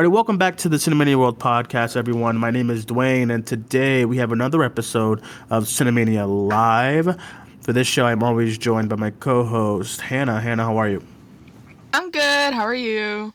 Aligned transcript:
All 0.00 0.04
right, 0.04 0.12
welcome 0.12 0.38
back 0.38 0.56
to 0.56 0.70
the 0.70 0.78
Cinemania 0.78 1.16
World 1.16 1.38
podcast, 1.38 1.94
everyone. 1.94 2.38
My 2.38 2.50
name 2.50 2.70
is 2.70 2.86
Duane, 2.86 3.30
and 3.30 3.46
today 3.46 4.06
we 4.06 4.16
have 4.16 4.32
another 4.32 4.62
episode 4.62 5.20
of 5.50 5.64
Cinemania 5.64 6.26
Live. 6.26 7.20
For 7.60 7.74
this 7.74 7.86
show, 7.86 8.06
I'm 8.06 8.22
always 8.22 8.56
joined 8.56 8.88
by 8.88 8.96
my 8.96 9.10
co-host 9.10 10.00
Hannah. 10.00 10.40
Hannah, 10.40 10.64
how 10.64 10.78
are 10.78 10.88
you? 10.88 11.04
I'm 11.92 12.10
good. 12.10 12.54
How 12.54 12.62
are 12.62 12.74
you? 12.74 13.34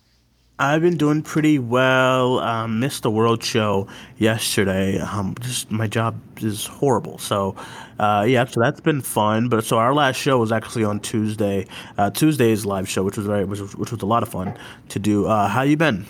I've 0.57 0.81
been 0.81 0.97
doing 0.97 1.21
pretty 1.21 1.59
well. 1.59 2.39
Um, 2.39 2.79
missed 2.79 3.03
the 3.03 3.11
World 3.11 3.43
Show 3.43 3.87
yesterday. 4.17 4.97
Um, 4.97 5.35
just 5.41 5.69
my 5.69 5.85
job 5.85 6.19
is 6.41 6.65
horrible. 6.65 7.19
So, 7.19 7.55
uh, 7.99 8.25
yeah, 8.27 8.43
so 8.45 8.59
that's 8.59 8.81
been 8.81 9.01
fun. 9.01 9.49
But 9.49 9.65
so 9.65 9.77
our 9.77 9.93
last 9.93 10.15
show 10.15 10.39
was 10.39 10.51
actually 10.51 10.83
on 10.83 10.99
Tuesday. 10.99 11.67
Uh, 11.99 12.09
Tuesday's 12.09 12.65
live 12.65 12.89
show, 12.89 13.03
which 13.03 13.17
was 13.17 13.27
very, 13.27 13.45
which 13.45 13.59
was, 13.59 13.75
which 13.75 13.91
was 13.91 14.01
a 14.01 14.07
lot 14.07 14.23
of 14.23 14.29
fun 14.29 14.57
to 14.89 14.97
do. 14.97 15.27
Uh, 15.27 15.47
how 15.47 15.61
you 15.61 15.77
been? 15.77 16.07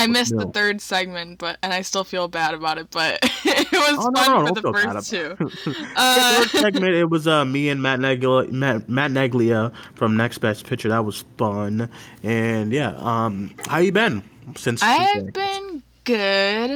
I 0.00 0.06
missed 0.06 0.36
the 0.36 0.46
third 0.46 0.80
segment, 0.80 1.38
but 1.38 1.58
and 1.62 1.72
I 1.72 1.82
still 1.82 2.04
feel 2.04 2.28
bad 2.28 2.54
about 2.54 2.78
it. 2.78 2.88
But 2.90 3.18
it 3.44 3.72
was 3.72 3.98
Oh, 3.98 4.08
no, 4.10 4.20
fun 4.24 4.44
no, 4.44 4.46
for 4.46 4.52
the 4.52 4.62
first 4.62 5.10
two. 5.10 5.36
about 5.38 5.52
Uh, 5.96 6.44
Third 6.44 6.50
segment, 6.62 6.94
it 6.94 7.10
was 7.10 7.26
uh, 7.26 7.44
me 7.44 7.68
and 7.68 7.82
Matt 7.82 8.00
Neglia, 8.00 8.50
Matt, 8.50 8.88
Matt 8.88 9.10
Neglia 9.10 9.72
from 9.94 10.16
Next 10.16 10.38
Best 10.38 10.66
Picture. 10.66 10.88
That 10.88 11.04
was 11.04 11.24
fun, 11.38 11.90
and 12.22 12.72
yeah. 12.72 12.94
Um, 12.96 13.54
how 13.66 13.78
you 13.78 13.92
been 13.92 14.22
since? 14.56 14.82
I've 14.82 15.32
been 15.32 15.82
good. 16.04 16.72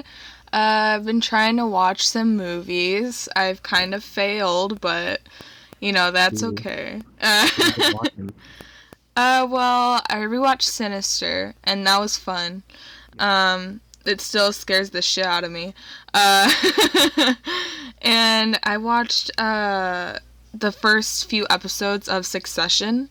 Uh, 0.53 0.97
I've 0.97 1.05
been 1.05 1.21
trying 1.21 1.57
to 1.57 1.67
watch 1.67 2.07
some 2.07 2.37
movies. 2.37 3.29
I've 3.37 3.63
kind 3.63 3.95
of 3.95 4.05
failed, 4.05 4.81
but 4.81 5.21
you 5.81 5.93
know 5.93 6.11
that's 6.11 6.43
okay. 6.43 7.01
Uh. 7.21 7.49
Uh, 9.17 9.47
well, 9.49 10.03
I 10.11 10.17
rewatched 10.17 10.63
Sinister, 10.63 11.55
and 11.65 11.87
that 11.87 12.01
was 12.01 12.17
fun. 12.17 12.63
Um, 13.19 13.81
it 14.05 14.21
still 14.21 14.53
scares 14.53 14.91
the 14.91 15.03
shit 15.03 15.25
out 15.25 15.45
of 15.45 15.51
me. 15.51 15.75
Uh, 16.13 16.51
and 18.03 18.59
I 18.63 18.77
watched 18.77 19.31
uh 19.39 20.19
the 20.53 20.73
first 20.73 21.29
few 21.29 21.47
episodes 21.51 22.09
of 22.09 22.25
Succession, 22.25 23.09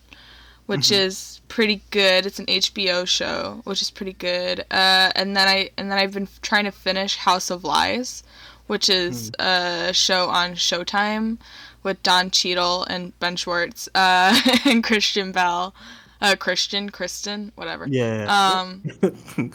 which 0.66 0.90
is 0.90 1.40
pretty 1.48 1.82
good. 1.90 2.26
It's 2.26 2.38
an 2.38 2.46
HBO 2.46 3.06
show, 3.06 3.60
which 3.64 3.82
is 3.82 3.90
pretty 3.90 4.14
good. 4.14 4.60
Uh, 4.70 5.12
and 5.14 5.36
then 5.36 5.46
I 5.46 5.70
and 5.76 5.90
then 5.90 5.98
I've 5.98 6.12
been 6.12 6.28
trying 6.42 6.64
to 6.64 6.72
finish 6.72 7.16
House 7.16 7.50
of 7.50 7.64
Lies, 7.64 8.22
which 8.66 8.88
is 8.88 9.30
a 9.38 9.90
show 9.92 10.28
on 10.28 10.54
Showtime 10.54 11.38
with 11.82 12.02
Don 12.02 12.30
Cheadle 12.30 12.84
and 12.84 13.18
Ben 13.20 13.36
Schwartz 13.36 13.88
uh, 13.94 14.40
and 14.64 14.82
Christian 14.82 15.32
Bell, 15.32 15.74
uh, 16.24 16.36
Christian, 16.36 16.90
Kristen, 16.90 17.52
whatever. 17.54 17.86
Yeah. 17.86 18.26
Um, 18.26 18.82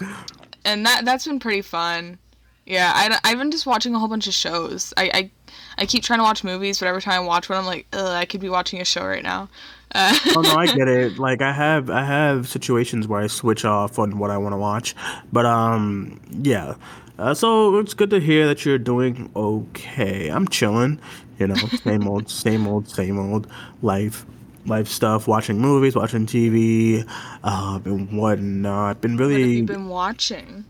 and 0.66 0.86
that 0.86 1.04
that's 1.04 1.26
been 1.26 1.40
pretty 1.40 1.62
fun. 1.62 2.20
Yeah, 2.66 2.92
I, 2.94 3.18
I've 3.24 3.40
been 3.40 3.50
just 3.50 3.66
watching 3.66 3.96
a 3.96 4.00
whole 4.00 4.08
bunch 4.08 4.28
of 4.28 4.34
shows. 4.34 4.94
I, 4.96 5.10
I 5.14 5.32
I 5.80 5.86
keep 5.88 6.04
trying 6.04 6.20
to 6.20 6.24
watch 6.24 6.44
movies, 6.44 6.80
but 6.80 6.88
every 6.88 7.02
time 7.02 7.24
I 7.24 7.26
watch 7.26 7.50
one, 7.50 7.58
I'm 7.58 7.66
like, 7.66 7.88
Ugh, 7.94 8.08
I 8.08 8.26
could 8.26 8.42
be 8.42 8.50
watching 8.50 8.80
a 8.80 8.86
show 8.86 9.06
right 9.06 9.24
now. 9.24 9.50
Uh, 9.96 10.16
oh 10.36 10.42
no, 10.42 10.56
I 10.56 10.68
get 10.68 10.88
it. 10.88 11.18
Like 11.20 11.42
I 11.42 11.52
have, 11.52 11.90
I 11.90 12.06
have 12.06 12.48
situations 12.48 13.08
where 13.08 13.20
I 13.20 13.28
switch 13.28 13.66
off 13.66 13.98
on 13.98 14.20
what 14.20 14.30
I 14.30 14.38
want 14.38 14.54
to 14.54 14.58
watch, 14.58 14.96
but 15.34 15.46
um, 15.46 16.22
yeah. 16.30 16.76
Uh, 17.18 17.34
so 17.34 17.78
it's 17.80 17.94
good 17.94 18.12
to 18.12 18.20
hear 18.20 18.48
that 18.48 18.64
you're 18.64 18.78
doing 18.78 19.30
okay. 19.36 20.30
I'm 20.30 20.48
chilling, 20.48 21.02
you 21.40 21.48
know, 21.48 21.56
same 21.56 22.08
old, 22.08 22.30
same 22.46 22.68
old, 22.68 22.88
same 22.88 23.20
old 23.20 23.48
life, 23.82 24.26
life 24.70 24.88
stuff. 24.88 25.28
Watching 25.28 25.60
movies, 25.60 25.96
watching 25.96 26.26
TV, 26.26 27.06
uh, 27.44 27.80
and 27.84 28.12
whatnot. 28.18 29.02
Been 29.02 29.14
what 29.18 29.22
have 29.22 29.30
really 29.30 29.52
you 29.58 29.64
been 29.64 29.88
watching? 29.90 30.64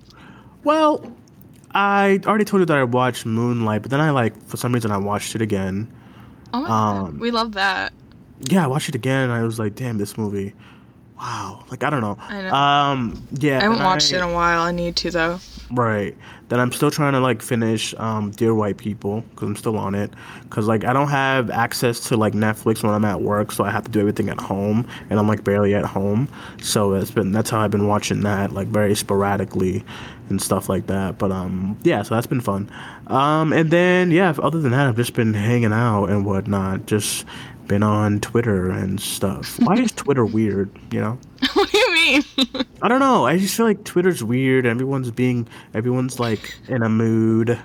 well. 0.63 1.03
I 1.71 2.19
already 2.25 2.45
told 2.45 2.61
you 2.61 2.65
that 2.65 2.77
I 2.77 2.83
watched 2.83 3.27
Moonlight, 3.27 3.83
but 3.83 3.91
then 3.91 4.01
I 4.01 4.09
like 4.09 4.33
for 4.47 4.57
some 4.57 4.73
reason 4.73 4.89
I 4.89 4.97
watched 4.97 5.35
it 5.35 5.41
again. 5.43 5.87
Oh 6.51 6.61
my 6.61 6.67
god, 6.67 6.97
Um, 7.09 7.19
we 7.19 7.29
love 7.29 7.51
that. 7.51 7.93
Yeah, 8.49 8.63
I 8.63 8.67
watched 8.67 8.89
it 8.89 8.95
again, 8.95 9.25
and 9.25 9.31
I 9.31 9.43
was 9.43 9.59
like, 9.59 9.75
"Damn, 9.75 9.99
this 9.99 10.17
movie." 10.17 10.55
Wow, 11.19 11.63
like 11.69 11.83
I 11.83 11.91
don't 11.91 12.01
know. 12.01 12.17
I 12.19 12.41
know. 12.41 12.53
Um, 12.53 13.27
yeah. 13.33 13.59
I 13.59 13.63
haven't 13.63 13.83
watched 13.83 14.11
it 14.11 14.15
in 14.15 14.23
a 14.23 14.33
while. 14.33 14.61
I 14.61 14.71
need 14.71 14.95
to 14.95 15.11
though. 15.11 15.39
Right. 15.71 16.17
Then 16.47 16.59
I'm 16.59 16.71
still 16.71 16.89
trying 16.89 17.13
to 17.13 17.19
like 17.19 17.41
finish 17.41 17.93
um, 17.97 18.31
Dear 18.31 18.55
White 18.55 18.77
People 18.77 19.21
because 19.21 19.47
I'm 19.47 19.55
still 19.55 19.77
on 19.77 19.93
it. 19.93 20.11
Because 20.43 20.67
like 20.67 20.83
I 20.83 20.93
don't 20.93 21.09
have 21.09 21.51
access 21.51 21.99
to 22.07 22.17
like 22.17 22.33
Netflix 22.33 22.81
when 22.81 22.93
I'm 22.93 23.05
at 23.05 23.21
work, 23.21 23.51
so 23.51 23.63
I 23.63 23.69
have 23.69 23.83
to 23.83 23.91
do 23.91 23.99
everything 23.99 24.29
at 24.29 24.39
home, 24.39 24.87
and 25.09 25.19
I'm 25.19 25.27
like 25.27 25.43
barely 25.43 25.75
at 25.75 25.85
home. 25.85 26.27
So 26.61 26.93
it's 26.93 27.11
been 27.11 27.31
that's 27.31 27.51
how 27.51 27.59
I've 27.59 27.71
been 27.71 27.87
watching 27.87 28.21
that 28.21 28.51
like 28.51 28.67
very 28.67 28.95
sporadically 28.95 29.83
and 30.29 30.41
stuff 30.41 30.69
like 30.69 30.87
that. 30.87 31.19
But 31.19 31.31
um, 31.31 31.77
yeah, 31.83 32.01
so 32.01 32.15
that's 32.15 32.27
been 32.27 32.41
fun. 32.41 32.71
Um, 33.07 33.53
and 33.53 33.69
then 33.69 34.09
yeah, 34.09 34.33
other 34.41 34.59
than 34.59 34.71
that, 34.71 34.87
I've 34.87 34.95
just 34.95 35.13
been 35.13 35.35
hanging 35.35 35.73
out 35.73 36.05
and 36.05 36.25
whatnot. 36.25 36.87
Just 36.87 37.25
been 37.67 37.83
on 37.83 38.19
Twitter 38.21 38.71
and 38.71 38.99
stuff. 38.99 39.59
Why 39.59 39.75
is 39.75 39.91
Twitter 39.95 40.25
weird? 40.25 40.71
You 40.91 41.01
know. 41.01 41.19
what 41.53 41.69
do 41.69 41.77
you 41.77 41.93
mean? 41.93 42.65
I 42.81 42.87
don't 42.87 42.99
know. 42.99 43.25
I 43.25 43.37
just 43.37 43.55
feel 43.55 43.65
like 43.65 43.83
Twitter's 43.83 44.23
weird. 44.23 44.65
Everyone's 44.65 45.11
being, 45.11 45.47
everyone's 45.73 46.19
like 46.19 46.55
in 46.67 46.81
a 46.83 46.89
mood 46.89 47.59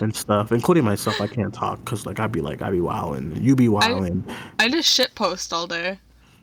and 0.00 0.14
stuff, 0.16 0.52
including 0.52 0.84
myself. 0.84 1.20
I 1.20 1.26
can't 1.26 1.52
talk 1.52 1.78
because 1.84 2.06
like 2.06 2.20
I'd 2.20 2.32
be 2.32 2.40
like 2.40 2.62
I'd 2.62 2.72
be 2.72 2.80
wilding, 2.80 3.36
you 3.42 3.54
be 3.56 3.68
wilding. 3.68 4.24
I 4.58 4.68
just 4.68 4.88
shit 4.88 5.14
post 5.14 5.52
all 5.52 5.66
day. 5.66 5.98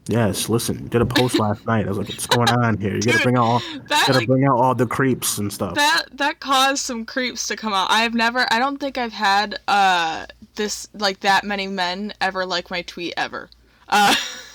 Yes, 0.07 0.49
listen, 0.49 0.87
did 0.87 1.01
a 1.01 1.05
post 1.05 1.37
last 1.37 1.65
night. 1.67 1.85
I 1.85 1.89
was 1.89 1.97
like, 1.97 2.09
what's 2.09 2.25
going 2.25 2.49
on 2.49 2.77
here? 2.77 2.95
You 2.95 3.01
gotta 3.01 3.23
bring 3.23 3.37
out, 3.37 3.43
all, 3.43 3.59
that, 3.59 3.87
gotta 4.07 4.13
like- 4.13 4.27
bring 4.27 4.45
out 4.45 4.57
all 4.57 4.73
the 4.73 4.87
creeps 4.87 5.37
and 5.37 5.53
stuff. 5.53 5.75
That 5.75 6.05
that 6.13 6.39
caused 6.39 6.83
some 6.83 7.05
creeps 7.05 7.47
to 7.47 7.55
come 7.55 7.71
out. 7.73 7.87
I've 7.91 8.13
never. 8.13 8.45
I 8.51 8.59
don't 8.59 8.77
think 8.77 8.97
I've 8.97 9.13
had 9.13 9.59
uh 9.67 10.25
this 10.55 10.87
like 10.93 11.19
that 11.21 11.43
many 11.43 11.67
men 11.67 12.13
ever 12.19 12.45
like 12.45 12.69
my 12.71 12.81
tweet 12.81 13.13
ever. 13.15 13.49
Uh, 13.89 14.15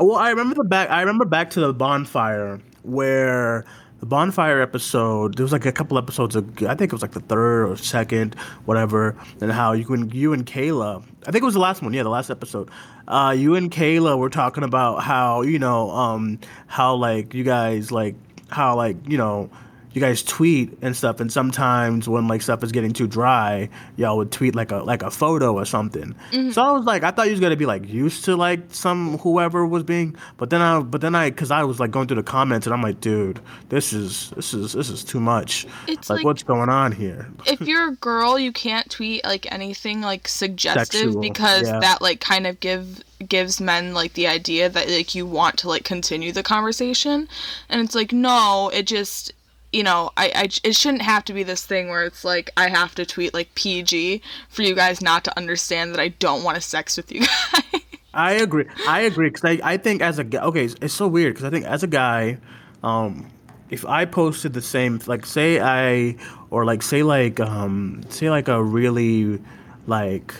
Well, 0.00 0.16
I 0.16 0.30
remember 0.30 0.54
the 0.54 0.64
back. 0.64 0.90
I 0.90 1.00
remember 1.00 1.26
back 1.26 1.50
to 1.50 1.60
the 1.60 1.74
bonfire 1.74 2.58
where 2.82 3.66
the 4.00 4.06
bonfire 4.06 4.62
episode. 4.62 5.36
There 5.36 5.44
was 5.44 5.52
like 5.52 5.66
a 5.66 5.72
couple 5.72 5.98
episodes. 5.98 6.34
Ago, 6.36 6.66
I 6.66 6.74
think 6.74 6.90
it 6.90 6.94
was 6.94 7.02
like 7.02 7.12
the 7.12 7.20
third 7.20 7.70
or 7.70 7.76
second, 7.76 8.34
whatever. 8.64 9.14
And 9.42 9.52
how 9.52 9.72
you 9.72 9.86
and 9.92 10.12
you 10.14 10.32
and 10.32 10.46
Kayla. 10.46 11.04
I 11.26 11.30
think 11.30 11.42
it 11.42 11.44
was 11.44 11.54
the 11.54 11.60
last 11.60 11.82
one. 11.82 11.92
Yeah, 11.92 12.02
the 12.02 12.08
last 12.08 12.30
episode. 12.30 12.70
Uh, 13.06 13.34
you 13.36 13.56
and 13.56 13.70
Kayla 13.70 14.16
were 14.16 14.30
talking 14.30 14.64
about 14.64 15.02
how 15.02 15.42
you 15.42 15.58
know, 15.58 15.90
um, 15.90 16.38
how 16.66 16.94
like 16.94 17.34
you 17.34 17.44
guys 17.44 17.92
like 17.92 18.14
how 18.48 18.76
like 18.76 18.96
you 19.06 19.18
know. 19.18 19.50
You 19.92 20.00
guys 20.00 20.22
tweet 20.22 20.78
and 20.82 20.96
stuff, 20.96 21.20
and 21.20 21.32
sometimes 21.32 22.08
when 22.08 22.28
like 22.28 22.42
stuff 22.42 22.62
is 22.62 22.72
getting 22.72 22.92
too 22.92 23.06
dry, 23.06 23.68
y'all 23.96 24.16
would 24.16 24.30
tweet 24.30 24.54
like 24.54 24.70
a 24.70 24.76
like 24.76 25.02
a 25.02 25.10
photo 25.10 25.54
or 25.54 25.64
something. 25.64 26.14
Mm-hmm. 26.32 26.50
So 26.50 26.62
I 26.62 26.72
was 26.72 26.84
like, 26.84 27.02
I 27.02 27.10
thought 27.10 27.26
you 27.26 27.32
was 27.32 27.40
gonna 27.40 27.56
be 27.56 27.66
like 27.66 27.88
used 27.88 28.24
to 28.26 28.36
like 28.36 28.60
some 28.68 29.18
whoever 29.18 29.66
was 29.66 29.82
being, 29.82 30.16
but 30.36 30.50
then 30.50 30.60
I 30.62 30.80
but 30.80 31.00
then 31.00 31.14
I 31.14 31.30
because 31.30 31.50
I 31.50 31.64
was 31.64 31.80
like 31.80 31.90
going 31.90 32.06
through 32.06 32.16
the 32.16 32.22
comments 32.22 32.66
and 32.66 32.74
I'm 32.74 32.82
like, 32.82 33.00
dude, 33.00 33.40
this 33.68 33.92
is 33.92 34.30
this 34.30 34.54
is 34.54 34.72
this 34.72 34.90
is 34.90 35.02
too 35.02 35.20
much. 35.20 35.66
It's 35.88 36.08
like, 36.08 36.18
like- 36.18 36.24
what's 36.24 36.42
going 36.42 36.68
on 36.68 36.92
here? 36.92 37.28
if 37.46 37.60
you're 37.60 37.88
a 37.88 37.96
girl, 37.96 38.38
you 38.38 38.52
can't 38.52 38.88
tweet 38.90 39.24
like 39.24 39.50
anything 39.52 40.00
like 40.00 40.28
suggestive 40.28 40.86
Sexual, 40.86 41.20
because 41.20 41.66
yeah. 41.66 41.80
that 41.80 42.00
like 42.00 42.20
kind 42.20 42.46
of 42.46 42.60
give 42.60 43.02
gives 43.28 43.60
men 43.60 43.92
like 43.92 44.14
the 44.14 44.26
idea 44.26 44.68
that 44.68 44.88
like 44.88 45.14
you 45.14 45.26
want 45.26 45.58
to 45.58 45.68
like 45.68 45.84
continue 45.84 46.32
the 46.32 46.42
conversation, 46.42 47.28
and 47.68 47.80
it's 47.80 47.94
like 47.94 48.12
no, 48.12 48.70
it 48.72 48.86
just 48.86 49.32
you 49.72 49.82
know 49.82 50.10
I, 50.16 50.32
I 50.34 50.48
it 50.64 50.74
shouldn't 50.76 51.02
have 51.02 51.24
to 51.26 51.32
be 51.32 51.42
this 51.42 51.64
thing 51.64 51.88
where 51.88 52.04
it's 52.04 52.24
like 52.24 52.50
I 52.56 52.68
have 52.68 52.94
to 52.96 53.06
tweet 53.06 53.34
like 53.34 53.54
PG 53.54 54.22
for 54.48 54.62
you 54.62 54.74
guys 54.74 55.00
not 55.00 55.24
to 55.24 55.36
understand 55.36 55.94
that 55.94 56.00
I 56.00 56.08
don't 56.08 56.42
want 56.42 56.56
to 56.56 56.60
sex 56.60 56.96
with 56.96 57.12
you 57.12 57.20
guys. 57.52 57.82
I 58.12 58.32
agree. 58.32 58.66
I 58.88 59.02
agree 59.02 59.30
because 59.30 59.44
I, 59.44 59.60
I 59.62 59.76
think 59.76 60.02
as 60.02 60.18
a 60.18 60.24
guy, 60.24 60.42
okay, 60.42 60.64
it's, 60.64 60.74
it's 60.82 60.94
so 60.94 61.06
weird 61.06 61.34
because 61.34 61.44
I 61.44 61.50
think 61.50 61.64
as 61.64 61.84
a 61.84 61.86
guy, 61.86 62.38
um, 62.82 63.30
if 63.70 63.86
I 63.86 64.04
posted 64.04 64.52
the 64.52 64.62
same, 64.62 65.00
like 65.06 65.24
say 65.24 65.60
I 65.60 66.16
or 66.50 66.64
like 66.64 66.82
say 66.82 67.02
like 67.02 67.38
um 67.38 68.02
say 68.08 68.28
like 68.28 68.48
a 68.48 68.62
really 68.62 69.40
like 69.86 70.34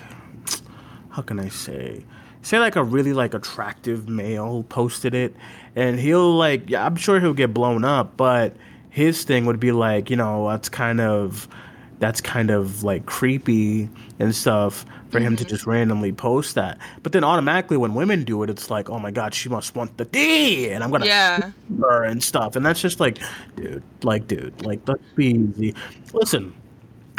how 1.11 1.23
can 1.23 1.39
I 1.39 1.49
say 1.49 2.05
say 2.43 2.59
like 2.59 2.77
a 2.77 2.83
really 2.83 3.13
like 3.13 3.35
attractive 3.35 4.09
male 4.09 4.65
posted 4.65 5.15
it 5.15 5.35
and 5.77 6.01
he'll 6.01 6.35
like 6.35 6.69
yeah 6.69 6.85
I'm 6.85 6.97
sure 6.97 7.21
he'll 7.21 7.35
get 7.35 7.55
blown 7.55 7.85
up 7.85 8.17
but 8.17 8.57
his 8.91 9.25
thing 9.25 9.47
would 9.47 9.61
be 9.61 9.73
like, 9.73 10.11
you 10.11 10.17
know, 10.17 10.49
that's 10.49 10.69
kind 10.69 11.01
of 11.01 11.49
that's 12.01 12.21
kind 12.21 12.51
of 12.51 12.83
like 12.83 13.05
creepy 13.07 13.89
and 14.19 14.35
stuff 14.35 14.87
for 15.11 15.21
him 15.21 15.37
to 15.37 15.45
just 15.45 15.67
randomly 15.67 16.13
post 16.13 16.55
that. 16.55 16.79
But 17.03 17.13
then 17.13 17.25
automatically 17.25 17.77
when 17.77 17.95
women 17.95 18.25
do 18.25 18.43
it, 18.43 18.49
it's 18.51 18.71
like, 18.71 18.89
oh 18.89 18.99
my 18.99 19.11
god, 19.11 19.35
she 19.35 19.49
must 19.49 19.75
want 19.75 19.97
the 19.99 20.05
D, 20.07 20.71
and 20.71 20.83
I'm 20.83 20.91
gonna 20.91 21.07
Yeah. 21.07 21.51
her 21.81 22.05
and 22.05 22.23
stuff. 22.23 22.57
And 22.57 22.65
that's 22.65 22.81
just 22.81 23.01
like, 23.01 23.19
dude, 23.57 23.83
like, 24.03 24.27
dude, 24.29 24.65
like, 24.65 24.81
let's 24.87 25.03
be 25.15 25.27
easy. 25.57 25.75
Listen, 26.13 26.55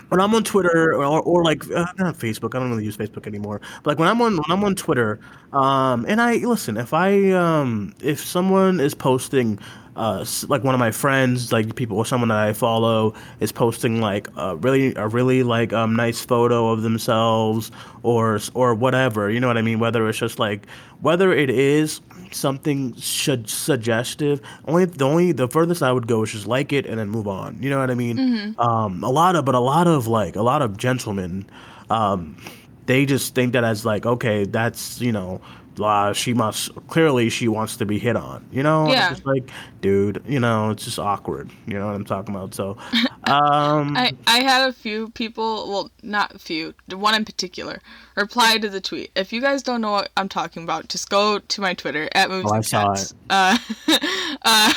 when 0.09 0.19
I'm 0.19 0.33
on 0.35 0.43
Twitter 0.43 0.93
or, 0.93 1.21
or 1.21 1.43
like 1.43 1.69
uh, 1.71 1.85
not 1.97 2.17
Facebook, 2.17 2.55
I 2.55 2.59
don't 2.59 2.69
really 2.69 2.85
use 2.85 2.97
Facebook 2.97 3.27
anymore. 3.27 3.61
But 3.83 3.91
like 3.91 3.99
when 3.99 4.07
I'm 4.09 4.21
on 4.21 4.33
when 4.37 4.45
I'm 4.49 4.63
on 4.63 4.75
Twitter, 4.75 5.19
um, 5.53 6.05
and 6.07 6.19
I 6.21 6.35
listen, 6.37 6.75
if 6.77 6.93
I 6.93 7.31
um, 7.31 7.93
if 8.01 8.19
someone 8.19 8.79
is 8.79 8.93
posting. 8.95 9.59
Uh, 9.95 10.25
like 10.47 10.63
one 10.63 10.73
of 10.73 10.79
my 10.79 10.91
friends, 10.91 11.51
like 11.51 11.75
people 11.75 11.97
or 11.97 12.05
someone 12.05 12.29
that 12.29 12.37
I 12.37 12.53
follow, 12.53 13.13
is 13.41 13.51
posting 13.51 13.99
like 13.99 14.29
a 14.37 14.55
really 14.55 14.95
a 14.95 15.07
really 15.07 15.43
like 15.43 15.73
um 15.73 15.95
nice 15.95 16.21
photo 16.21 16.69
of 16.69 16.81
themselves 16.81 17.71
or 18.03 18.39
or 18.53 18.73
whatever. 18.73 19.29
You 19.29 19.39
know 19.39 19.47
what 19.47 19.57
I 19.57 19.61
mean? 19.61 19.79
Whether 19.79 20.07
it's 20.07 20.17
just 20.17 20.39
like 20.39 20.65
whether 21.01 21.33
it 21.33 21.49
is 21.49 21.99
something 22.31 22.95
should 22.95 23.49
suggestive. 23.49 24.39
Only 24.65 24.85
the 24.85 25.05
only 25.05 25.33
the 25.33 25.47
furthest 25.49 25.83
I 25.83 25.91
would 25.91 26.07
go 26.07 26.23
is 26.23 26.31
just 26.31 26.47
like 26.47 26.71
it 26.71 26.85
and 26.85 26.97
then 26.97 27.09
move 27.09 27.27
on. 27.27 27.61
You 27.61 27.69
know 27.69 27.79
what 27.79 27.91
I 27.91 27.95
mean? 27.95 28.17
Um, 28.57 29.03
a 29.03 29.09
lot 29.09 29.35
of 29.35 29.43
but 29.43 29.55
a 29.55 29.59
lot 29.59 29.87
of 29.87 30.07
like 30.07 30.37
a 30.37 30.41
lot 30.41 30.61
of 30.61 30.77
gentlemen, 30.77 31.45
um, 31.89 32.37
they 32.85 33.05
just 33.05 33.35
think 33.35 33.53
that 33.53 33.65
as 33.65 33.85
like 33.85 34.05
okay, 34.05 34.45
that's 34.45 35.01
you 35.01 35.11
know. 35.11 35.41
Uh, 35.79 36.11
she 36.13 36.33
must 36.33 36.69
clearly 36.87 37.29
she 37.29 37.47
wants 37.47 37.77
to 37.77 37.85
be 37.85 37.97
hit 37.97 38.15
on, 38.15 38.45
you 38.51 38.61
know. 38.63 38.85
It's 38.85 38.93
Yeah. 38.95 39.09
just 39.09 39.25
like, 39.25 39.49
dude, 39.79 40.21
you 40.27 40.39
know, 40.39 40.71
it's 40.71 40.83
just 40.85 40.99
awkward. 40.99 41.49
You 41.65 41.75
know 41.79 41.87
what 41.87 41.95
I'm 41.95 42.05
talking 42.05 42.35
about? 42.35 42.53
So, 42.53 42.77
um, 43.23 43.95
I, 43.95 44.11
I 44.27 44.41
had 44.43 44.67
a 44.67 44.73
few 44.73 45.09
people, 45.09 45.69
well, 45.69 45.91
not 46.03 46.35
a 46.35 46.39
few, 46.39 46.73
one 46.89 47.15
in 47.15 47.23
particular, 47.25 47.81
reply 48.15 48.57
to 48.57 48.69
the 48.69 48.81
tweet. 48.81 49.11
If 49.15 49.31
you 49.31 49.39
guys 49.41 49.63
don't 49.63 49.81
know 49.81 49.91
what 49.91 50.11
I'm 50.17 50.27
talking 50.29 50.63
about, 50.63 50.89
just 50.89 51.09
go 51.09 51.39
to 51.39 51.61
my 51.61 51.73
Twitter 51.73 52.09
at 52.13 52.29
movies 52.29 52.51
Oh, 52.51 52.55
I 52.55 52.61
saw 52.61 52.93
Cats. 52.93 53.13
Uh, 53.29 53.57
uh, 53.87 54.73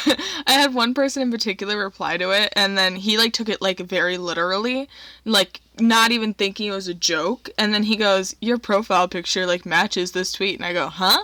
I 0.47 0.52
had 0.52 0.75
one 0.75 0.94
person 0.94 1.23
in 1.23 1.31
particular 1.31 1.76
reply 1.79 2.17
to 2.19 2.31
it, 2.31 2.52
and 2.55 2.79
then 2.79 2.97
he 2.97 3.19
like 3.19 3.32
took 3.32 3.49
it 3.49 3.61
like 3.61 3.81
very 3.81 4.17
literally, 4.19 4.88
like 5.25 5.61
not 5.81 6.12
even 6.12 6.35
thinking 6.35 6.69
it 6.69 6.75
was 6.75 6.88
a 6.88 6.94
joke. 6.94 7.50
And 7.59 7.75
then 7.75 7.82
he 7.82 7.97
goes, 7.97 8.35
"Your 8.41 8.59
profile 8.59 9.09
picture 9.09 9.47
like 9.47 9.67
matches 9.67 10.12
this 10.12 10.32
tweet," 10.32 10.56
and 10.56 10.65
I 10.65 10.73
go, 10.73 10.88
"Huh?" 10.88 11.23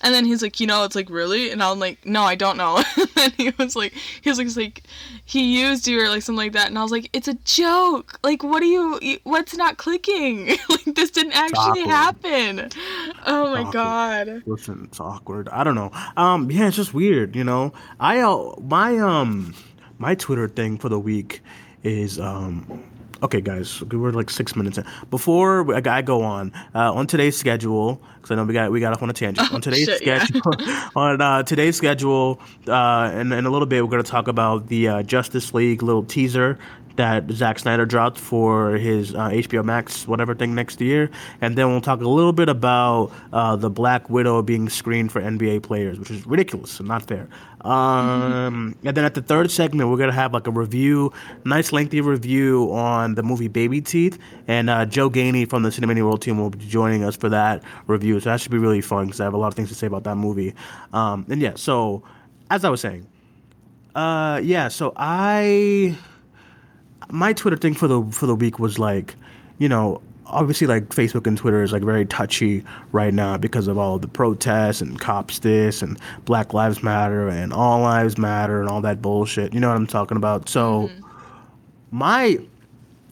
And 0.00 0.12
then 0.12 0.24
he's 0.24 0.42
like, 0.42 0.58
"You 0.60 0.66
know, 0.66 0.84
it's 0.84 0.96
like 0.96 1.08
really," 1.08 1.50
and 1.50 1.62
I'm 1.62 1.78
like, 1.78 2.04
"No, 2.04 2.22
I 2.22 2.34
don't 2.34 2.56
know." 2.56 2.82
and 2.96 3.08
then 3.14 3.32
he 3.36 3.52
was 3.58 3.76
like, 3.76 3.92
he 4.20 4.28
was 4.28 4.38
like, 4.38 4.56
like, 4.56 4.82
he 5.24 5.60
used 5.60 5.86
you 5.86 6.00
or 6.00 6.08
like 6.08 6.22
something 6.22 6.44
like 6.44 6.52
that, 6.52 6.68
and 6.68 6.78
I 6.78 6.82
was 6.82 6.90
like, 6.90 7.10
"It's 7.12 7.28
a 7.28 7.34
joke. 7.34 8.18
Like, 8.24 8.42
what 8.42 8.62
are 8.62 8.66
you? 8.66 9.18
What's 9.22 9.56
not 9.56 9.76
clicking? 9.78 10.46
like, 10.68 10.84
this 10.94 11.10
didn't 11.10 11.34
actually 11.34 11.82
happen." 11.82 12.70
Oh 13.26 13.52
my 13.52 13.70
god. 13.70 14.42
listen, 14.46 14.86
it's 14.88 15.00
awkward. 15.00 15.48
I 15.50 15.62
don't 15.64 15.76
know. 15.76 15.90
Um, 16.16 16.50
yeah, 16.50 16.68
it's 16.68 16.76
just 16.76 16.92
weird, 16.94 17.36
you 17.36 17.44
know. 17.44 17.72
I 18.00 18.20
uh, 18.20 18.54
my 18.60 18.98
um 18.98 19.54
my 19.98 20.14
Twitter 20.16 20.48
thing 20.48 20.78
for 20.78 20.88
the 20.88 20.98
week 20.98 21.40
is 21.84 22.18
um. 22.18 22.82
Okay, 23.22 23.40
guys, 23.40 23.80
we're 23.84 24.10
like 24.10 24.30
six 24.30 24.56
minutes 24.56 24.78
in. 24.78 24.84
Before 25.08 25.76
I 25.86 26.02
go 26.02 26.22
on, 26.22 26.52
uh, 26.74 26.92
on 26.92 27.06
today's 27.06 27.36
schedule, 27.36 28.02
because 28.16 28.32
I 28.32 28.34
know 28.34 28.42
we 28.42 28.52
got 28.52 28.72
we 28.72 28.80
got 28.80 28.92
off 28.92 29.02
on 29.02 29.10
a 29.10 29.12
tangent. 29.12 29.52
on 29.52 29.60
today's 29.60 29.84
shit, 29.84 30.04
yeah. 30.04 30.24
schedule, 30.24 30.52
on 30.96 31.20
uh, 31.20 31.44
today's 31.44 31.76
schedule, 31.76 32.40
uh, 32.66 33.12
in, 33.14 33.30
in 33.30 33.46
a 33.46 33.50
little 33.50 33.66
bit, 33.66 33.84
we're 33.84 33.90
going 33.90 34.02
to 34.02 34.10
talk 34.10 34.26
about 34.26 34.66
the 34.66 34.88
uh, 34.88 35.02
Justice 35.04 35.54
League 35.54 35.84
little 35.84 36.02
teaser 36.02 36.58
that 36.96 37.30
Zack 37.30 37.58
Snyder 37.58 37.86
dropped 37.86 38.18
for 38.18 38.72
his 38.72 39.14
uh, 39.14 39.30
HBO 39.30 39.64
Max 39.64 40.06
whatever 40.06 40.34
thing 40.34 40.54
next 40.54 40.80
year, 40.80 41.10
and 41.40 41.56
then 41.56 41.68
we'll 41.68 41.80
talk 41.80 42.00
a 42.00 42.08
little 42.08 42.32
bit 42.32 42.48
about 42.48 43.12
uh, 43.32 43.56
the 43.56 43.70
Black 43.70 44.10
Widow 44.10 44.42
being 44.42 44.68
screened 44.68 45.12
for 45.12 45.20
NBA 45.20 45.62
players, 45.62 45.98
which 45.98 46.10
is 46.10 46.26
ridiculous 46.26 46.78
and 46.78 46.88
not 46.88 47.02
fair. 47.02 47.28
Um, 47.62 48.76
and 48.84 48.96
then 48.96 49.04
at 49.04 49.14
the 49.14 49.22
third 49.22 49.50
segment, 49.50 49.88
we're 49.88 49.96
gonna 49.96 50.12
have 50.12 50.32
like 50.32 50.46
a 50.46 50.50
review, 50.50 51.12
nice 51.44 51.72
lengthy 51.72 52.00
review 52.00 52.72
on 52.72 53.14
the 53.14 53.22
movie 53.22 53.48
Babyteeth, 53.48 54.18
and 54.48 54.68
uh, 54.68 54.84
Jo 54.84 55.08
Geaney 55.08 55.48
from 55.48 55.62
the 55.62 55.68
Cinemania 55.70 56.02
World 56.02 56.22
Team 56.22 56.38
will 56.38 56.50
be 56.50 56.58
joining 56.66 57.04
us 57.04 57.16
for 57.16 57.28
that 57.28 57.62
review. 57.86 58.18
So 58.20 58.30
that 58.30 58.40
should 58.40 58.52
be 58.52 58.58
really 58.58 58.80
fun 58.80 59.06
because 59.06 59.20
I 59.20 59.24
have 59.24 59.34
a 59.34 59.38
lot 59.38 59.48
of 59.48 59.54
things 59.54 59.68
to 59.68 59.74
say 59.74 59.86
about 59.86 60.04
that 60.04 60.16
movie. 60.16 60.54
Um, 60.92 61.24
and 61.28 61.40
yeah, 61.40 61.54
so 61.54 62.02
as 62.50 62.64
I 62.64 62.70
was 62.70 62.80
saying, 62.80 63.06
uh, 63.94 64.40
yeah, 64.42 64.68
so 64.68 64.92
I 64.96 65.96
my 67.12 67.32
Twitter 67.32 67.56
thing 67.56 67.74
for 67.74 67.86
the 67.86 68.02
for 68.10 68.26
the 68.26 68.34
week 68.34 68.58
was 68.58 68.78
like, 68.78 69.14
you 69.58 69.68
know, 69.68 70.00
obviously 70.26 70.66
like 70.66 70.88
Facebook 70.88 71.26
and 71.26 71.36
Twitter 71.36 71.62
is 71.62 71.72
like 71.72 71.82
very 71.82 72.06
touchy 72.06 72.64
right 72.90 73.12
now 73.12 73.36
because 73.36 73.68
of 73.68 73.78
all 73.78 73.98
the 73.98 74.08
protests 74.08 74.80
and 74.80 74.98
cops 74.98 75.38
this 75.40 75.82
and 75.82 75.98
Black 76.24 76.54
Lives 76.54 76.82
Matter 76.82 77.28
and 77.28 77.52
All 77.52 77.80
Lives 77.80 78.16
Matter 78.16 78.60
and 78.60 78.68
all 78.68 78.80
that 78.80 79.02
bullshit. 79.02 79.52
You 79.52 79.60
know 79.60 79.68
what 79.68 79.76
I'm 79.76 79.86
talking 79.86 80.16
about? 80.16 80.48
So 80.48 80.88
mm-hmm. 80.88 81.06
my 81.90 82.38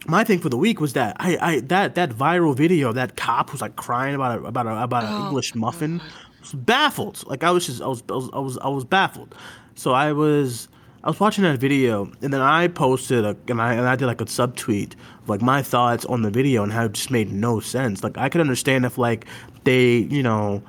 my 0.07 0.23
thing 0.23 0.39
for 0.39 0.49
the 0.49 0.57
week 0.57 0.81
was 0.81 0.93
that 0.93 1.15
I, 1.19 1.37
I 1.39 1.59
that 1.61 1.93
that 1.95 2.09
viral 2.09 2.55
video 2.55 2.89
of 2.89 2.95
that 2.95 3.15
cop 3.15 3.51
who's 3.51 3.61
like 3.61 3.75
crying 3.75 4.15
about 4.15 4.39
a, 4.39 4.43
about 4.43 4.65
a, 4.65 4.81
about 4.81 5.03
an 5.03 5.13
oh, 5.13 5.27
English 5.27 5.53
muffin 5.53 6.01
was 6.39 6.53
baffled. 6.53 7.23
Like 7.27 7.43
I 7.43 7.51
was 7.51 7.67
just 7.67 7.81
I 7.83 7.87
was, 7.87 8.03
I 8.09 8.13
was 8.13 8.29
I 8.33 8.39
was 8.39 8.57
I 8.57 8.67
was 8.67 8.83
baffled. 8.83 9.35
So 9.75 9.93
I 9.93 10.11
was 10.11 10.67
I 11.03 11.09
was 11.09 11.19
watching 11.19 11.43
that 11.43 11.59
video 11.59 12.11
and 12.21 12.31
then 12.31 12.41
I 12.41 12.67
posted 12.67 13.25
a, 13.25 13.35
and 13.47 13.61
I 13.61 13.73
and 13.73 13.87
I 13.87 13.95
did 13.95 14.05
like 14.05 14.21
a 14.21 14.25
subtweet 14.25 14.93
of 15.23 15.29
like 15.29 15.41
my 15.41 15.63
thoughts 15.63 16.05
on 16.05 16.21
the 16.21 16.29
video 16.29 16.63
and 16.63 16.71
how 16.71 16.85
it 16.85 16.93
just 16.93 17.09
made 17.09 17.31
no 17.31 17.59
sense. 17.59 18.03
Like 18.03 18.17
I 18.17 18.29
could 18.29 18.41
understand 18.41 18.85
if 18.85 18.97
like 18.97 19.25
they 19.63 19.97
you 19.97 20.21
know 20.21 20.61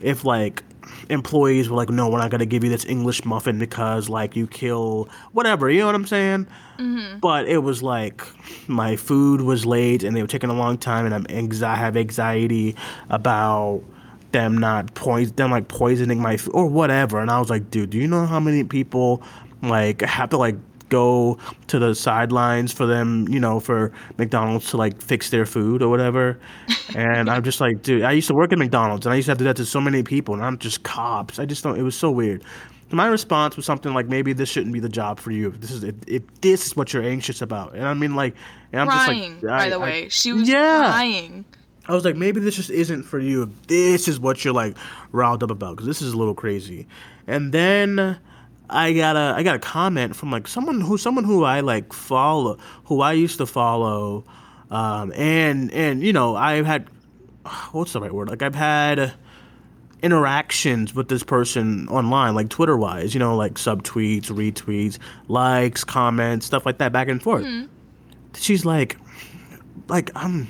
if 0.00 0.24
like 0.24 0.62
employees 1.08 1.68
were 1.68 1.76
like, 1.76 1.90
no, 1.90 2.08
we're 2.08 2.18
not 2.18 2.30
gonna 2.30 2.46
give 2.46 2.62
you 2.62 2.70
this 2.70 2.84
English 2.84 3.24
muffin 3.24 3.58
because 3.58 4.08
like 4.08 4.36
you 4.36 4.46
kill 4.46 5.08
whatever, 5.32 5.68
you 5.68 5.80
know 5.80 5.86
what 5.86 5.94
I'm 5.96 6.06
saying? 6.06 6.46
Mm-hmm. 6.78 7.18
But 7.18 7.48
it 7.48 7.58
was 7.58 7.82
like 7.82 8.24
my 8.68 8.96
food 8.96 9.40
was 9.40 9.66
late 9.66 10.04
and 10.04 10.16
they 10.16 10.22
were 10.22 10.28
taking 10.28 10.50
a 10.50 10.54
long 10.54 10.78
time, 10.78 11.06
and 11.06 11.14
I'm 11.14 11.24
anxi- 11.24 11.62
I 11.62 11.76
have 11.76 11.96
anxiety 11.96 12.76
about 13.10 13.82
them 14.30 14.56
not 14.56 14.94
poison 14.94 15.34
them 15.36 15.50
like 15.50 15.68
poisoning 15.68 16.20
my 16.20 16.36
food 16.36 16.54
or 16.54 16.66
whatever. 16.66 17.20
And 17.20 17.30
I 17.30 17.38
was 17.38 17.50
like, 17.50 17.70
dude, 17.70 17.90
do 17.90 17.98
you 17.98 18.06
know 18.06 18.26
how 18.26 18.40
many 18.40 18.64
people 18.64 19.22
like 19.62 20.00
have 20.02 20.30
to 20.30 20.36
like 20.36 20.56
go 20.88 21.38
to 21.68 21.78
the 21.78 21.94
sidelines 21.94 22.70
for 22.70 22.84
them, 22.84 23.26
you 23.28 23.40
know, 23.40 23.60
for 23.60 23.92
McDonald's 24.18 24.68
to 24.70 24.76
like 24.76 25.00
fix 25.00 25.30
their 25.30 25.46
food 25.46 25.82
or 25.82 25.88
whatever. 25.88 26.38
And 26.94 27.30
I'm 27.30 27.42
just 27.42 27.60
like, 27.62 27.82
dude, 27.82 28.02
I 28.02 28.12
used 28.12 28.28
to 28.28 28.34
work 28.34 28.52
at 28.52 28.58
McDonald's 28.58 29.06
and 29.06 29.12
I 29.12 29.16
used 29.16 29.26
to 29.26 29.30
have 29.30 29.38
to 29.38 29.44
do 29.44 29.48
that 29.48 29.56
to 29.56 29.64
so 29.64 29.80
many 29.80 30.02
people 30.02 30.34
and 30.34 30.44
I'm 30.44 30.58
just 30.58 30.82
cops. 30.82 31.38
I 31.38 31.46
just 31.46 31.64
don't 31.64 31.78
it 31.78 31.82
was 31.82 31.96
so 31.96 32.10
weird. 32.10 32.44
My 32.90 33.06
response 33.06 33.56
was 33.56 33.64
something 33.64 33.94
like 33.94 34.06
maybe 34.06 34.34
this 34.34 34.50
shouldn't 34.50 34.74
be 34.74 34.80
the 34.80 34.88
job 34.90 35.18
for 35.18 35.30
you. 35.30 35.48
If 35.48 35.60
this 35.62 35.70
is 35.70 35.82
if, 35.82 35.94
if 36.06 36.22
this 36.42 36.66
is 36.66 36.76
what 36.76 36.92
you're 36.92 37.02
anxious 37.02 37.40
about. 37.40 37.74
And 37.74 37.86
I 37.86 37.94
mean 37.94 38.14
like 38.14 38.34
and 38.72 38.82
I'm 38.82 38.88
Crying, 38.88 39.32
just 39.40 39.44
like 39.44 39.50
by 39.50 39.64
I- 39.66 39.68
the 39.70 39.76
I- 39.76 39.78
way. 39.78 40.08
she 40.10 40.32
was 40.34 40.46
Yeah. 40.46 40.88
crying. 40.90 41.46
I 41.88 41.94
was 41.94 42.04
like, 42.04 42.16
maybe 42.16 42.38
this 42.40 42.54
just 42.56 42.68
isn't 42.70 43.04
for 43.04 43.18
you. 43.18 43.42
If 43.44 43.66
this 43.66 44.08
is 44.08 44.20
what 44.20 44.44
you're 44.44 44.52
like 44.54 44.76
riled 45.10 45.42
up 45.42 45.50
about, 45.50 45.76
because 45.76 45.86
this 45.86 46.02
is 46.02 46.12
a 46.12 46.16
little 46.18 46.34
crazy. 46.34 46.86
And 47.26 47.50
then 47.52 48.18
I 48.72 48.92
got 48.92 49.16
a 49.16 49.34
I 49.36 49.42
got 49.42 49.56
a 49.56 49.58
comment 49.58 50.16
from 50.16 50.30
like 50.30 50.48
someone 50.48 50.80
who 50.80 50.98
someone 50.98 51.24
who 51.24 51.44
I 51.44 51.60
like 51.60 51.92
follow, 51.92 52.58
who 52.84 53.00
I 53.00 53.12
used 53.12 53.38
to 53.38 53.46
follow, 53.46 54.24
um, 54.70 55.12
and 55.14 55.70
and 55.72 56.02
you 56.02 56.12
know 56.12 56.36
I've 56.36 56.66
had 56.66 56.88
what's 57.72 57.92
the 57.92 58.00
right 58.00 58.12
word? 58.12 58.28
Like 58.28 58.42
I've 58.42 58.54
had 58.54 59.12
interactions 60.02 60.94
with 60.94 61.08
this 61.08 61.22
person 61.22 61.88
online, 61.88 62.34
like 62.34 62.48
Twitter 62.48 62.76
wise, 62.76 63.14
you 63.14 63.20
know, 63.20 63.36
like 63.36 63.54
subtweets, 63.54 64.26
retweets, 64.26 64.98
likes, 65.28 65.84
comments, 65.84 66.44
stuff 66.46 66.66
like 66.66 66.78
that, 66.78 66.92
back 66.92 67.08
and 67.08 67.22
forth. 67.22 67.44
She's 68.34 68.64
like, 68.64 68.96
like 69.88 70.10
I'm 70.16 70.48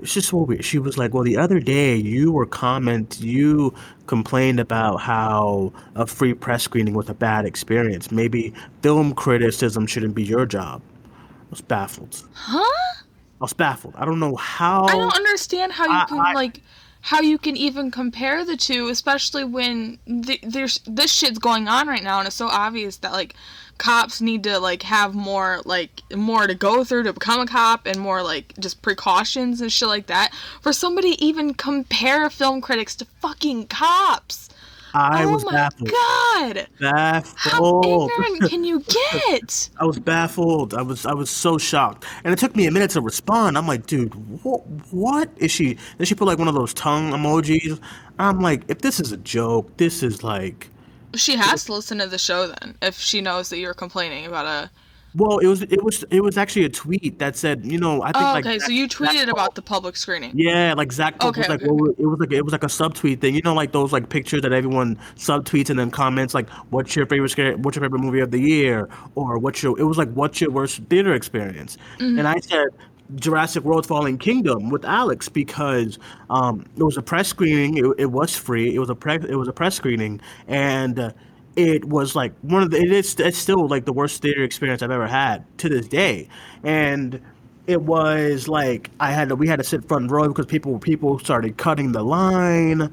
it's 0.00 0.12
just 0.14 0.28
so 0.28 0.38
weird. 0.38 0.64
She 0.64 0.78
was 0.78 0.98
like, 0.98 1.14
"Well, 1.14 1.24
the 1.24 1.36
other 1.36 1.60
day 1.60 1.96
you 1.96 2.32
were 2.32 2.46
comment, 2.46 3.18
you 3.20 3.74
complained 4.06 4.60
about 4.60 4.98
how 5.00 5.72
a 5.94 6.06
free 6.06 6.34
press 6.34 6.62
screening 6.62 6.94
was 6.94 7.08
a 7.08 7.14
bad 7.14 7.44
experience. 7.44 8.10
Maybe 8.10 8.52
film 8.82 9.14
criticism 9.14 9.86
shouldn't 9.86 10.14
be 10.14 10.24
your 10.24 10.46
job." 10.46 10.82
I 11.14 11.50
was 11.50 11.60
baffled. 11.60 12.22
Huh? 12.34 12.58
I 12.60 13.44
was 13.44 13.52
baffled. 13.52 13.94
I 13.96 14.04
don't 14.04 14.18
know 14.20 14.36
how. 14.36 14.84
I 14.86 14.92
don't 14.96 15.14
understand 15.14 15.72
how 15.72 15.84
you 15.86 15.92
I- 15.92 16.04
can 16.06 16.18
I- 16.20 16.32
like 16.32 16.60
how 17.02 17.20
you 17.20 17.38
can 17.38 17.56
even 17.56 17.92
compare 17.92 18.44
the 18.44 18.56
two, 18.56 18.88
especially 18.88 19.44
when 19.44 19.96
th- 20.24 20.40
there's 20.42 20.80
this 20.86 21.12
shit's 21.12 21.38
going 21.38 21.68
on 21.68 21.86
right 21.86 22.02
now, 22.02 22.18
and 22.18 22.26
it's 22.26 22.34
so 22.34 22.48
obvious 22.48 22.96
that 22.98 23.12
like 23.12 23.34
cops 23.78 24.20
need 24.20 24.42
to 24.44 24.58
like 24.58 24.82
have 24.82 25.14
more 25.14 25.60
like 25.64 26.02
more 26.14 26.46
to 26.46 26.54
go 26.54 26.84
through 26.84 27.04
to 27.04 27.12
become 27.12 27.40
a 27.40 27.46
cop 27.46 27.86
and 27.86 27.98
more 28.00 28.22
like 28.22 28.54
just 28.58 28.82
precautions 28.82 29.60
and 29.60 29.72
shit 29.72 29.88
like 29.88 30.06
that. 30.06 30.32
For 30.62 30.72
somebody 30.72 31.16
to 31.16 31.22
even 31.24 31.54
compare 31.54 32.28
film 32.30 32.60
critics 32.60 32.96
to 32.96 33.04
fucking 33.20 33.66
cops. 33.66 34.48
I 34.94 35.24
oh 35.24 35.32
was 35.32 35.44
my 35.44 35.52
baffled. 35.52 35.90
god! 35.90 36.68
How 36.80 36.92
Baffled. 36.92 38.10
ignorant 38.10 38.50
can 38.50 38.64
you 38.64 38.80
get? 38.80 39.68
I 39.80 39.84
was 39.84 39.98
baffled. 39.98 40.72
I 40.72 40.80
was 40.80 41.04
I 41.04 41.12
was 41.12 41.28
so 41.28 41.58
shocked, 41.58 42.06
and 42.24 42.32
it 42.32 42.38
took 42.38 42.56
me 42.56 42.66
a 42.66 42.70
minute 42.70 42.92
to 42.92 43.02
respond. 43.02 43.58
I'm 43.58 43.66
like, 43.66 43.84
dude, 43.86 44.14
what? 44.42 44.62
What 44.90 45.30
is 45.36 45.50
she? 45.50 45.76
Then 45.98 46.06
she 46.06 46.14
put 46.14 46.26
like 46.26 46.38
one 46.38 46.48
of 46.48 46.54
those 46.54 46.72
tongue 46.72 47.10
emojis. 47.12 47.78
I'm 48.18 48.40
like, 48.40 48.62
if 48.68 48.78
this 48.78 48.98
is 48.98 49.12
a 49.12 49.18
joke, 49.18 49.76
this 49.76 50.02
is 50.02 50.24
like. 50.24 50.70
She 51.16 51.36
has 51.36 51.64
to 51.64 51.72
listen 51.72 51.98
to 51.98 52.06
the 52.06 52.18
show 52.18 52.46
then, 52.48 52.76
if 52.82 52.98
she 52.98 53.20
knows 53.20 53.48
that 53.50 53.58
you're 53.58 53.74
complaining 53.74 54.26
about 54.26 54.46
a. 54.46 54.70
Well, 55.14 55.38
it 55.38 55.46
was 55.46 55.62
it 55.62 55.82
was 55.82 56.04
it 56.10 56.20
was 56.20 56.36
actually 56.36 56.66
a 56.66 56.68
tweet 56.68 57.18
that 57.20 57.36
said, 57.36 57.64
you 57.64 57.78
know, 57.78 58.02
I 58.02 58.12
think 58.12 58.16
Oh, 58.22 58.32
like 58.32 58.44
okay, 58.44 58.58
so 58.58 58.66
Zach- 58.66 58.74
you 58.74 58.86
Zach 58.86 58.98
tweeted 58.98 59.24
Paul- 59.24 59.30
about 59.32 59.54
the 59.54 59.62
public 59.62 59.96
screening. 59.96 60.32
Yeah, 60.34 60.74
like 60.76 60.92
Zach 60.92 61.18
Pope 61.18 61.38
was 61.38 61.46
Okay, 61.46 61.52
like, 61.54 61.62
okay, 61.62 61.70
well, 61.70 61.90
it 61.98 62.04
was 62.04 62.20
like 62.20 62.32
it 62.32 62.42
was 62.42 62.52
like 62.52 62.64
a 62.64 62.66
subtweet 62.66 63.22
thing. 63.22 63.34
You 63.34 63.40
know, 63.40 63.54
like 63.54 63.72
those 63.72 63.92
like 63.94 64.10
pictures 64.10 64.42
that 64.42 64.52
everyone 64.52 64.98
subtweets 65.16 65.70
and 65.70 65.78
then 65.78 65.90
comments 65.90 66.34
like, 66.34 66.50
"What's 66.68 66.94
your 66.94 67.06
favorite 67.06 67.30
scary, 67.30 67.54
What's 67.54 67.76
your 67.76 67.84
favorite 67.84 68.02
movie 68.02 68.20
of 68.20 68.30
the 68.30 68.40
year?" 68.40 68.90
Or 69.14 69.38
"What's 69.38 69.62
your?" 69.62 69.78
It 69.80 69.84
was 69.84 69.96
like, 69.96 70.12
"What's 70.12 70.38
your 70.42 70.50
worst 70.50 70.82
theater 70.90 71.14
experience?" 71.14 71.78
Mm-hmm. 71.98 72.18
And 72.18 72.28
I 72.28 72.38
said. 72.40 72.68
Jurassic 73.14 73.64
World: 73.64 73.86
Fallen 73.86 74.18
Kingdom 74.18 74.70
with 74.70 74.84
Alex 74.84 75.28
because 75.28 75.98
um, 76.30 76.64
it 76.76 76.82
was 76.82 76.96
a 76.96 77.02
press 77.02 77.28
screening. 77.28 77.76
It, 77.76 77.84
it 77.98 78.06
was 78.10 78.36
free. 78.36 78.74
It 78.74 78.78
was 78.78 78.90
a 78.90 78.94
pre- 78.94 79.14
it 79.14 79.36
was 79.36 79.48
a 79.48 79.52
press 79.52 79.74
screening, 79.74 80.20
and 80.48 80.98
uh, 80.98 81.10
it 81.56 81.84
was 81.84 82.14
like 82.14 82.32
one 82.42 82.62
of 82.62 82.70
the. 82.70 82.78
It 82.78 82.92
is 82.92 83.18
it's 83.18 83.38
still 83.38 83.66
like 83.68 83.84
the 83.84 83.92
worst 83.92 84.22
theater 84.22 84.42
experience 84.42 84.82
I've 84.82 84.90
ever 84.90 85.06
had 85.06 85.44
to 85.58 85.68
this 85.68 85.88
day, 85.88 86.28
and 86.62 87.20
it 87.66 87.82
was 87.82 88.48
like 88.48 88.90
I 89.00 89.12
had 89.12 89.28
to 89.30 89.36
we 89.36 89.48
had 89.48 89.58
to 89.58 89.64
sit 89.64 89.86
front 89.86 90.10
row 90.10 90.28
because 90.28 90.46
people 90.46 90.78
people 90.78 91.18
started 91.18 91.56
cutting 91.56 91.92
the 91.92 92.02
line. 92.02 92.92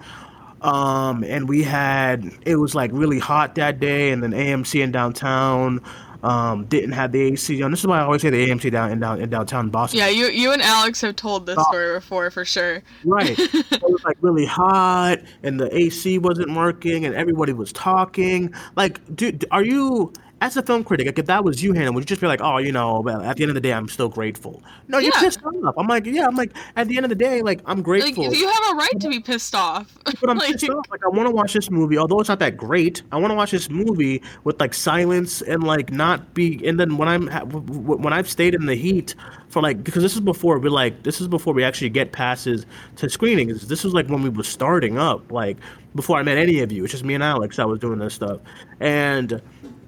Um, 0.62 1.25
and 1.25 1.50
we 1.50 1.62
had 1.63 2.32
it 2.46 2.55
was 2.55 2.74
like 2.74 2.89
really 2.93 3.20
hot 3.20 3.55
that 3.55 3.82
day, 3.82 4.12
and 4.12 4.24
then 4.24 4.32
AMC 4.32 4.82
in 4.82 4.93
downtown 4.93 5.82
um, 6.24 6.65
didn't 6.65 6.94
have 6.94 7.12
the 7.12 7.22
AC 7.22 7.62
on. 7.62 7.72
This 7.72 7.82
is 7.82 7.88
why 7.88 8.00
I 8.00 8.03
always 8.03 8.22
say 8.22 8.30
the 8.30 8.50
AMC 8.50 8.72
down 8.72 8.92
in 8.92 9.00
down 9.00 9.22
in 9.22 9.30
downtown 9.30 9.70
Boston. 9.70 10.00
Yeah, 10.00 10.08
you 10.08 10.27
you 10.27 10.51
and 10.53 10.62
Alex 10.62 11.01
have 11.01 11.15
told 11.18 11.46
this 11.46 11.62
story 11.68 11.94
before 11.96 12.32
for 12.32 12.46
sure. 12.46 12.82
Right. 13.03 13.38
it 13.38 13.82
was 13.84 14.03
like 14.06 14.18
really 14.22 14.46
hot, 14.46 15.20
and 15.44 15.60
the 15.60 15.75
AC 15.75 16.18
wasn't 16.20 16.56
working, 16.56 17.06
and 17.06 17.13
everybody 17.13 17.51
was 17.51 17.74
talking. 17.74 18.53
Like, 18.75 19.01
dude, 19.15 19.46
are 19.51 19.63
you? 19.63 20.13
As 20.43 20.57
a 20.57 20.62
film 20.62 20.83
critic, 20.83 21.05
like 21.07 21.17
if 21.19 21.27
that 21.27 21.45
was 21.45 21.63
you, 21.63 21.71
Hannah, 21.71 21.93
would 21.93 22.01
you 22.01 22.05
just 22.05 22.19
be 22.19 22.27
like, 22.27 22.41
"Oh, 22.43 22.57
you 22.57 22.73
know, 22.73 23.07
at 23.07 23.38
the 23.38 23.43
end 23.43 23.50
of 23.50 23.55
the 23.55 23.62
day, 23.62 23.71
I'm 23.71 23.88
still 23.88 24.09
grateful"? 24.09 24.62
No, 24.89 24.97
you're 24.97 25.13
Yeah. 25.15 25.21
pissed 25.21 25.39
off. 25.45 25.75
I'm 25.77 25.88
like, 25.88 26.05
yeah, 26.05 26.27
I'm 26.27 26.35
like, 26.35 26.51
at 26.75 26.89
the 26.89 26.97
end 26.97 27.05
of 27.05 27.09
the 27.09 27.15
day, 27.15 27.41
like, 27.41 27.62
I'm 27.65 27.77
Like 27.77 27.85
grateful. 27.85 28.33
you 28.33 28.47
have 28.50 28.73
a 28.73 28.75
right 28.75 29.00
to 29.00 29.07
be 29.07 29.21
pissed 29.21 29.55
off. 29.55 29.97
But 30.03 30.17
I'm 30.29 30.38
Like, 30.38 30.51
pissed 30.51 30.69
off. 30.69 30.85
Like 30.91 31.00
I 31.05 31.07
want 31.07 31.29
to 31.29 31.33
watch 31.33 31.53
this 31.53 31.71
movie, 31.71 31.97
although 31.97 32.19
it's 32.19 32.27
not 32.27 32.39
that 32.39 32.57
great. 32.57 33.03
I 33.13 33.17
want 33.17 33.31
to 33.31 33.35
watch 33.35 33.51
this 33.51 33.69
movie 33.69 34.21
with 34.43 34.59
like 34.59 34.73
silence 34.73 35.41
and 35.41 35.63
like 35.63 35.93
not 35.93 36.33
be. 36.33 36.59
And 36.67 36.77
then 36.77 36.97
when 36.97 37.07
I'm 37.07 37.27
ha- 37.27 37.45
w- 37.45 37.65
w- 37.65 38.01
when 38.03 38.12
I've 38.12 38.29
stayed 38.29 38.53
in 38.53 38.65
the 38.65 38.75
heat 38.75 39.15
for 39.47 39.62
like 39.62 39.81
because 39.81 40.03
this 40.03 40.13
is 40.13 40.19
before 40.19 40.59
we 40.59 40.67
like 40.67 41.03
this 41.03 41.21
is 41.21 41.29
before 41.29 41.53
we 41.53 41.63
actually 41.63 41.89
get 41.89 42.12
passes 42.12 42.65
to 42.97 43.09
screenings. 43.09 43.67
This 43.69 43.85
was 43.85 43.93
like 43.93 44.07
when 44.07 44.21
we 44.21 44.29
were 44.29 44.43
starting 44.43 44.97
up, 44.97 45.31
like 45.31 45.55
before 45.95 46.17
I 46.19 46.23
met 46.23 46.38
any 46.38 46.59
of 46.59 46.69
you. 46.73 46.83
It's 46.83 46.91
just 46.91 47.05
me 47.05 47.13
and 47.13 47.23
Alex. 47.23 47.59
I 47.59 47.65
was 47.65 47.79
doing 47.79 48.00
this 48.00 48.13
stuff, 48.13 48.41
and. 48.81 49.41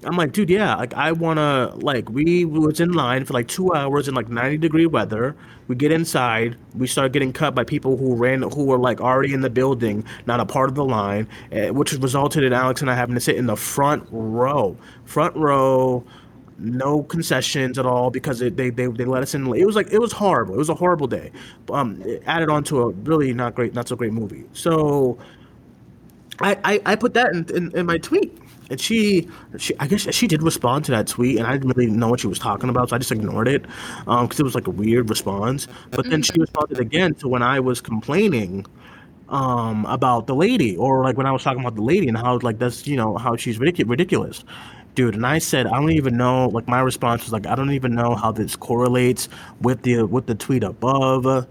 I'm 0.05 0.15
like, 0.17 0.31
dude, 0.33 0.49
yeah, 0.49 0.75
like 0.75 0.93
I 0.93 1.11
wanna 1.11 1.73
like 1.77 2.09
we 2.09 2.45
was 2.45 2.79
in 2.79 2.93
line 2.93 3.25
for 3.25 3.33
like 3.33 3.47
two 3.47 3.73
hours 3.73 4.07
in 4.07 4.13
like 4.13 4.29
90 4.29 4.57
degree 4.57 4.85
weather. 4.85 5.35
We 5.67 5.75
get 5.75 5.91
inside, 5.91 6.57
we 6.75 6.85
start 6.87 7.11
getting 7.11 7.33
cut 7.33 7.55
by 7.55 7.63
people 7.63 7.97
who 7.97 8.15
ran 8.15 8.43
who 8.43 8.65
were 8.65 8.77
like 8.77 9.01
already 9.01 9.33
in 9.33 9.41
the 9.41 9.49
building, 9.49 10.03
not 10.27 10.39
a 10.39 10.45
part 10.45 10.69
of 10.69 10.75
the 10.75 10.85
line, 10.85 11.27
eh, 11.51 11.69
which 11.71 11.93
resulted 11.93 12.43
in 12.43 12.53
Alex 12.53 12.81
and 12.81 12.91
I 12.91 12.95
having 12.95 13.15
to 13.15 13.21
sit 13.21 13.35
in 13.35 13.47
the 13.47 13.55
front 13.55 14.07
row, 14.11 14.77
front 15.05 15.35
row, 15.35 16.03
no 16.59 17.03
concessions 17.03 17.79
at 17.79 17.85
all 17.85 18.11
because 18.11 18.41
it, 18.41 18.55
they, 18.57 18.69
they 18.69 18.87
they 18.87 19.05
let 19.05 19.23
us 19.23 19.33
in. 19.33 19.47
It 19.55 19.65
was 19.65 19.75
like 19.75 19.91
it 19.91 19.99
was 19.99 20.11
horrible. 20.11 20.53
It 20.55 20.59
was 20.59 20.69
a 20.69 20.75
horrible 20.75 21.07
day. 21.07 21.31
Um, 21.71 22.03
added 22.27 22.49
on 22.49 22.63
to 22.65 22.81
a 22.83 22.89
really 22.91 23.33
not 23.33 23.55
great, 23.55 23.73
not 23.73 23.87
so 23.87 23.95
great 23.95 24.13
movie. 24.13 24.45
So 24.53 25.17
I, 26.39 26.57
I, 26.63 26.81
I 26.85 26.95
put 26.95 27.13
that 27.13 27.33
in, 27.33 27.45
in, 27.55 27.77
in 27.77 27.85
my 27.85 27.97
tweet. 27.97 28.37
And 28.69 28.79
she, 28.79 29.29
she, 29.57 29.73
I 29.79 29.87
guess 29.87 30.13
she 30.13 30.27
did 30.27 30.41
respond 30.41 30.85
to 30.85 30.91
that 30.91 31.07
tweet, 31.07 31.37
and 31.37 31.45
I 31.45 31.53
didn't 31.53 31.75
really 31.75 31.91
know 31.91 32.09
what 32.09 32.19
she 32.19 32.27
was 32.27 32.39
talking 32.39 32.69
about, 32.69 32.89
so 32.89 32.95
I 32.95 32.99
just 32.99 33.11
ignored 33.11 33.47
it, 33.47 33.63
because 34.05 34.39
it 34.39 34.43
was 34.43 34.55
like 34.55 34.67
a 34.67 34.71
weird 34.71 35.09
response. 35.09 35.67
But 35.91 36.09
then 36.09 36.21
she 36.21 36.33
responded 36.39 36.79
again 36.79 37.13
to 37.15 37.27
when 37.27 37.43
I 37.43 37.59
was 37.59 37.81
complaining, 37.81 38.65
um, 39.29 39.85
about 39.85 40.27
the 40.27 40.35
lady, 40.35 40.77
or 40.77 41.03
like 41.03 41.17
when 41.17 41.25
I 41.25 41.31
was 41.31 41.43
talking 41.43 41.61
about 41.61 41.75
the 41.75 41.81
lady 41.81 42.07
and 42.07 42.17
how 42.17 42.39
like 42.39 42.59
that's 42.59 42.85
you 42.87 42.95
know 42.95 43.17
how 43.17 43.35
she's 43.35 43.57
ridiculous, 43.57 43.89
ridiculous, 43.89 44.43
dude. 44.93 45.15
And 45.15 45.25
I 45.25 45.39
said 45.39 45.67
I 45.67 45.79
don't 45.79 45.91
even 45.91 46.17
know. 46.17 46.47
Like 46.49 46.67
my 46.67 46.79
response 46.79 47.23
was 47.23 47.33
like 47.33 47.47
I 47.47 47.55
don't 47.55 47.71
even 47.71 47.95
know 47.95 48.15
how 48.15 48.31
this 48.31 48.55
correlates 48.55 49.27
with 49.61 49.81
the 49.81 50.03
with 50.03 50.27
the 50.27 50.35
tweet 50.35 50.63
above. 50.63 51.47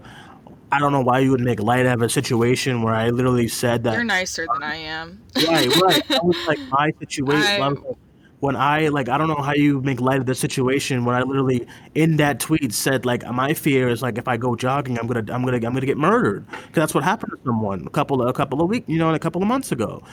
I 0.71 0.79
don't 0.79 0.91
know 0.91 1.01
why 1.01 1.19
you 1.19 1.31
would 1.31 1.41
make 1.41 1.59
light 1.59 1.85
of 1.85 2.01
a 2.01 2.09
situation 2.09 2.81
where 2.81 2.93
I 2.93 3.09
literally 3.09 3.47
said 3.47 3.83
that 3.83 3.93
You're 3.93 4.03
nicer 4.03 4.45
than 4.51 4.63
I 4.63 4.75
am. 4.75 5.21
right, 5.47 5.67
right. 5.81 6.07
That 6.09 6.25
was 6.25 6.37
like 6.47 6.59
my 6.69 6.91
situation. 6.99 7.61
I- 7.61 7.65
I 7.65 7.69
was 7.69 7.79
like, 7.79 7.97
when 8.41 8.55
I 8.57 8.89
like, 8.89 9.07
I 9.09 9.17
don't 9.17 9.27
know 9.29 9.41
how 9.41 9.53
you 9.53 9.81
make 9.81 10.01
light 10.01 10.19
of 10.19 10.25
the 10.25 10.35
situation 10.35 11.05
when 11.05 11.15
I 11.15 11.21
literally 11.23 11.65
in 11.95 12.17
that 12.17 12.39
tweet 12.39 12.73
said 12.73 13.05
like, 13.05 13.25
my 13.31 13.53
fear 13.53 13.87
is 13.87 14.01
like 14.01 14.17
if 14.17 14.27
I 14.27 14.37
go 14.37 14.55
jogging, 14.55 14.99
I'm 14.99 15.07
gonna, 15.07 15.21
I'm 15.33 15.43
gonna, 15.45 15.55
I'm 15.57 15.61
gonna 15.73 15.85
get 15.85 15.97
murdered 15.97 16.45
because 16.47 16.73
that's 16.73 16.93
what 16.93 17.03
happened 17.03 17.31
to 17.31 17.39
someone 17.45 17.87
a 17.87 17.89
couple 17.89 18.21
of 18.21 18.27
a 18.27 18.33
couple 18.33 18.61
of 18.61 18.69
weeks, 18.69 18.87
you 18.89 18.97
know, 18.99 19.07
and 19.07 19.15
a 19.15 19.19
couple 19.19 19.41
of 19.41 19.47
months 19.47 19.71
ago, 19.71 20.03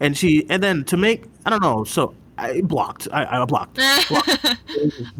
and 0.00 0.16
she, 0.16 0.46
and 0.48 0.62
then 0.62 0.84
to 0.84 0.96
make, 0.96 1.24
I 1.44 1.50
don't 1.50 1.60
know, 1.62 1.84
so 1.84 2.14
I 2.38 2.60
blocked, 2.62 3.08
I, 3.12 3.24
I 3.42 3.44
blocked. 3.44 3.74
blocked. 4.08 4.28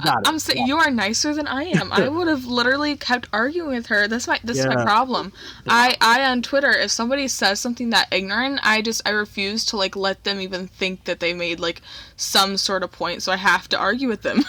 Got 0.02 0.22
it. 0.22 0.28
I'm 0.28 0.38
saying 0.38 0.66
you 0.66 0.76
are 0.78 0.90
nicer 0.90 1.34
than 1.34 1.46
I 1.46 1.64
am. 1.64 1.92
I 1.92 2.08
would 2.16 2.26
have 2.26 2.46
literally 2.46 2.96
kept 2.96 3.28
arguing 3.32 3.68
with 3.76 3.86
her. 3.86 4.08
That's 4.08 4.26
my 4.26 4.40
this 4.42 4.58
is 4.58 4.66
my 4.66 4.76
Yeah. 4.76 4.84
problem. 4.84 5.32
I 5.68 5.96
I 6.00 6.24
on 6.24 6.42
Twitter, 6.42 6.70
if 6.70 6.90
somebody 6.90 7.28
says 7.28 7.60
something 7.60 7.90
that 7.90 8.08
ignorant, 8.10 8.60
I 8.62 8.80
just 8.82 9.02
I 9.06 9.10
refuse 9.10 9.64
to 9.66 9.76
like 9.76 9.94
let 9.94 10.24
them 10.24 10.40
even 10.40 10.68
think 10.68 11.04
that 11.04 11.20
they 11.20 11.34
made 11.34 11.60
like 11.60 11.82
some 12.16 12.56
sort 12.56 12.82
of 12.82 12.90
point. 12.92 13.22
So 13.22 13.30
I 13.30 13.36
have 13.36 13.68
to 13.70 13.78
argue 13.78 14.08
with 14.08 14.22
them. 14.22 14.40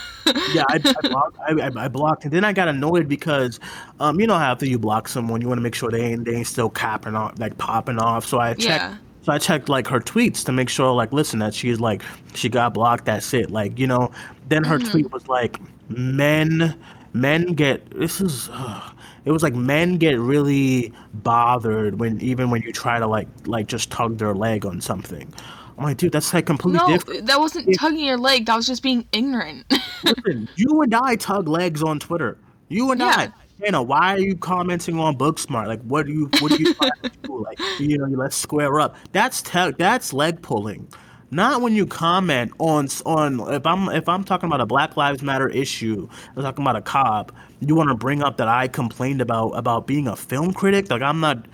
yeah, 0.54 0.64
I, 0.70 0.76
I, 0.76 1.02
blocked, 1.08 1.38
I, 1.40 1.52
I- 1.62 1.84
I 1.86 1.88
blocked, 1.90 2.24
and 2.24 2.32
then 2.34 2.46
I 2.46 2.54
got 2.54 2.68
annoyed 2.70 3.08
because, 3.10 3.60
um, 4.00 4.20
you 4.22 4.26
know 4.28 4.36
how 4.38 4.52
after 4.54 4.66
you 4.66 4.80
block 4.80 5.08
someone, 5.10 5.42
you 5.42 5.48
want 5.50 5.58
to 5.58 5.64
make 5.64 5.76
sure 5.76 5.92
they 5.92 6.02
ain't 6.02 6.24
they 6.26 6.36
ain't 6.36 6.48
still 6.48 6.70
capping 6.70 7.14
off, 7.16 7.38
like 7.40 7.58
popping 7.58 8.00
off. 8.00 8.26
So 8.26 8.40
I 8.40 8.54
checked, 8.54 8.64
Yeah. 8.64 8.98
So 9.24 9.32
I 9.32 9.38
checked 9.38 9.70
like 9.70 9.88
her 9.88 10.00
tweets 10.00 10.44
to 10.46 10.52
make 10.52 10.70
sure, 10.70 10.94
like, 10.94 11.14
listen, 11.14 11.40
that 11.40 11.54
she's 11.54 11.80
like 11.80 12.04
she 12.36 12.50
got 12.50 12.74
blocked. 12.74 13.06
That's 13.06 13.34
it. 13.34 13.50
Like, 13.50 13.80
you 13.80 13.88
know. 13.88 14.12
Then 14.50 14.66
her 14.66 14.78
tweet 14.78 15.06
mm-hmm. 15.06 15.14
was 15.14 15.28
like, 15.28 15.60
men, 15.90 16.78
men 17.14 17.54
get 17.54 17.90
this 17.92 18.20
is. 18.20 18.50
ugh. 18.52 18.94
it 19.24 19.32
was 19.32 19.42
like 19.42 19.56
men 19.56 19.98
get 19.98 20.20
really 20.20 20.92
bothered 21.14 22.00
when 22.00 22.20
even 22.22 22.50
when 22.50 22.62
you 22.62 22.74
try 22.74 23.00
to 23.00 23.08
like 23.08 23.30
like 23.46 23.68
just 23.68 23.90
tug 23.90 24.18
their 24.18 24.34
leg 24.34 24.66
on 24.66 24.82
something. 24.82 25.34
I'm 25.78 25.86
like, 25.86 25.98
dude, 25.98 26.12
that's 26.12 26.34
like 26.34 26.46
completely 26.46 26.80
no, 26.80 26.88
different. 26.88 27.26
that 27.26 27.40
wasn't 27.40 27.74
tugging 27.76 28.06
your 28.06 28.18
leg. 28.18 28.46
That 28.46 28.58
was 28.58 28.68
just 28.68 28.84
being 28.84 29.08
ignorant. 29.12 29.66
Listen, 30.04 30.50
you 30.56 30.82
and 30.82 30.94
I 30.94 31.16
tug 31.16 31.48
legs 31.48 31.82
on 31.82 32.00
Twitter. 32.00 32.38
You 32.68 32.92
and 32.92 33.00
Yeah. 33.00 33.08
I. 33.08 33.34
Hannah, 33.64 33.82
why 33.84 34.16
are 34.16 34.20
you 34.20 34.36
commenting 34.36 35.00
on 35.00 35.18
Booksmart? 35.18 35.68
Like, 35.68 35.82
what 35.84 36.06
do 36.06 36.12
you, 36.12 36.30
what 36.40 36.52
do 36.52 36.64
you 36.64 36.74
do? 36.74 36.90
Like, 37.30 37.60
you 37.80 37.98
know, 37.98 38.06
let's 38.06 38.36
square 38.36 38.80
up. 38.80 38.96
That's 39.12 39.42
te- 39.42 39.72
that's 39.78 40.14
leg 40.14 40.42
pulling. 40.42 40.88
Not 41.32 41.62
when 41.62 41.74
you 41.74 41.88
comment 41.88 42.52
on 42.60 42.88
on 43.06 43.40
if 43.54 43.66
I'm 43.66 43.90
if 43.90 44.08
I'm 44.08 44.24
talking 44.24 44.48
about 44.48 44.62
a 44.62 44.66
Black 44.68 44.96
Lives 44.96 45.24
Matter 45.24 45.50
issue, 45.50 46.08
I'm 46.36 46.44
talking 46.44 46.64
about 46.64 46.76
a 46.76 46.82
cop. 46.82 47.32
You 47.60 47.76
want 47.76 47.90
to 47.90 47.96
bring 47.96 48.22
up 48.22 48.38
that 48.38 48.48
I 48.48 48.68
complained 48.68 49.20
about 49.20 49.50
about 49.52 49.88
being 49.88 50.08
a 50.08 50.16
film 50.16 50.54
critic? 50.54 50.92
Like, 50.92 51.02
I'm 51.02 51.20
not. 51.20 51.46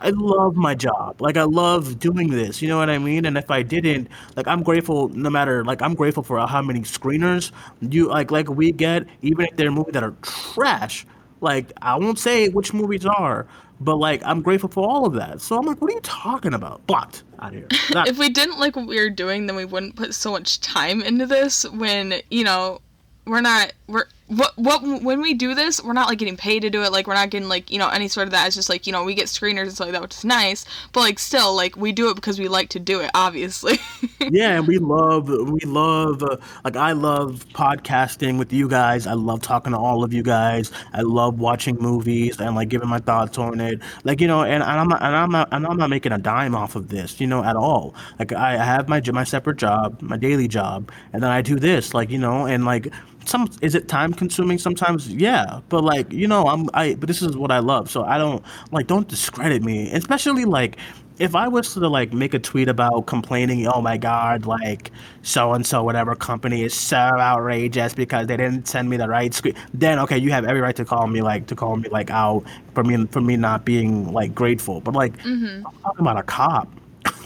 I 0.00 0.10
love 0.10 0.54
my 0.56 0.74
job. 0.74 1.20
Like 1.20 1.36
I 1.36 1.42
love 1.44 1.98
doing 1.98 2.30
this. 2.30 2.62
You 2.62 2.68
know 2.68 2.78
what 2.78 2.88
I 2.90 2.98
mean? 2.98 3.24
And 3.24 3.36
if 3.36 3.50
I 3.50 3.62
didn't, 3.62 4.08
like 4.36 4.46
I'm 4.46 4.62
grateful 4.62 5.08
no 5.08 5.28
matter 5.30 5.64
like 5.64 5.82
I'm 5.82 5.94
grateful 5.94 6.22
for 6.22 6.38
how 6.46 6.62
many 6.62 6.80
screeners 6.80 7.50
you 7.80 8.08
like 8.08 8.30
like 8.30 8.48
we 8.48 8.70
get, 8.72 9.06
even 9.22 9.46
if 9.46 9.56
they're 9.56 9.70
movies 9.72 9.94
that 9.94 10.02
are 10.04 10.14
trash. 10.22 11.04
Like 11.40 11.72
I 11.82 11.96
won't 11.96 12.18
say 12.18 12.48
which 12.48 12.72
movies 12.74 13.06
are, 13.06 13.46
but 13.80 13.96
like 13.96 14.22
I'm 14.24 14.42
grateful 14.42 14.68
for 14.68 14.88
all 14.88 15.06
of 15.06 15.14
that. 15.14 15.40
So 15.40 15.56
I'm 15.56 15.66
like, 15.66 15.80
what 15.80 15.90
are 15.90 15.94
you 15.94 16.00
talking 16.00 16.54
about? 16.54 16.86
Blocked 16.86 17.22
out 17.40 17.52
here. 17.52 17.68
Not- 17.92 18.08
if 18.08 18.18
we 18.18 18.28
didn't 18.28 18.58
like 18.58 18.76
what 18.76 18.86
we 18.86 19.00
were 19.00 19.10
doing, 19.10 19.46
then 19.46 19.56
we 19.56 19.64
wouldn't 19.64 19.96
put 19.96 20.14
so 20.14 20.32
much 20.32 20.60
time 20.60 21.02
into 21.02 21.26
this. 21.26 21.64
When 21.68 22.14
you 22.30 22.44
know, 22.44 22.80
we're 23.26 23.40
not 23.40 23.72
we're 23.86 24.06
what 24.28 24.52
what 24.56 24.82
when 24.82 25.22
we 25.22 25.32
do 25.32 25.54
this, 25.54 25.82
we're 25.82 25.94
not 25.94 26.08
like 26.08 26.18
getting 26.18 26.36
paid 26.36 26.60
to 26.60 26.70
do 26.70 26.82
it. 26.82 26.92
Like 26.92 27.06
we're 27.06 27.14
not 27.14 27.30
getting 27.30 27.48
like 27.48 27.70
you 27.70 27.78
know 27.78 27.88
any 27.88 28.08
sort 28.08 28.26
of 28.26 28.32
that. 28.32 28.46
It's 28.46 28.56
just 28.56 28.68
like 28.68 28.86
you 28.86 28.92
know 28.92 29.02
we 29.02 29.14
get 29.14 29.26
screeners 29.26 29.62
and 29.62 29.72
stuff 29.72 29.86
like 29.86 29.92
that, 29.92 30.02
which 30.02 30.16
is 30.16 30.24
nice. 30.24 30.66
But 30.92 31.00
like 31.00 31.18
still, 31.18 31.54
like 31.56 31.76
we 31.76 31.92
do 31.92 32.10
it 32.10 32.14
because 32.14 32.38
we 32.38 32.46
like 32.46 32.68
to 32.70 32.78
do 32.78 33.00
it. 33.00 33.10
Obviously. 33.14 33.78
yeah, 34.20 34.58
and 34.58 34.66
we 34.66 34.78
love 34.78 35.28
we 35.28 35.60
love 35.60 36.22
uh, 36.22 36.36
like 36.62 36.76
I 36.76 36.92
love 36.92 37.46
podcasting 37.54 38.38
with 38.38 38.52
you 38.52 38.68
guys. 38.68 39.06
I 39.06 39.14
love 39.14 39.40
talking 39.40 39.72
to 39.72 39.78
all 39.78 40.04
of 40.04 40.12
you 40.12 40.22
guys. 40.22 40.72
I 40.92 41.00
love 41.00 41.40
watching 41.40 41.76
movies 41.76 42.38
and 42.38 42.54
like 42.54 42.68
giving 42.68 42.88
my 42.88 42.98
thoughts 42.98 43.38
on 43.38 43.60
it. 43.60 43.80
Like 44.04 44.20
you 44.20 44.26
know, 44.26 44.42
and, 44.42 44.62
and 44.62 44.64
I'm 44.64 44.88
not, 44.88 45.02
and 45.02 45.16
I'm 45.16 45.30
not 45.30 45.48
and 45.52 45.66
I'm 45.66 45.78
not 45.78 45.88
making 45.88 46.12
a 46.12 46.18
dime 46.18 46.54
off 46.54 46.76
of 46.76 46.88
this, 46.88 47.18
you 47.18 47.26
know, 47.26 47.42
at 47.42 47.56
all. 47.56 47.94
Like 48.18 48.34
I 48.34 48.62
have 48.62 48.90
my 48.90 49.00
my 49.10 49.24
separate 49.24 49.56
job, 49.56 50.02
my 50.02 50.18
daily 50.18 50.48
job, 50.48 50.92
and 51.14 51.22
then 51.22 51.30
I 51.30 51.40
do 51.40 51.58
this, 51.58 51.94
like 51.94 52.10
you 52.10 52.18
know, 52.18 52.44
and 52.44 52.66
like 52.66 52.92
some 53.28 53.48
is 53.62 53.74
it 53.74 53.88
time 53.88 54.12
consuming 54.12 54.58
sometimes? 54.58 55.08
Yeah 55.12 55.60
but 55.68 55.84
like 55.84 56.12
you 56.12 56.26
know 56.28 56.46
i'm 56.48 56.68
i 56.74 56.94
but 56.94 57.06
this 57.08 57.22
is 57.22 57.36
what 57.36 57.50
i 57.50 57.58
love 57.58 57.90
so 57.90 58.04
i 58.04 58.18
don't 58.18 58.42
like 58.72 58.86
don't 58.86 59.08
discredit 59.08 59.62
me 59.62 59.90
especially 59.92 60.44
like 60.44 60.76
if 61.18 61.34
i 61.34 61.48
was 61.48 61.74
to 61.74 61.88
like 61.88 62.12
make 62.12 62.32
a 62.34 62.38
tweet 62.38 62.68
about 62.68 63.06
complaining 63.06 63.66
oh 63.66 63.80
my 63.80 63.96
god 63.96 64.46
like 64.46 64.90
so 65.22 65.52
and 65.52 65.66
so 65.66 65.82
whatever 65.82 66.14
company 66.14 66.62
is 66.62 66.74
so 66.74 66.96
outrageous 66.96 67.94
because 67.94 68.26
they 68.28 68.36
didn't 68.36 68.66
send 68.68 68.88
me 68.88 68.96
the 68.96 69.08
right 69.08 69.34
screen 69.34 69.54
then 69.74 69.98
okay 69.98 70.16
you 70.18 70.30
have 70.30 70.44
every 70.44 70.60
right 70.60 70.76
to 70.76 70.84
call 70.84 71.06
me 71.06 71.20
like 71.22 71.46
to 71.46 71.54
call 71.56 71.76
me 71.76 71.88
like 71.90 72.10
out 72.10 72.42
for 72.74 72.84
me 72.84 73.06
for 73.10 73.20
me 73.20 73.36
not 73.36 73.64
being 73.64 74.12
like 74.12 74.34
grateful 74.34 74.80
but 74.80 74.94
like 74.94 75.16
Mm-hmm. 75.18 75.66
i'm 75.66 75.72
talking 75.82 76.00
about 76.00 76.18
a 76.18 76.22
cop. 76.22 76.68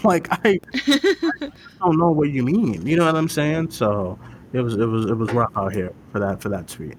Like 0.05 0.27
I, 0.45 0.59
I 0.75 1.51
don't 1.81 1.99
know 1.99 2.11
what 2.11 2.31
you 2.31 2.43
mean 2.43 2.85
you 2.87 2.97
know 2.97 3.05
what 3.07 3.15
i'm 3.15 3.29
saying? 3.29 3.71
So 3.71 4.19
it 4.53 4.61
was 4.61 4.75
it 4.75 4.87
was 4.87 5.07
it 5.07 5.17
was 5.17 5.33
rough 5.33 5.53
out 5.57 5.73
here 5.73 5.93
for 6.11 6.19
that 6.21 6.43
for 6.43 6.49
that 6.51 6.69
tweet. 6.69 6.97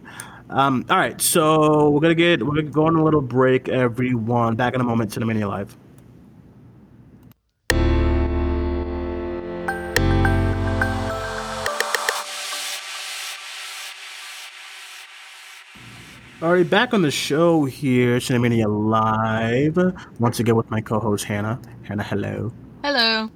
Um, 0.49 0.85
all 0.89 0.97
right, 0.97 1.19
so 1.21 1.89
we're 1.89 2.01
gonna 2.01 2.15
get 2.15 2.43
we're 2.43 2.55
gonna 2.55 2.63
go 2.63 2.85
on 2.85 2.95
a 2.95 3.03
little 3.03 3.21
break, 3.21 3.69
everyone. 3.69 4.55
Back 4.55 4.73
in 4.73 4.81
a 4.81 4.83
moment 4.83 5.11
to 5.13 5.19
the 5.19 5.25
mini 5.25 5.43
live. 5.43 5.75
All 16.41 16.51
right, 16.51 16.69
back 16.69 16.93
on 16.93 17.01
the 17.01 17.09
show 17.09 17.63
here, 17.63 18.17
Cinemania 18.17 18.65
Live. 18.67 19.77
Once 20.19 20.41
again 20.41 20.57
with 20.57 20.69
my 20.69 20.81
co-host 20.81 21.23
Hannah. 21.23 21.57
Hannah, 21.83 22.03
hello. 22.03 22.51
Hello. 22.83 23.29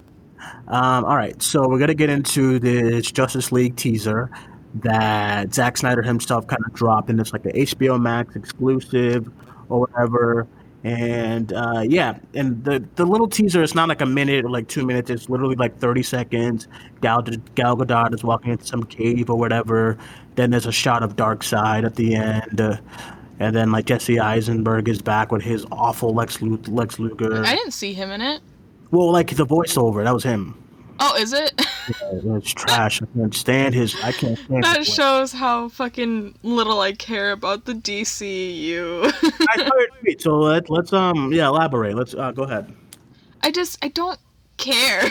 Um, 0.67 1.05
all 1.05 1.15
right, 1.15 1.41
so 1.41 1.67
we're 1.67 1.79
gonna 1.79 1.93
get 1.93 2.09
into 2.09 2.59
this 2.59 3.11
Justice 3.11 3.51
League 3.51 3.75
teaser 3.75 4.29
that 4.75 5.53
Zack 5.53 5.77
Snyder 5.77 6.01
himself 6.01 6.47
kind 6.47 6.61
of 6.65 6.73
dropped, 6.73 7.09
and 7.09 7.19
it's 7.19 7.33
like 7.33 7.43
the 7.43 7.53
HBO 7.53 7.99
Max 7.99 8.35
exclusive 8.35 9.31
or 9.69 9.81
whatever. 9.81 10.47
And 10.83 11.51
uh, 11.53 11.83
yeah, 11.85 12.19
and 12.33 12.63
the 12.63 12.83
the 12.95 13.05
little 13.05 13.27
teaser 13.27 13.61
is 13.63 13.75
not 13.75 13.89
like 13.89 14.01
a 14.01 14.05
minute 14.05 14.45
or 14.45 14.49
like 14.49 14.67
two 14.67 14.85
minutes. 14.85 15.09
It's 15.09 15.29
literally 15.29 15.55
like 15.55 15.79
thirty 15.79 16.03
seconds. 16.03 16.67
Gal 17.01 17.23
Gal 17.55 17.75
Gadot 17.75 18.13
is 18.13 18.23
walking 18.23 18.51
into 18.51 18.65
some 18.65 18.83
cave 18.83 19.29
or 19.29 19.37
whatever. 19.37 19.97
Then 20.35 20.51
there's 20.51 20.67
a 20.67 20.71
shot 20.71 21.03
of 21.03 21.15
Darkseid 21.15 21.83
at 21.83 21.95
the 21.95 22.15
end. 22.15 22.61
Uh, 22.61 22.77
and 23.39 23.55
then 23.55 23.71
like 23.71 23.85
Jesse 23.85 24.19
Eisenberg 24.19 24.87
is 24.87 25.01
back 25.01 25.31
with 25.31 25.41
his 25.41 25.65
awful 25.71 26.13
Lex 26.13 26.37
Luthor. 26.37 26.69
Lex 26.69 26.99
Luger. 26.99 27.43
I 27.43 27.55
didn't 27.55 27.73
see 27.73 27.93
him 27.93 28.09
in 28.11 28.21
it. 28.21 28.41
Well, 28.91 29.11
like 29.11 29.35
the 29.35 29.45
voiceover, 29.45 30.03
that 30.03 30.13
was 30.13 30.23
him. 30.23 30.55
Oh, 30.99 31.15
is 31.15 31.33
it? 31.33 31.53
Yeah, 32.01 32.37
it's 32.37 32.51
trash. 32.51 33.01
I 33.01 33.05
can't 33.05 33.33
stand 33.33 33.75
his. 33.75 33.95
I 34.03 34.11
can't 34.11 34.37
stand. 34.37 34.63
that 34.63 34.85
shows 34.85 35.31
how 35.31 35.69
fucking 35.69 36.35
little 36.43 36.79
I 36.81 36.93
care 36.93 37.31
about 37.31 37.65
the 37.65 37.73
DCU. 37.73 39.11
I 39.49 40.15
so 40.19 40.39
let, 40.39 40.69
let's 40.69 40.93
um 40.93 41.31
yeah 41.31 41.47
elaborate. 41.47 41.95
Let's 41.95 42.13
uh, 42.13 42.31
go 42.31 42.43
ahead. 42.43 42.73
I 43.41 43.51
just 43.51 43.83
I 43.83 43.89
don't 43.89 44.19
care. 44.57 45.01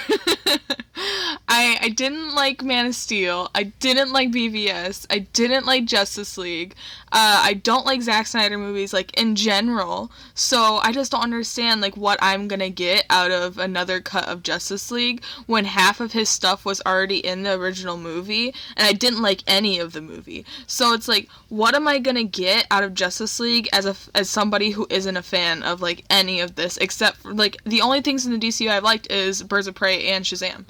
I 1.49 1.79
I 1.81 1.89
didn't 1.95 2.35
like 2.35 2.63
Man 2.63 2.87
of 2.87 2.95
Steel. 2.95 3.51
I 3.55 3.65
didn't 3.65 4.13
like 4.13 4.31
BVS. 4.31 5.07
I 5.09 5.21
didn't 5.21 5.67
like 5.67 5.85
Justice 5.85 6.37
League. 6.37 6.75
Uh, 7.13 7.41
I 7.45 7.55
don't 7.55 7.87
like 7.87 8.03
Zack 8.03 8.27
Snyder 8.27 8.59
movies 8.59 8.93
like 8.93 9.17
in 9.19 9.37
general. 9.37 10.11
So 10.35 10.79
I 10.83 10.91
just 10.91 11.13
don't 11.13 11.23
understand 11.23 11.81
like 11.81 11.97
what 11.97 12.19
I'm 12.21 12.49
gonna 12.49 12.69
get 12.69 13.07
out 13.11 13.31
of 13.31 13.59
another 13.59 14.01
cut 14.01 14.29
of 14.29 14.43
Justice 14.43 14.91
League 14.91 15.23
when 15.47 15.67
half 15.67 16.01
of 16.01 16.13
his 16.13 16.29
stuff 16.29 16.65
was 16.65 16.83
already 16.85 17.25
in 17.25 17.45
the 17.45 17.53
original 17.53 17.97
movie 17.97 18.53
and 18.77 18.87
I 18.87 18.93
didn't 18.93 19.23
like 19.23 19.43
any 19.47 19.79
of 19.79 19.93
the 19.93 20.01
movie. 20.01 20.45
So 20.67 20.95
it's 20.95 21.07
like 21.07 21.29
what 21.49 21.77
am 21.77 21.87
I 21.87 22.01
gonna 22.01 22.25
get 22.25 22.67
out 22.73 22.83
of 22.83 22.95
Justice 22.95 23.39
League 23.39 23.69
as 23.73 23.87
a 23.87 23.95
as 24.15 24.29
somebody 24.29 24.71
who 24.71 24.87
isn't 24.91 25.17
a 25.17 25.23
fan 25.23 25.63
of 25.63 25.81
like 25.81 26.05
any 26.11 26.41
of 26.41 26.57
this 26.57 26.77
except 26.79 27.19
for 27.19 27.33
like 27.33 27.57
the 27.65 27.83
only 27.83 28.01
things 28.01 28.27
in 28.27 28.33
the 28.33 28.47
DCU 28.47 28.69
I've 28.69 28.83
liked 28.83 29.11
is 29.13 29.45
Birds 29.45 29.69
of 29.69 29.77
Prey 29.77 30.09
and 30.09 30.25
Shazam. 30.25 30.65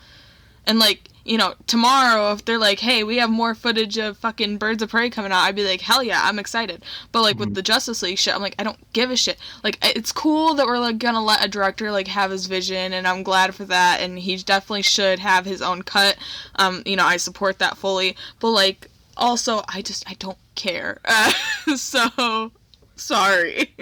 And 0.67 0.79
like, 0.79 1.09
you 1.25 1.37
know, 1.37 1.55
tomorrow 1.67 2.33
if 2.33 2.45
they're 2.45 2.59
like, 2.59 2.79
"Hey, 2.79 3.03
we 3.03 3.17
have 3.17 3.31
more 3.31 3.55
footage 3.55 3.99
of 3.99 4.17
fucking 4.19 4.59
Birds 4.59 4.83
of 4.83 4.91
Prey 4.91 5.11
coming 5.11 5.33
out," 5.33 5.43
I'd 5.43 5.57
be 5.57 5.65
like, 5.65 5.81
"Hell 5.81 6.03
yeah, 6.03 6.21
I'm 6.23 6.39
excited." 6.39 6.85
But 7.13 7.23
like 7.23 7.39
with 7.39 7.55
the 7.55 7.63
Justice 7.63 8.03
League 8.03 8.19
shit, 8.19 8.35
I'm 8.35 8.43
like, 8.43 8.55
I 8.59 8.63
don't 8.63 8.79
give 8.93 9.11
a 9.11 9.17
shit. 9.17 9.39
Like, 9.65 9.79
it's 9.83 10.13
cool 10.13 10.55
that 10.55 10.67
we're 10.67 10.79
like 10.79 10.99
gonna 10.99 11.23
let 11.23 11.45
a 11.45 11.49
director 11.49 11.91
like 11.91 12.09
have 12.09 12.31
his 12.31 12.47
vision, 12.47 12.93
and 12.93 13.07
I'm 13.07 13.23
glad 13.23 13.55
for 13.55 13.65
that. 13.65 14.01
And 14.01 14.19
he 14.19 14.37
definitely 14.37 14.83
should 14.83 15.19
have 15.19 15.45
his 15.45 15.63
own 15.63 15.83
cut. 15.83 16.17
Um, 16.57 16.83
you 16.87 16.97
know, 16.97 17.05
I 17.05 17.17
support 17.17 17.59
that 17.59 17.77
fully. 17.77 18.17
But 18.39 18.51
like, 18.51 18.89
also, 19.17 19.63
I 19.69 19.83
just 19.83 20.09
I 20.09 20.15
don't 20.15 20.39
care. 20.55 20.99
Uh, 21.05 21.33
so 21.77 22.53
sorry. 22.95 23.75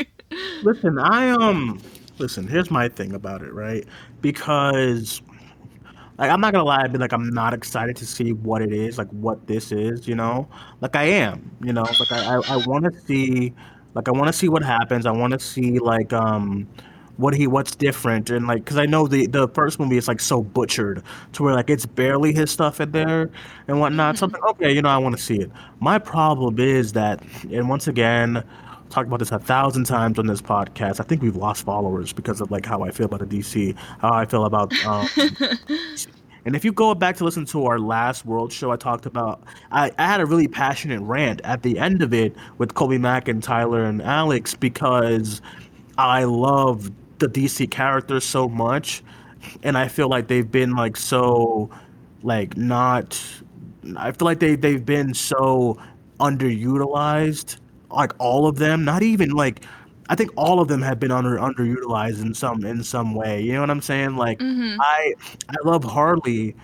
Listen, 0.63 0.99
I 0.99 1.31
um 1.31 1.81
listen. 2.19 2.47
Here's 2.47 2.71
my 2.71 2.89
thing 2.89 3.13
about 3.13 3.43
it, 3.43 3.53
right? 3.53 3.85
Because 4.21 5.21
like 6.19 6.31
I'm 6.31 6.41
not 6.41 6.53
gonna 6.53 6.65
lie, 6.65 6.83
I've 6.83 6.93
been 6.93 7.01
like 7.01 7.13
I'm 7.13 7.31
not 7.31 7.55
excited 7.55 7.97
to 7.97 8.07
see 8.07 8.33
what 8.33 8.63
it 8.63 8.73
is, 8.73 8.99
like 8.99 9.09
what 9.11 9.47
this 9.47 9.73
is, 9.73 10.07
you 10.07 10.15
know. 10.15 10.49
Like 10.81 10.97
I 10.97 11.05
am, 11.05 11.51
you 11.63 11.73
know. 11.73 11.83
Like 11.83 12.13
I 12.13 12.37
I, 12.37 12.41
I 12.49 12.57
want 12.67 12.85
to 12.85 12.93
see, 13.07 13.53
like 13.95 14.09
I 14.09 14.13
want 14.13 14.27
to 14.29 14.33
see 14.33 14.49
what 14.49 14.63
happens. 14.63 15.07
I 15.07 15.11
want 15.13 15.33
to 15.33 15.39
see 15.39 15.79
like 15.79 16.13
um 16.13 16.69
what 17.17 17.33
he 17.35 17.47
what's 17.47 17.77
different 17.77 18.29
and 18.31 18.47
like 18.47 18.65
because 18.65 18.77
I 18.77 18.87
know 18.87 19.07
the 19.07 19.27
the 19.27 19.47
first 19.49 19.79
movie 19.79 19.97
is 19.97 20.09
like 20.09 20.19
so 20.21 20.43
butchered 20.43 21.03
to 21.35 21.43
where 21.45 21.55
like 21.55 21.71
it's 21.71 21.87
barely 21.87 22.33
his 22.33 22.51
stuff 22.51 22.81
in 22.81 22.91
there 22.91 23.31
and 23.69 23.79
whatnot. 23.79 24.19
Something 24.19 24.41
okay, 24.51 24.73
you 24.73 24.83
know 24.83 24.89
I 24.89 24.99
want 24.99 25.17
to 25.17 25.23
see 25.23 25.37
it. 25.41 25.51
My 25.81 25.99
problem 25.99 26.59
is 26.59 26.93
that, 26.95 27.23
and 27.53 27.69
once 27.69 27.87
again, 27.87 28.43
talked 28.95 29.09
about 29.09 29.19
this 29.19 29.33
a 29.33 29.41
thousand 29.41 29.85
times 29.85 30.21
on 30.21 30.27
this 30.29 30.41
podcast. 30.41 31.01
I 31.01 31.03
think 31.03 31.21
we've 31.21 31.35
lost 31.35 31.65
followers 31.65 32.13
because 32.13 32.41
of 32.41 32.53
like 32.53 32.65
how 32.65 32.83
I 32.83 32.93
feel 32.93 33.07
about 33.07 33.29
the 33.29 33.39
DC, 33.39 33.77
how 33.99 34.13
I 34.13 34.25
feel 34.25 34.45
about. 34.45 34.73
Um, 34.87 35.09
and 36.45 36.55
if 36.55 36.65
you 36.65 36.73
go 36.73 36.95
back 36.95 37.17
to 37.17 37.25
listen 37.25 37.45
to 37.47 37.67
our 37.67 37.81
last 37.81 38.25
World 38.25 38.53
show, 38.53 38.71
I 38.71 38.77
talked 38.77 39.05
about. 39.05 39.43
I, 39.73 39.91
I 39.99 40.07
had 40.07 40.21
a 40.21 40.27
really 40.27 40.47
passionate 40.47 41.01
rant 41.01 41.41
at 41.43 41.63
the 41.63 41.77
end 41.77 42.03
of 42.03 42.15
it 42.15 42.37
with 42.59 42.75
Kobe 42.75 42.99
Mack 42.99 43.27
and 43.27 43.43
Tyler 43.43 43.83
and 43.83 44.01
Alex 44.01 44.55
because 44.55 45.43
I 45.99 46.23
love 46.23 46.93
the 47.19 47.27
DC 47.27 47.73
characters 47.73 48.23
so 48.23 48.49
much, 48.49 49.03
and 49.65 49.77
I 49.77 49.89
feel 49.89 50.09
like 50.09 50.29
they've 50.29 50.51
been 50.51 50.77
like 50.77 50.97
so, 50.97 51.69
like 52.23 52.57
not. 52.57 53.21
I 53.97 54.13
feel 54.13 54.27
like 54.27 54.39
they 54.39 54.55
they've 54.55 54.87
been 54.87 55.15
so 55.15 55.83
underutilized 56.21 57.57
like 57.97 58.13
all 58.19 58.47
of 58.47 58.57
them 58.57 58.85
not 58.85 59.03
even 59.03 59.31
like 59.31 59.65
i 60.09 60.15
think 60.15 60.31
all 60.37 60.61
of 60.61 60.69
them 60.69 60.83
have 60.83 60.99
been 61.01 61.11
under 61.11 61.37
underutilized 61.39 62.21
in 62.23 62.35
some 62.35 62.65
in 62.65 62.83
some 62.83 63.15
way 63.15 63.41
you 63.43 63.53
know 63.53 63.61
what 63.61 63.71
i'm 63.71 63.81
saying? 63.81 64.17
Like 64.17 64.39
i 64.81 65.15
i 65.49 65.55
love 65.65 65.85
harley 65.85 66.55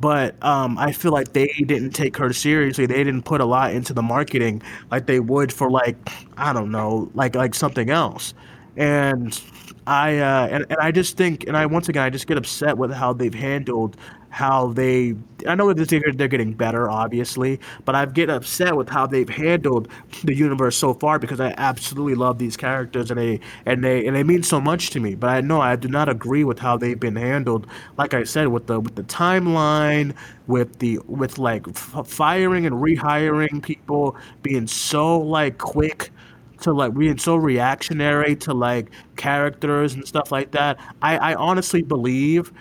but 0.00 0.42
um 0.42 0.76
i 0.78 0.92
feel 0.92 1.12
like 1.12 1.32
they 1.32 1.46
didn't 1.66 1.90
take 1.90 2.16
her 2.16 2.32
seriously. 2.32 2.86
They 2.86 3.04
didn't 3.04 3.22
put 3.22 3.40
a 3.40 3.44
lot 3.44 3.72
into 3.72 3.92
the 3.92 4.02
marketing 4.02 4.62
like 4.90 5.06
they 5.06 5.20
would 5.20 5.52
for 5.52 5.70
like 5.70 5.96
i 6.36 6.52
don't 6.52 6.70
know 6.70 7.10
like 7.14 7.34
like 7.34 7.54
something 7.54 7.90
else. 7.90 8.34
And 8.76 9.40
i 9.86 10.18
uh 10.18 10.48
and, 10.50 10.66
and 10.70 10.78
i 10.80 10.90
just 10.90 11.16
think 11.16 11.46
and 11.46 11.56
i 11.56 11.66
once 11.66 11.88
again 11.88 12.02
i 12.02 12.10
just 12.10 12.26
get 12.26 12.38
upset 12.38 12.78
with 12.78 12.90
how 12.90 13.12
they've 13.12 13.34
handled 13.34 13.96
how 14.34 14.68
they 14.72 15.14
I 15.46 15.54
know 15.54 15.72
that 15.72 15.88
they're, 15.88 16.12
they're 16.14 16.28
getting 16.28 16.54
better, 16.54 16.90
obviously, 16.90 17.60
but 17.84 17.94
I 17.94 18.06
get 18.06 18.30
upset 18.30 18.74
with 18.76 18.88
how 18.88 19.06
they've 19.06 19.28
handled 19.28 19.88
the 20.24 20.34
universe 20.34 20.76
so 20.76 20.94
far 20.94 21.18
because 21.18 21.38
I 21.40 21.54
absolutely 21.58 22.14
love 22.14 22.38
these 22.38 22.56
characters 22.56 23.10
and 23.10 23.20
they 23.20 23.40
and 23.66 23.84
they 23.84 24.06
and 24.06 24.16
they 24.16 24.24
mean 24.24 24.42
so 24.42 24.60
much 24.60 24.90
to 24.90 25.00
me. 25.00 25.14
But 25.14 25.30
I 25.30 25.40
know 25.40 25.60
I 25.60 25.76
do 25.76 25.88
not 25.88 26.08
agree 26.08 26.44
with 26.44 26.58
how 26.58 26.76
they've 26.76 26.98
been 26.98 27.16
handled. 27.16 27.66
Like 27.96 28.14
I 28.14 28.24
said, 28.24 28.48
with 28.48 28.66
the 28.66 28.80
with 28.80 28.96
the 28.96 29.04
timeline, 29.04 30.14
with 30.46 30.78
the 30.78 30.98
with 31.06 31.38
like 31.38 31.66
f- 31.68 32.06
firing 32.06 32.66
and 32.66 32.76
rehiring 32.76 33.62
people, 33.62 34.16
being 34.42 34.66
so 34.66 35.18
like 35.18 35.58
quick 35.58 36.10
to 36.60 36.72
like 36.72 36.94
being 36.94 37.18
so 37.18 37.36
reactionary 37.36 38.36
to 38.36 38.54
like 38.54 38.90
characters 39.16 39.94
and 39.94 40.06
stuff 40.06 40.32
like 40.32 40.50
that. 40.52 40.78
I, 41.02 41.16
I 41.18 41.34
honestly 41.34 41.82
believe 41.82 42.52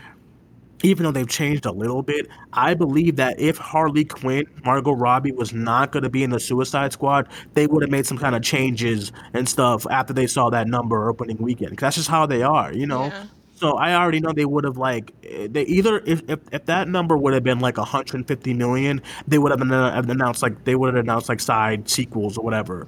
even 0.83 1.05
though 1.05 1.11
they've 1.11 1.27
changed 1.27 1.65
a 1.65 1.71
little 1.71 2.03
bit, 2.03 2.27
I 2.51 2.73
believe 2.73 3.15
that 3.15 3.39
if 3.39 3.57
Harley 3.57 4.03
Quinn, 4.05 4.45
Margot 4.63 4.91
Robbie 4.91 5.31
was 5.31 5.53
not 5.53 5.91
going 5.91 6.03
to 6.03 6.09
be 6.09 6.23
in 6.23 6.29
the 6.29 6.39
Suicide 6.39 6.93
Squad, 6.93 7.27
they 7.53 7.65
would 7.67 7.81
have 7.81 7.89
made 7.89 8.05
some 8.05 8.17
kind 8.17 8.35
of 8.35 8.43
changes 8.43 9.11
and 9.33 9.47
stuff 9.47 9.87
after 9.89 10.13
they 10.13 10.27
saw 10.27 10.49
that 10.49 10.67
number 10.67 11.09
opening 11.09 11.37
weekend. 11.37 11.77
that's 11.77 11.95
just 11.95 12.09
how 12.09 12.25
they 12.25 12.43
are, 12.43 12.71
you 12.73 12.85
know. 12.85 13.05
Yeah. 13.05 13.23
So 13.55 13.77
I 13.77 13.95
already 13.95 14.19
know 14.19 14.33
they 14.33 14.45
would 14.45 14.65
have 14.65 14.77
like 14.77 15.13
eh, 15.23 15.47
they 15.49 15.63
either 15.63 16.01
if, 16.05 16.21
if, 16.27 16.39
if 16.51 16.65
that 16.65 16.89
number 16.89 17.15
would 17.15 17.33
have 17.33 17.43
been 17.43 17.59
like 17.59 17.77
150 17.77 18.53
million, 18.55 19.01
they 19.27 19.37
would 19.37 19.51
have 19.51 19.61
announced 19.61 20.41
like 20.41 20.65
they 20.65 20.75
would 20.75 20.93
have 20.93 21.03
announced 21.03 21.29
like 21.29 21.39
side 21.39 21.87
sequels 21.87 22.37
or 22.37 22.43
whatever. 22.43 22.87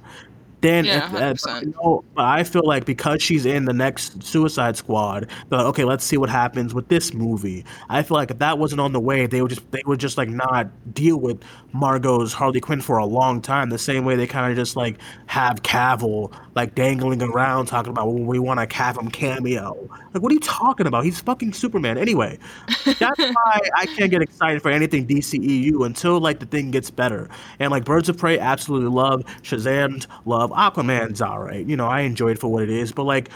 Then, 0.62 0.84
Yeah, 0.84 1.06
if, 1.06 1.12
if, 1.14 1.40
100%. 1.42 1.62
you 1.62 1.74
know, 1.82 2.04
but 2.14 2.24
I 2.24 2.42
feel 2.42 2.62
like 2.66 2.84
because 2.86 3.22
she's 3.22 3.44
in 3.46 3.66
the 3.66 3.72
next 3.72 4.22
Suicide 4.22 4.76
Squad, 4.76 5.28
like, 5.50 5.66
okay, 5.66 5.84
let's 5.84 6.04
see 6.04 6.16
what 6.16 6.30
happens 6.30 6.72
with 6.74 6.88
this 6.88 7.12
movie. 7.12 7.64
I 7.90 8.02
feel 8.02 8.16
like 8.16 8.30
if 8.30 8.38
that 8.38 8.58
wasn't 8.58 8.80
on 8.80 8.92
the 8.92 9.00
way, 9.00 9.26
they 9.26 9.42
would 9.42 9.50
just 9.50 9.70
they 9.70 9.82
would 9.86 10.00
just 10.00 10.16
like 10.16 10.28
not 10.30 10.68
deal 10.94 11.18
with 11.18 11.42
Margot's 11.74 12.32
Harley 12.32 12.60
Quinn 12.60 12.80
for 12.80 12.96
a 12.98 13.04
long 13.06 13.42
time. 13.42 13.68
The 13.70 13.78
same 13.78 14.04
way 14.04 14.16
they 14.16 14.26
kind 14.26 14.50
of 14.50 14.56
just 14.56 14.76
like 14.76 14.96
have 15.26 15.62
Cavill 15.62 16.32
like 16.54 16.74
dangling 16.74 17.22
around 17.22 17.66
talking 17.66 17.90
about 17.90 18.06
well, 18.06 18.24
we 18.24 18.38
want 18.38 18.58
a 18.60 18.66
Cavill 18.66 19.12
cameo. 19.12 19.76
Like, 20.16 20.22
what 20.22 20.32
are 20.32 20.34
you 20.34 20.40
talking 20.40 20.86
about? 20.86 21.04
He's 21.04 21.20
fucking 21.20 21.52
Superman. 21.52 21.98
Anyway, 21.98 22.38
that's 22.86 22.98
why 23.18 23.60
I 23.76 23.84
can't 23.84 24.10
get 24.10 24.22
excited 24.22 24.62
for 24.62 24.70
anything 24.70 25.06
DCEU 25.06 25.84
until 25.84 26.20
like 26.20 26.38
the 26.38 26.46
thing 26.46 26.70
gets 26.70 26.90
better. 26.90 27.28
And 27.58 27.70
like 27.70 27.84
Birds 27.84 28.08
of 28.08 28.16
Prey, 28.16 28.38
absolutely 28.38 28.88
love. 28.88 29.26
Shazam, 29.42 30.06
love. 30.24 30.52
Aquaman's 30.52 31.20
alright. 31.20 31.66
You 31.66 31.76
know, 31.76 31.86
I 31.86 32.00
enjoy 32.00 32.30
it 32.30 32.38
for 32.38 32.50
what 32.50 32.62
it 32.62 32.70
is. 32.70 32.92
But 32.92 33.02
like, 33.02 33.28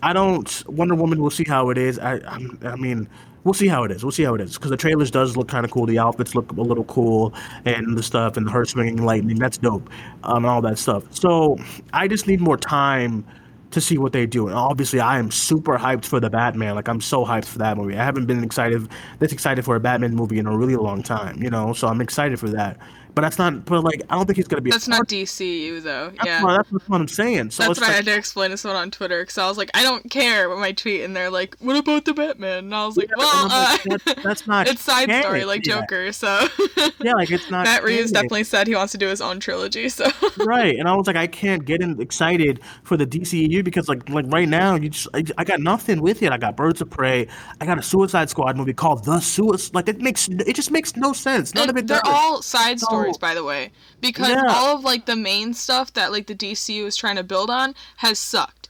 I 0.00 0.12
don't. 0.12 0.62
Wonder 0.68 0.94
Woman, 0.94 1.20
we'll 1.20 1.30
see 1.30 1.44
how 1.44 1.70
it 1.70 1.78
is. 1.78 1.98
I, 1.98 2.20
I'm, 2.24 2.56
I 2.62 2.76
mean. 2.76 3.08
We'll 3.44 3.54
see 3.54 3.68
how 3.68 3.84
it 3.84 3.92
is. 3.92 4.04
We'll 4.04 4.12
see 4.12 4.24
how 4.24 4.34
it 4.34 4.42
is 4.42 4.54
because 4.54 4.70
the 4.70 4.76
trailers 4.76 5.10
does 5.10 5.36
look 5.36 5.48
kind 5.48 5.64
of 5.64 5.70
cool. 5.70 5.86
The 5.86 5.98
outfits 5.98 6.34
look 6.34 6.52
a 6.52 6.60
little 6.60 6.84
cool, 6.84 7.32
and 7.64 7.96
the 7.96 8.02
stuff 8.02 8.36
and 8.36 8.50
her 8.50 8.64
swinging 8.66 9.02
lightning. 9.02 9.38
That's 9.38 9.56
dope, 9.56 9.88
um, 10.24 10.38
and 10.38 10.46
all 10.46 10.60
that 10.62 10.76
stuff. 10.76 11.04
So 11.14 11.56
I 11.94 12.08
just 12.08 12.26
need 12.26 12.40
more 12.40 12.58
time 12.58 13.24
to 13.70 13.80
see 13.80 13.98
what 13.98 14.12
they 14.12 14.26
do. 14.26 14.48
And 14.48 14.56
obviously, 14.56 15.00
I 15.00 15.18
am 15.18 15.30
super 15.30 15.78
hyped 15.78 16.04
for 16.04 16.20
the 16.20 16.30
Batman. 16.30 16.74
Like 16.74 16.88
I'm 16.88 17.00
so 17.00 17.24
hyped 17.24 17.46
for 17.46 17.58
that 17.58 17.76
movie. 17.76 17.96
I 17.96 18.04
haven't 18.04 18.26
been 18.26 18.42
excited 18.42 18.88
this 19.18 19.32
excited 19.32 19.64
for 19.64 19.76
a 19.76 19.80
Batman 19.80 20.14
movie 20.14 20.38
in 20.38 20.46
a 20.46 20.56
really 20.56 20.76
long 20.76 21.02
time. 21.02 21.42
You 21.42 21.50
know, 21.50 21.72
so 21.72 21.88
I'm 21.88 22.00
excited 22.00 22.38
for 22.40 22.48
that. 22.50 22.78
But 23.18 23.22
that's 23.22 23.38
not. 23.38 23.64
But 23.64 23.82
like, 23.82 24.02
I 24.08 24.14
don't 24.14 24.26
think 24.26 24.36
he's 24.36 24.46
gonna 24.46 24.62
be. 24.62 24.70
a 24.70 24.72
That's 24.74 24.86
not 24.86 25.08
DCU 25.08 25.82
though. 25.82 26.10
That's, 26.10 26.24
Yeah. 26.24 26.42
what, 26.44 26.66
that's 26.70 26.88
what 26.88 27.00
I'm 27.00 27.08
saying. 27.08 27.50
So 27.50 27.64
That's 27.64 27.80
what 27.80 27.88
I 27.88 27.92
had 27.92 28.04
to 28.04 28.14
explain 28.16 28.50
to 28.50 28.56
someone 28.56 28.80
on 28.80 28.92
Twitter 28.92 29.22
because 29.22 29.38
I 29.38 29.48
was 29.48 29.58
like, 29.58 29.70
I 29.74 29.82
don't 29.82 30.08
care 30.08 30.48
what 30.48 30.58
my 30.58 30.70
tweet, 30.70 31.02
and 31.02 31.16
they're 31.16 31.28
like, 31.30 31.56
"What 31.58 31.76
about 31.76 32.04
the 32.04 32.14
Batman?" 32.14 32.58
And 32.66 32.74
I 32.74 32.86
was 32.86 32.96
like, 32.96 33.08
Yeah, 33.08 33.14
"Well, 33.18 33.30
I'm 33.34 33.48
like, 33.48 33.80
uh, 33.86 33.98
that's- 34.04 34.24
that's 34.24 34.46
not 34.46 34.68
it's 34.70 34.82
side 34.82 35.08
canon, 35.08 35.22
story 35.24 35.44
like 35.44 35.66
yeah. 35.66 35.80
Joker." 35.80 36.12
So 36.12 36.46
yeah, 37.02 37.14
like 37.14 37.30
it's 37.32 37.50
not. 37.50 37.64
Matt 37.64 37.82
Reeves 37.82 38.12
canon. 38.12 38.12
definitely 38.12 38.44
said 38.44 38.68
he 38.68 38.76
wants 38.76 38.92
to 38.92 38.98
do 38.98 39.08
his 39.08 39.20
own 39.20 39.40
trilogy. 39.40 39.88
So 39.88 40.06
right 40.38 40.76
and 40.76 40.86
i 40.88 40.94
was 40.94 41.06
like 41.06 41.16
i 41.16 41.26
can't 41.26 41.64
get 41.64 41.80
in, 41.82 42.00
excited 42.00 42.60
for 42.84 42.96
the 42.96 43.06
DCU 43.06 43.64
because 43.64 43.88
like 43.88 44.08
like 44.08 44.26
right 44.28 44.48
now 44.48 44.76
you 44.76 44.88
just 44.90 45.08
I, 45.12 45.24
I 45.36 45.44
got 45.44 45.60
nothing 45.60 46.00
with 46.00 46.22
it 46.22 46.30
i 46.30 46.36
got 46.38 46.56
birds 46.56 46.80
of 46.80 46.90
prey 46.90 47.26
i 47.60 47.66
got 47.66 47.78
a 47.78 47.82
suicide 47.82 48.30
squad 48.30 48.56
movie 48.56 48.72
called 48.72 49.04
the 49.04 49.18
suicide 49.20 49.74
like 49.74 49.88
it 49.88 50.00
makes 50.00 50.28
it 50.28 50.54
just 50.54 50.70
makes 50.70 50.94
no 50.96 51.12
sense 51.12 51.54
none 51.54 51.68
of 51.68 51.76
it 51.76 51.86
they're 51.88 52.00
does. 52.00 52.12
all 52.14 52.42
side 52.42 52.78
So- 52.78 52.86
by 53.16 53.34
the 53.34 53.44
way, 53.44 53.70
because 54.00 54.28
Yeah. 54.28 54.42
all 54.48 54.76
of 54.76 54.84
like 54.84 55.06
the 55.06 55.16
main 55.16 55.54
stuff 55.54 55.92
that 55.94 56.12
like 56.12 56.26
the 56.26 56.34
DCU 56.34 56.84
is 56.84 56.96
trying 56.96 57.16
to 57.16 57.22
build 57.22 57.48
on 57.48 57.74
has 57.98 58.18
sucked. 58.18 58.68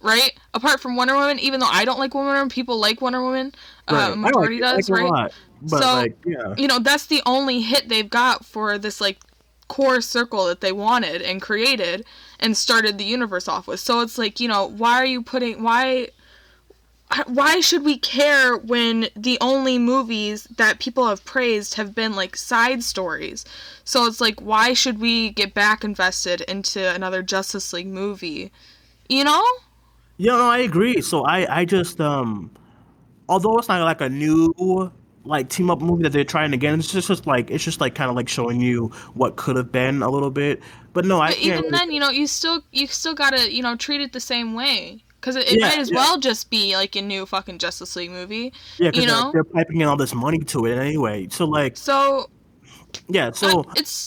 Right? 0.00 0.32
Apart 0.54 0.80
from 0.80 0.94
Wonder 0.94 1.14
Woman, 1.14 1.38
even 1.40 1.58
though 1.58 1.66
I 1.66 1.84
don't 1.84 1.98
like 1.98 2.14
Wonder 2.14 2.32
Woman, 2.32 2.48
people 2.48 2.78
like 2.78 3.00
Wonder 3.00 3.22
Woman. 3.22 3.52
Right. 3.90 4.08
I 4.08 4.12
Uh, 4.12 4.16
majority 4.16 4.60
like 4.60 4.76
does, 4.76 4.88
a 4.90 4.92
right? 4.92 5.10
lot, 5.10 5.32
but 5.62 5.78
so 5.80 5.86
like 5.94 6.16
yeah 6.24 6.54
you 6.56 6.68
know 6.68 6.78
that's 6.78 7.06
the 7.06 7.20
only 7.26 7.62
hit 7.62 7.88
they've 7.88 8.08
got 8.10 8.44
for 8.44 8.78
this 8.78 9.00
like 9.00 9.18
core 9.66 10.00
circle 10.00 10.46
that 10.46 10.60
they 10.60 10.70
wanted 10.72 11.20
and 11.20 11.42
created 11.42 12.04
and 12.40 12.56
started 12.56 12.96
the 12.96 13.04
universe 13.04 13.48
off 13.48 13.66
with. 13.66 13.80
So 13.80 14.00
it's 14.00 14.16
like 14.18 14.38
you 14.40 14.46
know 14.48 14.66
why 14.66 14.94
are 14.94 15.04
you 15.06 15.20
putting 15.22 15.62
why 15.64 16.08
why 17.26 17.60
should 17.60 17.84
we 17.84 17.96
care 17.98 18.56
when 18.56 19.08
the 19.16 19.38
only 19.40 19.78
movies 19.78 20.44
that 20.56 20.78
people 20.78 21.08
have 21.08 21.24
praised 21.24 21.74
have 21.74 21.94
been 21.94 22.14
like 22.14 22.36
side 22.36 22.82
stories? 22.84 23.44
So 23.88 24.04
it's 24.04 24.20
like 24.20 24.38
why 24.40 24.74
should 24.74 24.98
we 24.98 25.30
get 25.30 25.54
back 25.54 25.82
invested 25.82 26.42
into 26.42 26.94
another 26.94 27.22
Justice 27.22 27.72
League 27.72 27.86
movie? 27.86 28.52
You 29.08 29.24
know? 29.24 29.42
Yeah, 30.18 30.32
no, 30.32 30.50
I 30.50 30.58
agree. 30.58 31.00
So 31.00 31.24
I, 31.24 31.60
I 31.60 31.64
just 31.64 31.98
um, 31.98 32.50
although 33.30 33.56
it's 33.56 33.68
not 33.68 33.82
like 33.82 34.02
a 34.02 34.10
new 34.10 34.92
like 35.24 35.48
team 35.48 35.70
up 35.70 35.80
movie 35.80 36.02
that 36.02 36.12
they're 36.12 36.22
trying 36.22 36.50
get, 36.50 36.74
it's 36.74 36.92
just, 36.92 37.08
just 37.08 37.26
like 37.26 37.50
it's 37.50 37.64
just 37.64 37.80
like 37.80 37.94
kind 37.94 38.10
of 38.10 38.16
like 38.16 38.28
showing 38.28 38.60
you 38.60 38.88
what 39.14 39.36
could 39.36 39.56
have 39.56 39.72
been 39.72 40.02
a 40.02 40.10
little 40.10 40.30
bit. 40.30 40.60
But 40.92 41.06
no, 41.06 41.20
I 41.22 41.28
But 41.28 41.38
even 41.38 41.70
then, 41.70 41.90
you 41.90 41.98
know, 41.98 42.10
you 42.10 42.26
still 42.26 42.62
you 42.72 42.88
still 42.88 43.14
gotta 43.14 43.50
you 43.50 43.62
know 43.62 43.74
treat 43.74 44.02
it 44.02 44.12
the 44.12 44.20
same 44.20 44.52
way 44.52 45.02
because 45.18 45.34
it, 45.34 45.50
it 45.50 45.60
Yeah, 45.60 45.68
might 45.68 45.78
as 45.78 45.90
yeah. 45.90 45.96
well 45.96 46.18
just 46.18 46.50
be 46.50 46.76
like 46.76 46.94
a 46.94 47.00
new 47.00 47.24
fucking 47.24 47.56
Justice 47.56 47.96
League 47.96 48.10
movie. 48.10 48.52
yeah, 48.78 48.90
because 48.90 49.06
you 49.06 49.10
they're, 49.10 49.32
they're 49.32 49.44
piping 49.44 49.80
in 49.80 49.88
all 49.88 49.96
this 49.96 50.14
money 50.14 50.40
to 50.40 50.66
it 50.66 50.76
anyway. 50.76 51.26
So 51.30 51.46
like, 51.46 51.78
So 51.78 52.28
yeah, 53.08 53.30
so. 53.32 53.64
it's 53.76 54.06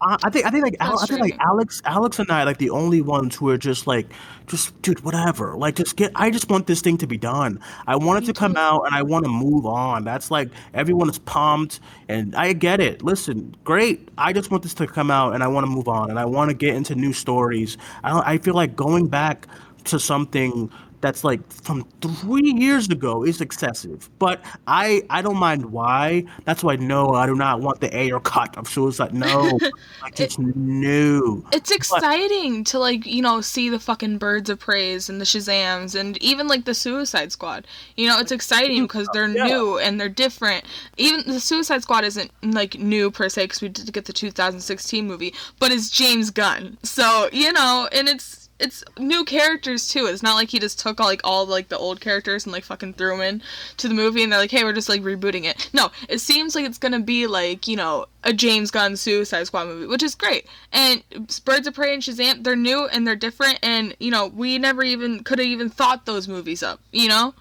I 0.00 0.16
I 0.22 0.30
think 0.30 0.46
I 0.46 0.50
think 0.50 0.64
like 0.64 0.76
Al- 0.80 0.98
I 0.98 1.06
think 1.06 1.20
like 1.20 1.36
Alex 1.40 1.82
Alex 1.84 2.18
and 2.18 2.30
I 2.30 2.44
like 2.44 2.58
the 2.58 2.70
only 2.70 3.02
ones 3.02 3.36
who 3.36 3.48
are 3.50 3.58
just 3.58 3.86
like 3.86 4.06
just 4.46 4.80
dude 4.82 5.00
whatever 5.00 5.56
like 5.56 5.76
just 5.76 5.96
get 5.96 6.10
I 6.14 6.30
just 6.30 6.48
want 6.48 6.66
this 6.66 6.80
thing 6.80 6.96
to 6.98 7.06
be 7.06 7.18
done. 7.18 7.60
I 7.86 7.96
want 7.96 8.22
it 8.24 8.26
to 8.26 8.32
come 8.32 8.56
out 8.56 8.86
and 8.86 8.94
I 8.94 9.02
want 9.02 9.24
to 9.24 9.30
move 9.30 9.66
on. 9.66 10.04
That's 10.04 10.30
like 10.30 10.48
everyone 10.74 11.10
is 11.10 11.18
pumped 11.18 11.80
and 12.08 12.34
I 12.34 12.52
get 12.54 12.80
it. 12.80 13.02
Listen, 13.02 13.54
great. 13.64 14.08
I 14.16 14.32
just 14.32 14.50
want 14.50 14.62
this 14.62 14.74
to 14.74 14.86
come 14.86 15.10
out 15.10 15.34
and 15.34 15.42
I 15.42 15.48
want 15.48 15.66
to 15.66 15.70
move 15.70 15.88
on 15.88 16.10
and 16.10 16.18
I 16.18 16.24
want 16.24 16.50
to 16.50 16.54
get 16.54 16.74
into 16.74 16.94
new 16.94 17.12
stories. 17.12 17.76
I 18.02 18.10
don't, 18.10 18.26
I 18.26 18.38
feel 18.38 18.54
like 18.54 18.74
going 18.74 19.08
back 19.08 19.46
to 19.84 19.98
something 19.98 20.70
that's 21.00 21.24
like 21.24 21.40
from 21.52 21.86
three 22.00 22.52
years 22.52 22.88
ago 22.88 23.24
is 23.24 23.40
excessive. 23.40 24.08
But 24.18 24.42
I 24.66 25.02
I 25.10 25.22
don't 25.22 25.36
mind 25.36 25.66
why. 25.72 26.24
That's 26.44 26.62
why 26.62 26.76
no, 26.76 27.10
I 27.14 27.26
do 27.26 27.34
not 27.34 27.60
want 27.60 27.80
the 27.80 27.94
Ayer 27.96 28.20
cut 28.20 28.56
of 28.56 28.68
Suicide. 28.68 29.14
No, 29.14 29.58
like 30.02 30.14
just 30.14 30.38
no. 30.38 31.44
it's 31.52 31.70
exciting 31.70 32.64
to 32.64 32.78
like 32.78 33.06
you 33.06 33.22
know 33.22 33.40
see 33.40 33.68
the 33.68 33.78
fucking 33.78 34.18
birds 34.18 34.50
of 34.50 34.58
praise 34.58 35.08
and 35.08 35.20
the 35.20 35.24
Shazams 35.24 35.98
and 35.98 36.16
even 36.22 36.48
like 36.48 36.64
the 36.64 36.74
Suicide 36.74 37.32
Squad. 37.32 37.66
You 37.96 38.08
know, 38.08 38.18
it's 38.18 38.32
exciting 38.32 38.82
because 38.82 39.08
they're 39.12 39.28
Yeah. 39.28 39.46
new 39.46 39.78
and 39.78 40.00
they're 40.00 40.08
different. 40.08 40.64
Even 40.96 41.22
the 41.26 41.40
Suicide 41.40 41.82
Squad 41.82 42.04
isn't 42.04 42.30
like 42.42 42.78
new 42.78 43.10
per 43.10 43.28
se 43.28 43.44
because 43.44 43.62
we 43.62 43.68
did 43.68 43.92
get 43.92 44.04
the 44.06 44.12
2016 44.12 45.06
movie, 45.06 45.34
but 45.58 45.70
it's 45.70 45.90
James 45.90 46.30
Gunn, 46.30 46.78
so 46.82 47.28
you 47.32 47.52
know, 47.52 47.88
and 47.92 48.08
it's 48.08 48.39
it's 48.60 48.84
new 48.98 49.24
characters 49.24 49.88
too. 49.88 50.06
It's 50.06 50.22
not 50.22 50.34
like 50.34 50.50
he 50.50 50.58
just 50.58 50.78
took 50.78 51.00
like 51.00 51.20
all 51.24 51.46
like 51.46 51.68
the 51.68 51.78
old 51.78 52.00
characters 52.00 52.44
and 52.44 52.52
like 52.52 52.64
fucking 52.64 52.94
threw 52.94 53.10
them 53.10 53.20
in 53.20 53.42
to 53.78 53.88
the 53.88 53.94
movie 53.94 54.22
and 54.22 54.30
they're 54.30 54.38
like, 54.38 54.50
hey, 54.50 54.64
we're 54.64 54.72
just 54.72 54.88
like 54.88 55.02
rebooting 55.02 55.44
it. 55.44 55.70
No, 55.72 55.90
it 56.08 56.18
seems 56.18 56.54
like 56.54 56.66
it's 56.66 56.78
gonna 56.78 57.00
be 57.00 57.26
like 57.26 57.66
you 57.66 57.76
know 57.76 58.06
a 58.22 58.32
James 58.32 58.70
Gunn 58.70 58.96
Suicide 58.96 59.46
Squad 59.46 59.64
movie, 59.66 59.86
which 59.86 60.02
is 60.02 60.14
great. 60.14 60.46
And 60.72 61.02
Birds 61.44 61.66
of 61.66 61.74
Prey 61.74 61.94
and 61.94 62.02
Shazam, 62.02 62.44
they're 62.44 62.54
new 62.54 62.86
and 62.86 63.06
they're 63.06 63.16
different, 63.16 63.58
and 63.62 63.96
you 63.98 64.10
know 64.10 64.26
we 64.28 64.58
never 64.58 64.82
even 64.82 65.24
could 65.24 65.38
have 65.38 65.48
even 65.48 65.70
thought 65.70 66.06
those 66.06 66.28
movies 66.28 66.62
up. 66.62 66.80
You 66.92 67.08
know. 67.08 67.34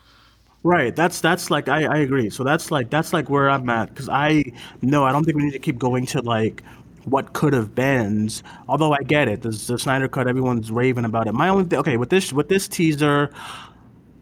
Right. 0.62 0.93
That's 0.93 1.21
that's 1.21 1.49
like 1.49 1.69
I, 1.69 1.86
I 1.86 1.97
agree. 1.99 2.29
So 2.29 2.43
that's 2.43 2.69
like 2.69 2.89
that's 2.89 3.13
like 3.13 3.29
where 3.29 3.49
I'm 3.49 3.69
at 3.69 3.89
because 3.89 4.10
I 4.10 4.43
no 4.82 5.05
I 5.05 5.12
don't 5.12 5.23
think 5.23 5.38
we 5.38 5.43
need 5.43 5.53
to 5.53 5.60
keep 5.60 5.79
going 5.79 6.05
to 6.08 6.21
like 6.21 6.63
what 7.10 7.34
could 7.34 7.54
have 7.54 7.76
been. 7.76 8.30
Although 8.67 8.93
I 8.93 9.04
get 9.04 9.28
it, 9.28 9.41
the, 9.41 9.50
the 9.50 9.80
Snyder 9.80 10.08
cut, 10.08 10.28
everyone's 10.28 10.72
raving 10.72 11.06
about 11.06 11.28
it. 11.28 11.34
My 11.34 11.50
only 11.50 11.65
th- 11.65 11.80
okay 11.80 11.98
with 11.98 12.10
this 12.10 12.32
with 12.34 12.50
this 12.50 12.67
teaser, 12.67 13.32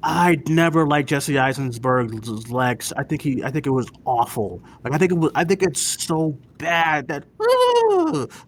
I 0.09 0.37
never 0.47 0.87
liked 0.87 1.09
Jesse 1.09 1.37
Eisenberg's 1.37 2.49
Lex. 2.49 2.93
I 2.95 3.03
think 3.03 3.21
he 3.21 3.43
I 3.43 3.51
think 3.51 3.67
it 3.67 3.71
was 3.71 3.89
awful. 4.05 4.61
Like 4.85 4.93
I 4.93 4.97
think 4.97 5.11
it 5.11 5.15
was 5.17 5.31
I 5.35 5.43
think 5.43 5.61
it's 5.63 5.81
so 5.81 6.37
bad 6.57 7.09
that 7.09 7.25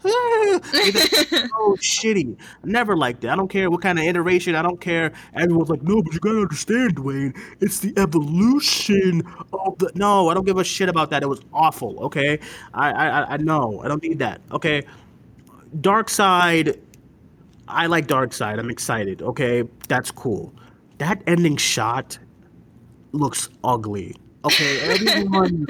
it's 0.06 1.30
so 1.50 1.76
shitty. 1.76 2.38
Never 2.64 2.96
liked 2.96 3.26
it. 3.26 3.30
I 3.30 3.36
don't 3.36 3.50
care 3.50 3.70
what 3.70 3.82
kind 3.82 4.00
of 4.00 4.06
iteration. 4.06 4.56
I 4.56 4.62
don't 4.62 4.80
care. 4.80 5.12
Everyone's 5.34 5.70
like, 5.70 5.82
no, 5.84 6.02
but 6.02 6.14
you 6.14 6.20
gotta 6.22 6.40
understand, 6.40 6.96
Duane. 6.96 7.34
It's 7.60 7.80
the 7.82 7.94
evolution 7.98 9.22
of 9.52 9.78
the. 9.80 9.92
No, 9.96 10.30
I 10.30 10.34
don't 10.36 10.46
give 10.46 10.60
a 10.60 10.64
shit 10.64 10.88
about 10.88 11.10
that. 11.10 11.24
It 11.24 11.30
was 11.30 11.42
awful. 11.54 12.00
Okay, 12.06 12.40
I 12.74 12.92
I- 12.92 13.34
I 13.34 13.38
know. 13.38 13.82
I 13.84 13.90
don't 13.90 14.02
need 14.02 14.20
that. 14.20 14.40
Okay, 14.54 14.84
Darkseid. 15.76 16.80
I 17.68 17.86
like 17.86 18.08
Darkseid. 18.08 18.58
I'm 18.60 18.70
excited. 18.70 19.22
Okay, 19.22 19.64
that's 19.88 20.10
cool. 20.12 20.54
That 21.00 21.22
ending 21.28 21.58
shot 21.58 22.20
looks 23.12 23.50
ugly. 23.64 24.16
Okay, 24.46 24.80
everyone. 24.94 25.66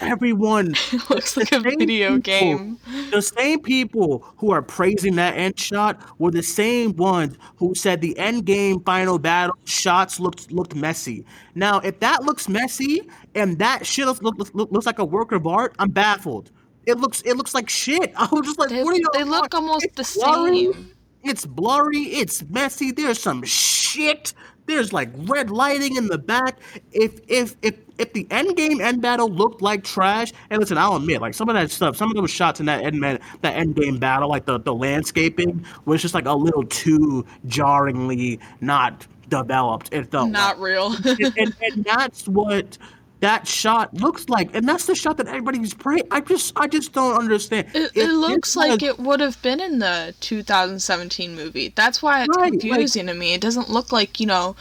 everyone 0.00 0.74
It 0.92 1.10
looks 1.10 1.36
like 1.36 1.50
a 1.52 1.60
video 1.60 2.16
people- 2.16 2.20
game. 2.20 2.78
The 3.10 3.22
same 3.22 3.60
people 3.60 4.24
who 4.36 4.50
are 4.52 4.60
praising 4.62 5.16
that 5.16 5.34
end 5.36 5.58
shot 5.58 6.00
were 6.18 6.30
the 6.30 6.42
same 6.42 6.94
ones 6.96 7.36
who 7.56 7.74
said 7.74 8.00
the 8.00 8.14
Endgame 8.18 8.84
final 8.84 9.18
battle 9.18 9.56
shots 9.64 10.20
looked 10.20 10.52
looked 10.52 10.74
messy. 10.74 11.24
Now, 11.54 11.78
if 11.80 11.98
that 12.00 12.24
looks 12.24 12.48
messy 12.48 13.08
and 13.34 13.58
that 13.58 13.86
shit 13.86 14.06
looks, 14.06 14.20
looks, 14.20 14.50
looks, 14.54 14.86
like 14.86 14.98
a 14.98 15.04
work 15.04 15.32
of 15.32 15.46
art, 15.46 15.74
I'm 15.78 15.90
baffled. 15.90 16.50
It 16.86 16.98
looks 16.98 17.22
it 17.22 17.34
looks 17.36 17.54
like 17.54 17.68
shit. 17.70 18.12
I 18.16 18.28
was 18.30 18.46
just 18.46 18.58
like, 18.58 18.68
They, 18.70 18.82
what 18.82 18.94
are 18.94 18.98
you? 18.98 19.08
they 19.14 19.24
look 19.24 19.54
almost 19.54 19.86
the 19.94 20.10
blurry. 20.22 20.72
same. 20.72 20.92
It's 21.28 21.44
blurry. 21.46 21.98
It's 22.04 22.42
messy. 22.48 22.90
There's 22.90 23.20
some 23.20 23.42
shit. 23.42 24.32
There's 24.66 24.92
like 24.92 25.10
red 25.16 25.50
lighting 25.50 25.96
in 25.96 26.08
the 26.08 26.18
back. 26.18 26.58
If 26.92 27.20
if 27.28 27.56
if 27.62 27.76
if 27.98 28.12
the 28.12 28.24
Endgame 28.24 28.80
end 28.80 29.00
battle 29.02 29.28
looked 29.28 29.62
like 29.62 29.82
trash, 29.84 30.32
and 30.50 30.60
listen, 30.60 30.78
I'll 30.78 30.96
admit, 30.96 31.20
like 31.20 31.34
some 31.34 31.48
of 31.48 31.54
that 31.54 31.70
stuff, 31.70 31.96
some 31.96 32.10
of 32.10 32.16
those 32.16 32.30
shots 32.30 32.60
in 32.60 32.66
that 32.66 32.84
end 32.84 33.00
man, 33.00 33.18
that 33.42 33.56
Endgame 33.56 33.98
battle, 33.98 34.28
like 34.28 34.44
the 34.46 34.58
the 34.58 34.74
landscaping 34.74 35.64
was 35.84 36.02
just 36.02 36.14
like 36.14 36.26
a 36.26 36.34
little 36.34 36.64
too 36.64 37.24
jarringly 37.46 38.40
not 38.60 39.06
developed. 39.28 39.88
It 39.92 40.10
felt 40.10 40.30
Not 40.30 40.58
like 40.58 40.64
real. 40.64 40.94
and, 41.04 41.34
and, 41.38 41.56
and 41.60 41.84
that's 41.84 42.26
what 42.28 42.78
that 43.20 43.46
shot 43.48 43.92
looks 43.94 44.28
like, 44.28 44.54
and 44.54 44.68
that's 44.68 44.86
the 44.86 44.94
shot 44.94 45.16
that 45.16 45.26
everybody's 45.26 45.74
praying. 45.74 46.04
I 46.10 46.20
just, 46.20 46.52
I 46.56 46.68
just 46.68 46.92
don't 46.92 47.16
understand. 47.16 47.68
It, 47.74 47.90
If 47.94 47.96
it 47.96 48.12
looks 48.12 48.54
like 48.56 48.82
it 48.82 48.98
would 48.98 49.20
have 49.20 49.40
been 49.42 49.60
in 49.60 49.80
the 49.80 50.14
2017 50.20 51.34
movie. 51.34 51.72
That's 51.74 52.02
why 52.02 52.22
it's 52.22 52.36
Right, 52.36 52.52
like- 52.52 52.60
confusing 52.60 53.06
to 53.06 53.14
me. 53.14 53.34
It 53.34 53.40
doesn't 53.40 53.68
look 53.70 53.90
like, 53.92 54.20
you 54.20 54.26
know, 54.26 54.54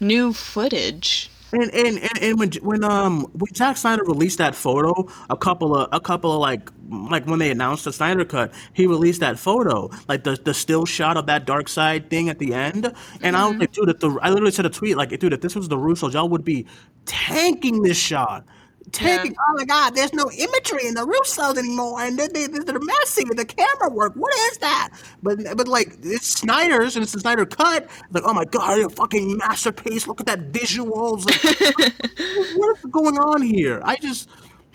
new 0.00 0.32
footage. 0.32 1.30
And 1.50 1.74
and, 1.74 1.98
and, 1.98 2.18
and 2.20 2.38
when 2.38 2.52
when 2.62 2.84
um 2.84 3.22
when 3.32 3.54
Zack 3.54 3.78
Snyder 3.78 4.04
released 4.04 4.36
that 4.36 4.54
photo, 4.54 5.08
a 5.30 5.36
couple 5.36 5.74
of 5.74 5.88
a 5.92 6.00
couple 6.00 6.30
of 6.32 6.40
like 6.40 6.70
like 6.90 7.26
when 7.26 7.38
they 7.38 7.50
announced 7.50 7.84
the 7.86 7.92
Snyder 7.92 8.26
cut, 8.26 8.52
he 8.74 8.86
released 8.86 9.20
that 9.20 9.38
photo, 9.38 9.90
like 10.08 10.24
the 10.24 10.36
the 10.36 10.52
still 10.52 10.84
shot 10.84 11.16
of 11.16 11.24
that 11.26 11.46
Darkseid 11.46 12.10
thing 12.10 12.28
at 12.28 12.38
the 12.38 12.52
end. 12.52 12.92
And 13.22 13.34
I 13.34 13.48
was 13.48 13.56
like, 13.56 13.72
dude, 13.72 13.88
if 13.88 13.98
the 13.98 14.10
I 14.20 14.28
literally 14.28 14.52
said 14.52 14.66
a 14.66 14.70
tweet 14.70 14.98
like, 14.98 15.18
dude, 15.18 15.32
if 15.32 15.40
this 15.40 15.56
was 15.56 15.68
the 15.68 15.76
Russos, 15.76 16.12
y'all 16.12 16.28
would 16.28 16.44
be 16.44 16.66
tanking 17.06 17.82
this 17.82 17.96
shot. 17.98 18.44
Tanking, 18.92 19.34
oh 19.38 19.54
my 19.56 19.64
god, 19.64 19.94
there's 19.94 20.12
no 20.12 20.30
imagery 20.30 20.86
in 20.86 20.94
the 20.94 21.06
Russos 21.06 21.56
anymore, 21.56 22.00
and 22.00 22.18
they, 22.18 22.28
they, 22.28 22.46
they're 22.46 22.78
messy 22.78 23.24
with 23.24 23.36
the 23.36 23.44
camera 23.44 23.90
work. 23.90 24.14
What 24.14 24.32
is 24.50 24.58
that? 24.58 24.90
But 25.22 25.38
but 25.56 25.68
like 25.68 25.96
it's 26.02 26.26
Snyder's 26.26 26.96
and 26.96 27.02
it's 27.02 27.12
the 27.12 27.20
Snyder 27.20 27.46
cut. 27.46 27.88
Like, 28.10 28.22
oh 28.26 28.32
my 28.32 28.44
god, 28.44 28.78
you're 28.78 28.86
a 28.86 28.90
fucking 28.90 29.36
masterpiece. 29.36 30.06
Look 30.06 30.20
at 30.20 30.26
that 30.26 30.52
visuals. 30.52 31.26
Like, 31.26 31.96
what 32.56 32.78
is 32.78 32.84
going 32.90 33.18
on 33.18 33.42
here? 33.42 33.80
I 33.84 33.96
just 33.96 34.28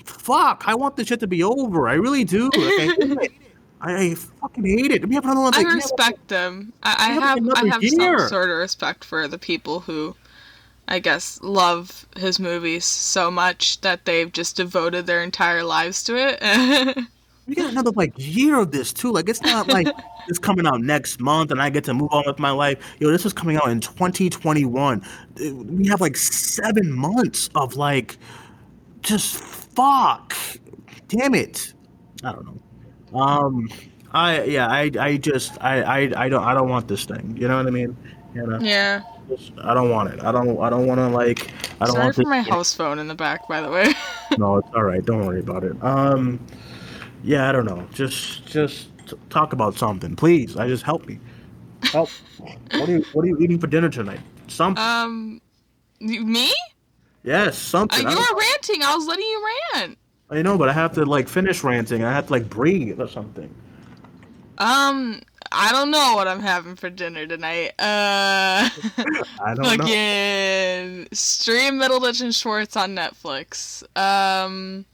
fuck. 0.05 0.63
I 0.67 0.75
want 0.75 0.95
this 0.95 1.07
shit 1.07 1.19
to 1.21 1.27
be 1.27 1.43
over. 1.43 1.87
I 1.87 1.93
really 1.93 2.23
do. 2.23 2.45
Like, 2.45 2.97
I. 2.99 3.29
I, 3.85 3.95
I 3.95 4.15
fucking 4.15 4.63
hate 4.63 4.91
it. 4.91 5.07
We 5.09 5.15
have 5.15 5.25
another 5.25 5.41
one. 5.41 5.53
I 5.53 5.57
like, 5.57 5.67
yeah, 5.67 5.73
respect 5.73 6.29
them. 6.29 6.71
I, 6.83 6.95
I 6.97 7.11
have 7.11 7.39
I 7.53 7.67
have 7.67 7.83
year. 7.83 8.19
some 8.19 8.29
sort 8.29 8.49
of 8.49 8.57
respect 8.57 9.03
for 9.03 9.27
the 9.27 9.37
people 9.37 9.81
who 9.81 10.15
I 10.87 10.99
guess 10.99 11.39
love 11.41 12.05
his 12.17 12.39
movies 12.39 12.85
so 12.85 13.31
much 13.31 13.81
that 13.81 14.05
they've 14.05 14.31
just 14.31 14.57
devoted 14.57 15.05
their 15.05 15.23
entire 15.23 15.63
lives 15.63 16.03
to 16.05 16.15
it. 16.17 16.97
We 17.45 17.55
got 17.55 17.71
another 17.71 17.91
like 17.91 18.13
year 18.15 18.57
of 18.57 18.71
this 18.71 18.93
too. 18.93 19.11
Like 19.11 19.27
it's 19.27 19.41
not 19.41 19.67
like 19.67 19.87
it's 20.29 20.39
coming 20.39 20.65
out 20.65 20.79
next 20.79 21.19
month 21.19 21.51
and 21.51 21.61
I 21.61 21.69
get 21.69 21.83
to 21.85 21.93
move 21.93 22.09
on 22.13 22.23
with 22.25 22.39
my 22.39 22.51
life. 22.51 22.95
Yo, 22.99 23.11
this 23.11 23.25
is 23.25 23.33
coming 23.33 23.57
out 23.57 23.67
in 23.67 23.81
2021. 23.81 25.01
Uh, 25.01 25.53
We 25.55 25.87
have 25.87 25.99
like 25.99 26.15
seven 26.15 26.91
months 26.91 27.49
of 27.55 27.75
like 27.75 28.17
just 29.01 29.35
fuck. 29.35 30.35
Damn 31.09 31.35
it. 31.35 31.73
I 32.23 32.31
don't 32.31 32.45
know. 32.45 33.19
Um, 33.19 33.69
I 34.11 34.43
yeah, 34.43 34.67
I 34.67 34.89
I 34.99 35.17
just 35.17 35.57
I 35.61 35.81
I 35.81 36.25
I 36.25 36.29
don't 36.29 36.43
I 36.43 36.53
don't 36.53 36.69
want 36.69 36.87
this 36.87 37.03
thing. 37.05 37.35
You 37.37 37.47
know 37.47 37.57
what 37.57 37.67
I 37.67 37.71
mean? 37.71 37.97
You 38.33 38.47
know, 38.47 38.59
yeah. 38.61 39.01
Just- 39.29 39.51
I 39.63 39.73
don't 39.73 39.89
want 39.89 40.13
it. 40.13 40.23
I 40.23 40.31
don't 40.31 40.59
I 40.61 40.69
don't 40.69 40.85
want 40.87 40.99
to 40.99 41.07
like 41.07 41.51
I 41.81 41.85
don't 41.85 41.93
Sorry 41.95 42.03
want 42.05 42.15
for 42.15 42.23
my 42.25 42.41
house 42.41 42.73
phone 42.73 42.99
in 42.99 43.07
the 43.07 43.15
back, 43.15 43.47
by 43.47 43.61
the 43.61 43.69
way. 43.69 43.93
No, 44.39 44.57
it's 44.57 44.69
all 44.75 44.81
right. 44.83 45.05
Don't 45.05 45.25
worry 45.27 45.41
about 45.41 45.63
it. 45.63 45.75
Um, 45.83 46.39
yeah, 47.23 47.47
I 47.47 47.51
don't 47.51 47.65
know. 47.65 47.87
Just, 47.93 48.47
just 48.47 48.87
talk 49.29 49.53
about 49.53 49.75
something, 49.75 50.15
please. 50.15 50.57
I 50.57 50.67
just 50.67 50.83
help 50.83 51.05
me. 51.05 51.19
Help. 51.83 52.09
what 52.39 52.89
are 52.89 52.91
you 52.91 53.05
What 53.13 53.25
are 53.25 53.27
you 53.27 53.37
eating 53.37 53.59
for 53.59 53.67
dinner 53.67 53.89
tonight? 53.89 54.21
Something. 54.47 54.83
um, 54.83 55.41
me? 55.99 56.51
yes, 57.23 57.49
Uh, 57.49 57.51
something. 57.51 58.01
you 58.01 58.07
I, 58.07 58.15
were 58.33 58.39
ranting. 58.39 58.81
I 58.81 58.95
was 58.95 59.05
letting 59.05 59.25
you 59.25 59.49
rant. 59.75 59.97
I 60.31 60.41
know, 60.41 60.57
but 60.57 60.67
I 60.67 60.73
have 60.73 60.93
to 60.93 61.05
like 61.05 61.27
finish 61.29 61.63
ranting. 61.63 62.03
I 62.03 62.11
have 62.11 62.25
to 62.27 62.31
like 62.33 62.49
breathe 62.49 62.99
or 62.99 63.07
something. 63.07 63.53
Um, 64.57 65.21
I 65.51 65.71
don't 65.71 65.91
know 65.91 66.13
what 66.15 66.27
I'm 66.27 66.39
having 66.41 66.75
for 66.75 66.89
dinner 66.89 67.25
tonight. 67.27 67.69
Uh, 67.79 68.69
I 69.39 69.53
don't 69.55 69.59
know. 69.59 69.69
fucking 69.77 71.07
stream 71.13 71.75
Middleditch 71.75 72.21
and 72.21 72.33
Schwartz 72.33 72.75
on 72.75 72.95
Netflix. 72.95 73.83
Um, 73.97 74.85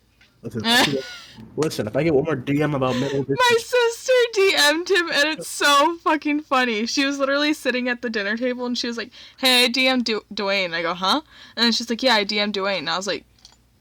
Listen, 0.41 0.61
if 0.65 0.87
I 0.87 0.91
get- 0.91 1.05
listen, 1.57 1.87
if 1.87 1.95
I 1.95 2.03
get 2.03 2.13
one 2.13 2.23
more 2.25 2.35
DM 2.35 2.75
about 2.75 2.95
middle, 2.95 3.25
my 3.27 3.57
sister 3.57 4.11
DM'd 4.37 4.89
him, 4.89 5.09
and 5.11 5.29
it's 5.37 5.47
so 5.47 5.97
fucking 5.97 6.41
funny. 6.41 6.85
She 6.85 7.05
was 7.05 7.19
literally 7.19 7.53
sitting 7.53 7.89
at 7.89 8.01
the 8.01 8.09
dinner 8.09 8.37
table, 8.37 8.65
and 8.65 8.77
she 8.77 8.87
was 8.87 8.95
like, 8.97 9.09
"Hey, 9.37 9.65
I 9.65 9.67
DM'd 9.69 10.05
du- 10.05 10.23
Duane." 10.33 10.73
I 10.73 10.81
go, 10.81 10.93
"Huh?" 10.93 11.21
And 11.57 11.63
then 11.65 11.71
she's 11.73 11.89
like, 11.89 12.01
"Yeah, 12.03 12.15
I 12.15 12.23
DM'd 12.25 12.53
Duane." 12.53 12.79
And 12.79 12.89
I 12.89 12.95
was 12.97 13.07
like, 13.07 13.25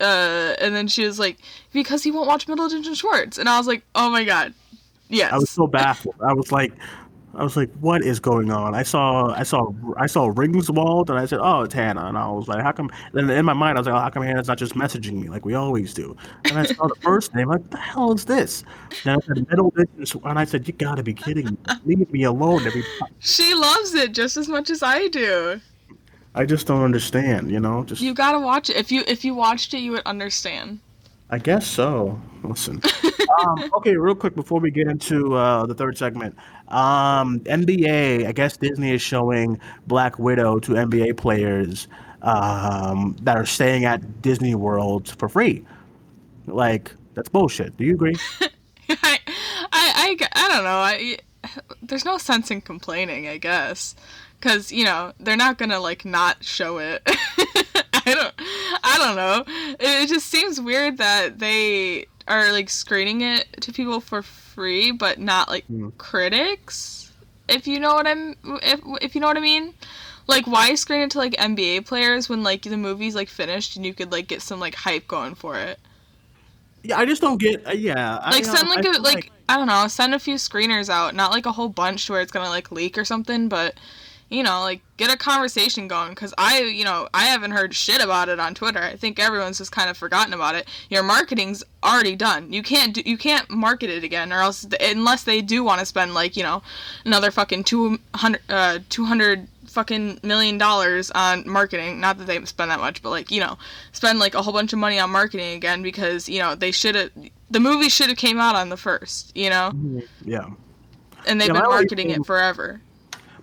"Uh," 0.01 0.55
and 0.61 0.75
then 0.75 0.89
she 0.89 1.05
was 1.07 1.19
like, 1.21 1.39
"Because 1.73 2.03
he 2.03 2.11
won't 2.11 2.27
watch 2.29 2.47
Middleditch 2.49 2.87
and 2.87 2.97
Schwartz." 2.97 3.39
And 3.39 3.49
I 3.49 3.57
was 3.59 3.69
like, 3.69 3.83
"Oh 3.95 4.11
my 4.11 4.25
god, 4.25 4.53
yes." 5.09 5.33
I 5.33 5.39
was 5.39 5.51
so 5.51 5.67
baffled. 5.67 6.17
I 6.21 6.33
was 6.33 6.53
like, 6.53 6.73
I 7.35 7.45
was 7.45 7.57
like, 7.57 7.71
what 7.81 8.03
is 8.03 8.19
going 8.19 8.51
on? 8.51 8.75
I 8.75 8.83
saw, 8.83 9.29
I 9.29 9.45
saw, 9.45 9.73
I 9.97 10.07
saw 10.07 10.29
Ringswald, 10.29 11.09
and 11.09 11.19
I 11.19 11.27
said, 11.27 11.39
oh, 11.41 11.63
it's 11.63 11.75
Hannah, 11.75 12.07
and 12.07 12.19
I 12.19 12.29
was 12.29 12.49
like, 12.49 12.63
how 12.63 12.73
come? 12.73 12.91
Then 13.13 13.31
in 13.31 13.45
my 13.45 13.53
mind, 13.53 13.79
I 13.79 13.81
was 13.81 13.87
like, 13.87 13.95
oh, 13.95 14.01
how 14.01 14.11
come 14.11 14.25
Hannah's 14.25 14.49
not 14.49 14.59
just 14.59 14.75
messaging 14.75 15.21
me 15.21 15.29
like 15.29 15.45
we 15.45 15.55
always 15.55 15.95
do? 15.95 16.17
And 16.47 16.59
I 16.59 16.65
saw 16.65 16.89
the 16.89 16.97
first 16.97 17.35
name, 17.35 17.49
like, 17.49 17.61
what 17.61 17.71
the 17.71 17.77
hell 17.77 18.13
is 18.13 18.25
this? 18.25 18.65
Then 19.05 19.19
I 19.19 19.27
said 19.27 19.49
middle 19.49 19.73
and 19.77 20.39
I 20.39 20.45
said, 20.45 20.67
you 20.67 20.75
gotta 20.75 21.03
be 21.03 21.15
kidding 21.15 21.47
me! 21.47 21.57
Leave 21.85 22.11
me 22.11 22.25
alone, 22.25 22.67
every. 22.67 22.83
she 23.21 23.55
loves 23.55 23.95
it 23.95 24.13
just 24.13 24.37
as 24.37 24.49
much 24.49 24.71
as 24.71 24.83
I 24.83 25.07
do. 25.09 25.61
I 26.35 26.45
just 26.45 26.67
don't 26.67 26.83
understand, 26.83 27.51
you 27.51 27.61
know. 27.61 27.85
Just, 27.85 28.01
You 28.01 28.15
gotta 28.15 28.41
watch 28.41 28.71
it. 28.71 28.77
If 28.77 28.91
you 28.91 29.03
if 29.07 29.25
you 29.25 29.35
watched 29.35 29.75
it, 29.75 29.79
you 29.79 29.93
would 29.93 30.07
understand. 30.07 30.81
I 31.31 31.39
guess 31.39 31.67
so. 31.67 32.21
Listen. 32.43 32.81
um, 33.41 33.71
okay, 33.75 33.97
real 33.97 34.15
quick 34.15 34.35
before 34.35 34.61
we 34.61 34.71
get 34.71 34.89
into 34.89 35.35
uh, 35.35 35.67
the 35.67 35.75
third 35.75 35.99
segment, 35.99 36.37
um, 36.69 37.41
NBA. 37.41 38.27
I 38.27 38.33
guess 38.33 38.57
Disney 38.57 38.93
is 38.93 39.03
showing 39.03 39.61
Black 39.87 40.19
Widow 40.19 40.59
to 40.61 40.73
NBA 40.73 41.17
players 41.17 41.89
um, 42.23 43.17
that 43.23 43.37
are 43.37 43.47
staying 43.47 43.85
at 43.85 44.23
Disney 44.23 44.55
World 44.55 45.09
for 45.19 45.29
free. 45.29 45.65
Like 46.47 46.93
that's 47.15 47.29
bullshit. 47.29 47.77
Do 47.77 47.85
you 47.85 47.95
agree? 47.95 48.17
I, 48.89 49.19
I, 49.29 49.69
I, 49.73 50.17
I 50.33 50.49
don't 50.49 50.65
know. 50.65 50.71
I, 50.71 51.19
there's 51.83 52.05
no 52.05 52.19
sense 52.19 52.51
in 52.51 52.61
complaining, 52.61 53.29
I 53.29 53.39
guess, 53.39 53.95
because 54.41 54.73
you 54.73 54.85
know 54.85 55.13
they're 55.21 55.37
not 55.37 55.59
gonna 55.59 55.81
like 55.81 56.05
not 56.05 56.43
show 56.43 56.79
it. 56.79 57.03
I 58.11 58.15
don't, 58.15 58.35
I 58.85 58.99
don't 58.99 59.17
know. 59.17 59.45
It, 59.81 60.05
it 60.05 60.09
just 60.09 60.27
seems 60.27 60.61
weird 60.61 60.99
that 60.99 61.39
they 61.39 62.07
are 62.27 62.53
like 62.53 62.71
screening 62.71 63.23
it 63.23 63.61
to 63.63 63.73
people 63.73 64.01
for 64.01 64.23
free, 64.23 64.91
but 64.91 65.19
not 65.19 65.49
like 65.49 65.65
critics. 65.99 67.13
If 67.49 67.67
you 67.67 67.81
know 67.81 67.95
what 67.95 68.07
I'm, 68.07 68.37
if 68.63 68.81
if 69.01 69.15
you 69.15 69.21
know 69.21 69.29
what 69.29 69.37
I 69.37 69.41
mean. 69.41 69.75
Like, 70.29 70.47
why 70.47 70.75
screen 70.75 71.01
it 71.01 71.11
to 71.13 71.19
like 71.19 71.33
NBA 71.37 71.87
players 71.87 72.29
when 72.29 72.43
like 72.43 72.61
the 72.61 72.77
movie's 72.77 73.15
like 73.15 73.31
finished 73.31 73.77
and 73.77 73.87
you 73.87 73.95
could 73.95 74.13
like 74.13 74.29
get 74.29 74.43
some 74.43 74.61
like 74.61 74.75
hype 74.75 75.09
going 75.09 75.35
for 75.35 75.57
it? 75.57 75.81
Yeah, 76.83 76.99
I 76.99 77.07
just 77.07 77.23
don't 77.23 77.39
get. 77.39 77.67
Uh, 77.67 77.73
yeah, 77.73 78.17
like 78.31 78.47
uh, 78.47 78.57
send 78.57 78.69
like 78.69 78.85
I 78.85 78.91
a 78.91 78.93
feel 78.93 79.03
like 79.03 79.33
I 79.49 79.57
don't 79.57 79.67
know, 79.67 79.89
send 79.89 80.15
a 80.15 80.19
few 80.19 80.35
screeners 80.35 80.91
out, 80.91 81.15
not 81.15 81.33
like 81.33 81.47
a 81.47 81.53
whole 81.53 81.71
bunch 81.71 82.09
where 82.11 82.21
it's 82.21 82.31
gonna 82.31 82.51
like 82.51 82.71
leak 82.71 82.99
or 82.99 83.05
something, 83.05 83.49
but 83.49 83.75
you 84.31 84.43
know, 84.43 84.61
like 84.61 84.81
get 84.97 85.13
a 85.13 85.17
conversation 85.17 85.89
going. 85.89 86.15
Cause 86.15 86.35
I, 86.37 86.61
you 86.61 86.85
know, 86.85 87.09
I 87.15 87.25
haven't 87.25 87.53
heard 87.53 87.75
shit 87.75 88.03
about 88.03 88.29
it 88.29 88.39
on 88.39 88.55
Twitter. 88.55 88.81
I 88.81 88.97
think 88.97 89.19
everyone's 89.19 89.59
just 89.59 89.73
kind 89.73 89.89
of 89.89 89.97
forgotten 89.97 90.35
about 90.35 90.55
it. 90.55 90.69
Your 90.91 91.03
marketing's 91.03 91.65
already 91.83 92.17
done. 92.17 92.53
You 92.53 92.63
can't 92.63 92.95
do, 92.95 93.03
you 93.05 93.17
can't 93.17 93.49
market 93.51 93.91
it 93.91 94.05
again, 94.05 94.33
or 94.33 94.41
else 94.41 94.67
unless 94.81 95.25
they 95.25 95.41
do 95.41 95.65
want 95.65 95.81
to 95.81 95.87
spend 95.87 96.15
like 96.15 96.37
you 96.37 96.43
know 96.43 96.63
another 97.05 97.31
fucking 97.31 97.65
two 97.65 97.99
hundred 98.15 98.41
uh 98.49 98.79
two 98.89 99.05
hundred 99.05 99.49
fucking 99.67 100.19
million 100.23 100.57
dollars 100.57 101.11
on 101.11 101.47
marketing 101.49 102.01
not 102.01 102.17
that 102.17 102.27
they 102.27 102.43
spend 102.47 102.71
that 102.71 102.81
much 102.81 103.03
but 103.03 103.11
like 103.11 103.31
you 103.31 103.39
know 103.39 103.59
spend 103.93 104.19
like 104.19 104.35
a 104.35 104.41
whole 104.43 104.53
bunch 104.53 104.73
of 104.73 104.79
money 104.79 104.99
on 104.99 105.11
marketing 105.11 105.55
again 105.55 105.83
because 105.83 106.27
you 106.27 106.39
know 106.39 106.55
they 106.55 106.71
should 106.71 106.95
have 106.95 107.11
the 107.51 107.61
movie 107.61 107.91
should 107.91 108.09
have 108.09 108.17
came 108.17 108.39
out 108.39 108.57
on 108.57 108.71
the 108.71 108.79
first 108.79 109.37
you 109.37 109.51
know 109.51 109.71
yeah. 110.25 110.47
and 111.27 111.41
they've 111.41 111.53
Yeah, 111.53 111.53
been 111.53 111.69
marketing 111.69 112.11
it 112.11 112.25
forever 112.25 112.81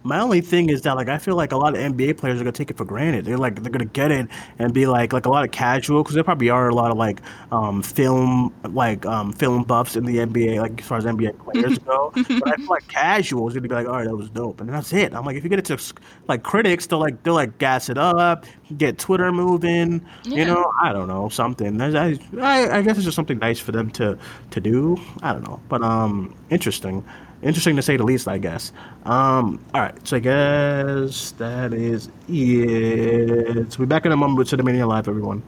My 0.06 0.20
only 0.20 0.40
thing 0.40 0.70
is 0.70 0.84
that 0.84 0.96
like 0.96 1.10
I 1.10 1.18
feel 1.18 1.36
like 1.36 1.52
a 1.52 1.58
lot 1.58 1.74
of 1.76 1.80
NBA 1.80 2.18
players 2.18 2.40
are 2.40 2.44
gonna 2.44 2.52
take 2.52 2.70
it 2.70 2.78
for 2.78 2.86
granted. 2.86 3.26
They're 3.26 3.40
like 3.40 3.64
they're 3.64 3.72
gonna 3.72 3.86
get 3.86 4.12
it 4.12 4.28
and 4.60 4.72
be 4.72 4.86
like 4.86 5.14
like 5.14 5.26
a 5.26 5.30
lot 5.30 5.44
of 5.44 5.50
casual 5.50 6.04
because 6.04 6.14
there 6.14 6.24
probably 6.24 6.52
are 6.52 6.70
a 6.70 6.76
lot 6.76 6.92
of 6.92 6.98
like 6.98 7.22
um 7.52 7.82
film 7.82 8.54
like 8.70 9.04
um 9.08 9.34
film 9.34 9.64
buffs 9.64 9.96
in 9.96 10.06
the 10.06 10.18
NBA 10.18 10.62
like 10.62 10.80
as 10.80 10.88
far 10.88 11.00
as 11.00 11.06
NBA 11.06 11.40
players 11.40 11.80
go. 11.80 12.12
but 12.16 12.54
I 12.54 12.56
feel 12.56 12.68
like 12.68 12.88
casual 12.88 13.48
is 13.48 13.56
gonna 13.56 13.68
be 13.68 13.74
like, 13.74 13.88
all 13.88 13.94
right, 13.94 14.06
that 14.06 14.16
was 14.16 14.30
dope, 14.30 14.62
and 14.62 14.70
that's 14.70 14.94
it. 14.94 15.16
I'm 15.16 15.26
like, 15.26 15.38
if 15.38 15.44
you 15.44 15.50
get 15.50 15.58
it 15.58 15.66
to 15.66 15.94
like 16.28 16.44
critics, 16.44 16.86
they'll 16.86 17.00
like 17.00 17.24
they'll 17.24 17.34
like 17.34 17.58
gas 17.58 17.90
it 17.90 17.98
up, 17.98 18.46
get 18.78 19.00
Twitter 19.00 19.32
moving. 19.32 20.06
You 20.24 20.46
know, 20.46 20.72
I 20.84 20.94
don't 20.94 21.08
know 21.08 21.30
something. 21.30 21.82
I, 21.82 22.20
I 22.40 22.78
I 22.78 22.82
guess 22.84 22.98
it's 22.98 23.06
just 23.06 23.16
something 23.16 23.40
nice 23.40 23.60
for 23.60 23.72
them 23.72 23.90
to 23.92 24.20
to 24.52 24.62
do. 24.62 25.02
I 25.24 25.34
don't 25.34 25.48
know, 25.48 25.60
but 25.68 25.82
um, 25.82 26.36
interesting, 26.52 27.04
interesting 27.42 27.76
to 27.76 27.82
say 27.82 27.98
the 27.98 28.04
least. 28.04 28.28
I 28.28 28.38
guess. 28.38 28.72
Um, 29.06 29.64
all 29.74 29.82
right, 29.82 30.08
so 30.08 30.18
I 30.18 30.20
guess 30.20 31.32
that 31.32 31.74
is 31.74 32.10
it. 32.28 33.74
So 33.74 33.80
we're 33.80 33.86
back 33.86 34.06
in 34.06 34.12
a 34.12 34.18
moment 34.18 34.38
with 34.38 34.50
Cinemania 34.50 34.88
Live, 34.88 35.08
everyone. 35.08 35.44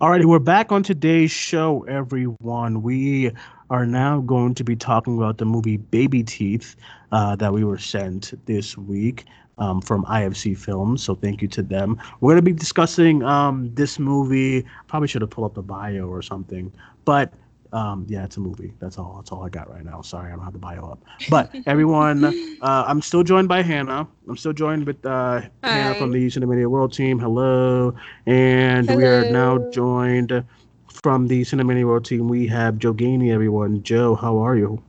Alrighty, 0.00 0.24
we're 0.24 0.38
back 0.38 0.72
on 0.72 0.82
today's 0.82 1.30
show, 1.30 1.84
everyone. 1.84 2.80
We 2.80 3.32
are 3.68 3.84
now 3.84 4.22
going 4.22 4.54
to 4.54 4.64
be 4.64 4.74
talking 4.74 5.18
about 5.18 5.36
the 5.36 5.44
movie 5.44 5.76
Babyteeth 5.76 6.74
uh, 7.12 7.36
that 7.36 7.52
we 7.52 7.64
were 7.64 7.76
sent 7.76 8.32
this 8.46 8.78
week 8.78 9.26
um, 9.60 9.80
from 9.80 10.04
IFC 10.06 10.56
Films. 10.58 11.02
So 11.04 11.14
thank 11.14 11.40
you 11.42 11.48
to 11.48 11.62
them. 11.62 12.00
We're 12.20 12.32
going 12.32 12.44
to 12.44 12.50
be 12.50 12.58
discussing 12.58 13.22
um, 13.22 13.72
this 13.74 13.98
movie. 13.98 14.64
Probably 14.88 15.06
should 15.06 15.22
have 15.22 15.30
pulled 15.30 15.46
up 15.46 15.54
the 15.54 15.62
bio 15.62 16.08
or 16.08 16.22
something, 16.22 16.72
but 17.04 17.32
um, 17.72 18.04
yeah, 18.08 18.24
it's 18.24 18.36
a 18.36 18.40
movie. 18.40 18.72
That's 18.80 18.98
all. 18.98 19.14
That's 19.16 19.30
all 19.30 19.44
I 19.44 19.48
got 19.48 19.70
right 19.70 19.84
now. 19.84 20.02
Sorry, 20.02 20.32
I 20.32 20.34
don't 20.34 20.44
have 20.44 20.52
the 20.52 20.58
bio 20.58 20.90
up. 20.90 21.04
But 21.28 21.54
everyone, 21.66 22.24
uh, 22.24 22.84
I'm 22.86 23.00
still 23.00 23.22
joined 23.22 23.48
by 23.48 23.62
Hannah. 23.62 24.08
I'm 24.28 24.36
still 24.36 24.52
joined 24.52 24.86
with 24.86 25.04
uh, 25.06 25.42
Hannah 25.62 25.94
from 25.94 26.10
the 26.10 26.26
Cinemania 26.26 26.66
World 26.66 26.92
team. 26.92 27.18
Hello, 27.18 27.94
and 28.26 28.90
we 28.96 29.04
are 29.04 29.24
now 29.30 29.70
joined 29.70 30.44
from 30.88 31.28
the 31.28 31.42
Cinemania 31.42 31.84
World 31.86 32.04
team. 32.04 32.28
We 32.28 32.48
have 32.48 32.78
Jo 32.78 32.92
Geaney. 32.92 33.32
Everyone, 33.32 33.82
Jo, 33.82 34.16
how 34.16 34.38
are 34.38 34.56
you? 34.56 34.82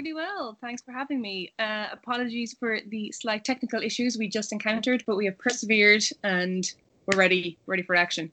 Really 0.00 0.14
well. 0.14 0.56
Thanks 0.62 0.80
for 0.80 0.92
having 0.92 1.20
me. 1.20 1.52
Uh, 1.58 1.88
apologies 1.92 2.56
for 2.58 2.78
the 2.88 3.12
slight 3.12 3.44
technical 3.44 3.82
issues 3.82 4.16
we 4.16 4.28
just 4.28 4.50
encountered, 4.50 5.04
but 5.06 5.14
we 5.14 5.26
have 5.26 5.36
persevered 5.36 6.02
and 6.24 6.72
we're 7.04 7.18
ready, 7.18 7.58
ready 7.66 7.82
for 7.82 7.94
action. 7.94 8.32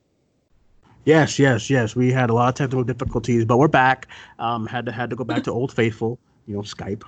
Yes, 1.04 1.38
yes, 1.38 1.70
yes. 1.70 1.94
We 1.94 2.10
had 2.10 2.30
a 2.30 2.34
lot 2.34 2.48
of 2.48 2.56
technical 2.56 2.86
difficulties, 2.86 3.44
but 3.44 3.58
we're 3.58 3.68
back. 3.68 4.08
Um, 4.40 4.66
had 4.66 4.86
to 4.86 4.94
had 4.94 5.10
to 5.10 5.18
go 5.18 5.26
back 5.26 5.44
to 5.44 5.52
Old 5.52 5.74
Faithful, 5.74 6.18
you 6.46 6.56
know, 6.56 6.62
Skype. 6.62 7.04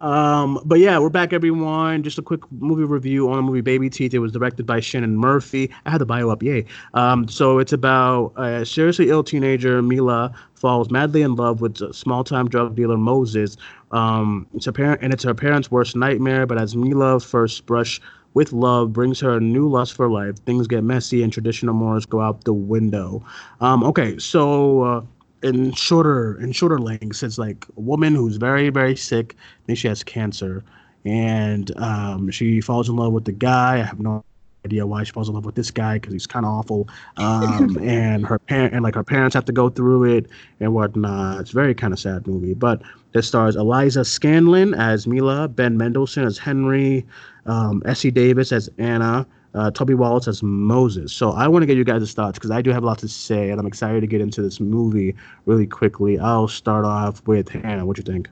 Uh, 0.00 0.04
um, 0.04 0.60
but 0.64 0.80
yeah, 0.80 0.98
we're 0.98 1.10
back, 1.10 1.32
everyone. 1.32 2.02
Just 2.02 2.18
a 2.18 2.22
quick 2.22 2.40
movie 2.50 2.82
review 2.82 3.30
on 3.30 3.36
the 3.36 3.42
movie 3.42 3.62
Babyteeth. 3.62 4.14
It 4.14 4.18
was 4.18 4.32
directed 4.32 4.66
by 4.66 4.80
Shannon 4.80 5.16
Murphy. 5.16 5.70
I 5.86 5.90
had 5.90 6.00
the 6.00 6.06
bio 6.06 6.28
up, 6.30 6.42
yay. 6.42 6.64
Um, 6.94 7.28
so 7.28 7.60
it's 7.60 7.72
about 7.72 8.32
a 8.36 8.66
seriously 8.66 9.10
ill 9.10 9.22
teenager, 9.22 9.80
Mila, 9.80 10.34
falls 10.62 10.92
madly 10.92 11.22
in 11.22 11.34
love 11.34 11.60
with 11.60 11.76
small-time 11.92 12.48
drug 12.48 12.76
dealer 12.76 12.96
Moses. 12.96 13.56
Um, 13.90 14.46
it's 14.54 14.64
her 14.66 14.72
parent, 14.72 15.00
and 15.02 15.12
it's 15.12 15.24
her 15.24 15.34
parents' 15.34 15.72
worst 15.72 15.96
nightmare. 15.96 16.46
But 16.46 16.56
as 16.56 16.76
Mila's 16.76 17.24
first 17.24 17.66
brush 17.66 18.00
with 18.34 18.52
love 18.52 18.92
brings 18.92 19.18
her 19.20 19.36
a 19.38 19.40
new 19.40 19.68
lust 19.68 19.94
for 19.94 20.08
life. 20.08 20.36
Things 20.46 20.68
get 20.68 20.84
messy 20.84 21.22
and 21.24 21.32
traditional 21.32 21.74
morals 21.74 22.06
go 22.06 22.20
out 22.20 22.44
the 22.44 22.52
window. 22.54 23.24
Um, 23.60 23.82
okay, 23.82 24.18
so 24.18 24.82
uh, 24.82 25.02
in 25.42 25.72
shorter 25.72 26.40
in 26.40 26.52
shorter 26.52 26.78
lengths, 26.78 27.24
it's 27.24 27.38
like 27.38 27.66
a 27.76 27.80
woman 27.80 28.14
who's 28.14 28.36
very 28.36 28.70
very 28.70 28.96
sick. 28.96 29.34
I 29.36 29.66
think 29.66 29.78
she 29.78 29.88
has 29.88 30.04
cancer, 30.04 30.64
and 31.04 31.76
um, 31.76 32.30
she 32.30 32.60
falls 32.60 32.88
in 32.88 32.94
love 32.96 33.12
with 33.12 33.24
the 33.24 33.32
guy. 33.32 33.80
I 33.80 33.82
have 33.82 33.98
no 33.98 34.24
idea 34.64 34.86
why 34.86 35.02
she 35.02 35.12
falls 35.12 35.28
in 35.28 35.34
love 35.34 35.44
with 35.44 35.54
this 35.54 35.70
guy 35.70 35.94
because 35.94 36.12
he's 36.12 36.26
kind 36.26 36.46
of 36.46 36.52
awful. 36.52 36.88
Um, 37.16 37.76
and 37.82 38.24
her 38.26 38.38
parent 38.38 38.74
and 38.74 38.82
like 38.82 38.94
her 38.94 39.04
parents 39.04 39.34
have 39.34 39.44
to 39.46 39.52
go 39.52 39.68
through 39.68 40.04
it 40.04 40.26
and 40.60 40.74
whatnot. 40.74 41.40
It's 41.40 41.50
a 41.50 41.54
very 41.54 41.74
kind 41.74 41.92
of 41.92 41.98
sad 41.98 42.26
movie, 42.26 42.54
but. 42.54 42.82
It 43.14 43.22
stars 43.22 43.56
Eliza 43.56 44.00
Scanlen 44.00 44.74
as 44.74 45.06
Mila, 45.06 45.46
Ben 45.46 45.76
Mendelsohn 45.76 46.24
as 46.24 46.38
Henry, 46.38 47.06
um, 47.44 47.82
Essie 47.84 48.10
Davis 48.10 48.52
as 48.52 48.70
Anna, 48.78 49.26
uh, 49.54 49.70
Toby 49.70 49.94
Wallace 49.94 50.28
as 50.28 50.42
Moses. 50.42 51.12
So 51.12 51.32
I 51.32 51.46
want 51.48 51.62
to 51.62 51.66
get 51.66 51.76
you 51.76 51.84
guys' 51.84 52.12
thoughts 52.12 52.38
because 52.38 52.50
I 52.50 52.62
do 52.62 52.70
have 52.70 52.82
a 52.82 52.86
lot 52.86 52.98
to 53.00 53.08
say, 53.08 53.50
and 53.50 53.60
I'm 53.60 53.66
excited 53.66 54.00
to 54.00 54.06
get 54.06 54.20
into 54.20 54.42
this 54.42 54.60
movie 54.60 55.14
really 55.44 55.66
quickly. 55.66 56.18
I'll 56.18 56.48
start 56.48 56.84
off 56.84 57.26
with 57.26 57.48
Hannah. 57.50 57.84
What 57.84 57.98
you 57.98 58.04
think? 58.04 58.28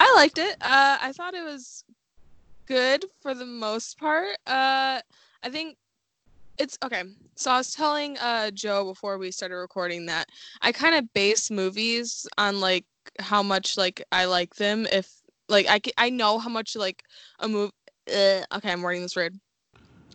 I 0.00 0.12
liked 0.16 0.38
it. 0.38 0.56
Uh, 0.60 0.98
I 1.00 1.12
thought 1.12 1.34
it 1.34 1.44
was 1.44 1.84
good 2.66 3.04
for 3.20 3.34
the 3.34 3.46
most 3.46 3.98
part. 3.98 4.36
Uh, 4.46 5.00
I 5.42 5.50
think 5.50 5.76
it's 6.58 6.78
okay. 6.84 7.02
So 7.34 7.50
I 7.50 7.58
was 7.58 7.72
telling 7.72 8.18
uh, 8.18 8.50
Jo 8.50 8.84
before 8.84 9.18
we 9.18 9.30
started 9.30 9.56
recording 9.56 10.06
that 10.06 10.28
I 10.60 10.72
kind 10.72 10.94
of 10.94 11.12
base 11.12 11.50
movies 11.50 12.26
on 12.38 12.60
like 12.60 12.84
how 13.18 13.42
much 13.42 13.76
like 13.76 14.02
I 14.12 14.26
like 14.26 14.54
them. 14.56 14.86
If 14.92 15.08
like 15.48 15.66
I 15.68 15.80
I 15.98 16.10
know 16.10 16.38
how 16.38 16.50
much 16.50 16.76
like 16.76 17.02
a 17.40 17.48
movie. 17.48 17.72
okay, 18.08 18.44
I'm 18.52 18.82
wording 18.82 19.02
this 19.02 19.16
weird. 19.16 19.34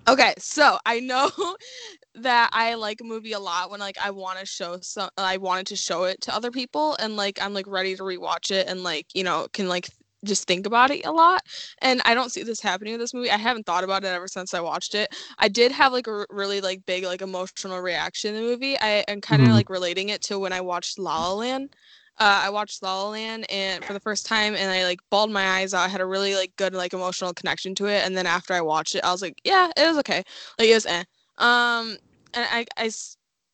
Okay, 0.07 0.33
so 0.37 0.77
I 0.85 1.01
know 1.01 1.29
that 2.15 2.49
I 2.53 2.75
like 2.75 3.01
a 3.01 3.03
movie 3.03 3.33
a 3.33 3.39
lot 3.39 3.69
when 3.69 3.81
like 3.81 3.97
I 4.01 4.11
want 4.11 4.39
to 4.39 4.45
show 4.45 4.77
some 4.81 5.09
I 5.17 5.37
wanted 5.37 5.67
to 5.67 5.75
show 5.75 6.05
it 6.05 6.21
to 6.21 6.35
other 6.35 6.51
people 6.51 6.95
and 6.99 7.17
like 7.17 7.41
I'm 7.41 7.53
like 7.53 7.67
ready 7.67 7.95
to 7.95 8.03
rewatch 8.03 8.51
it 8.51 8.67
and 8.67 8.83
like 8.83 9.07
you 9.13 9.23
know 9.23 9.47
can 9.51 9.67
like 9.67 9.89
just 10.25 10.47
think 10.47 10.65
about 10.65 10.91
it 10.91 11.05
a 11.05 11.11
lot 11.11 11.41
and 11.81 12.01
I 12.05 12.13
don't 12.13 12.31
see 12.31 12.43
this 12.43 12.59
happening 12.61 12.93
with 12.93 13.01
this 13.01 13.13
movie. 13.13 13.31
I 13.31 13.37
haven't 13.37 13.65
thought 13.65 13.83
about 13.83 14.03
it 14.03 14.07
ever 14.07 14.27
since 14.27 14.53
I 14.53 14.59
watched 14.61 14.95
it. 14.95 15.13
I 15.37 15.47
did 15.47 15.71
have 15.71 15.93
like 15.93 16.07
a 16.07 16.11
r- 16.11 16.27
really 16.29 16.61
like 16.61 16.85
big 16.85 17.03
like 17.05 17.21
emotional 17.21 17.79
reaction 17.81 18.35
in 18.35 18.43
the 18.43 18.49
movie. 18.49 18.79
I 18.79 19.03
am 19.07 19.21
kind 19.21 19.41
of 19.41 19.49
Mhm. 19.49 19.53
like 19.53 19.69
relating 19.69 20.09
it 20.09 20.21
to 20.23 20.39
when 20.39 20.53
I 20.53 20.61
watched 20.61 20.97
La 20.99 21.27
La 21.29 21.33
Land. 21.35 21.75
Uh, 22.19 22.41
I 22.45 22.49
watched 22.49 22.81
La 22.81 23.03
La 23.03 23.09
Land 23.11 23.45
and 23.51 23.85
for 23.85 23.93
the 23.93 23.99
first 23.99 24.25
time 24.25 24.55
and 24.55 24.71
I 24.71 24.83
like 24.85 24.99
bawled 25.11 25.31
my 25.31 25.59
eyes 25.59 25.73
out. 25.73 25.85
I 25.85 25.87
had 25.89 26.01
a 26.01 26.05
really 26.05 26.35
like 26.35 26.55
good 26.57 26.73
like 26.73 26.93
emotional 26.93 27.33
connection 27.33 27.75
to 27.75 27.85
it 27.85 28.05
and 28.05 28.17
then 28.17 28.25
after 28.25 28.53
I 28.53 28.61
watched 28.61 28.95
it 28.95 29.03
I 29.03 29.11
was 29.11 29.21
like 29.21 29.39
yeah 29.43 29.69
it 29.77 29.87
was 29.87 29.97
okay 29.99 30.23
like 30.59 30.67
it 30.69 30.73
was 30.73 30.85
eh. 30.87 31.03
Um 31.37 31.97
and 32.33 32.45
I, 32.51 32.65
I, 32.77 32.89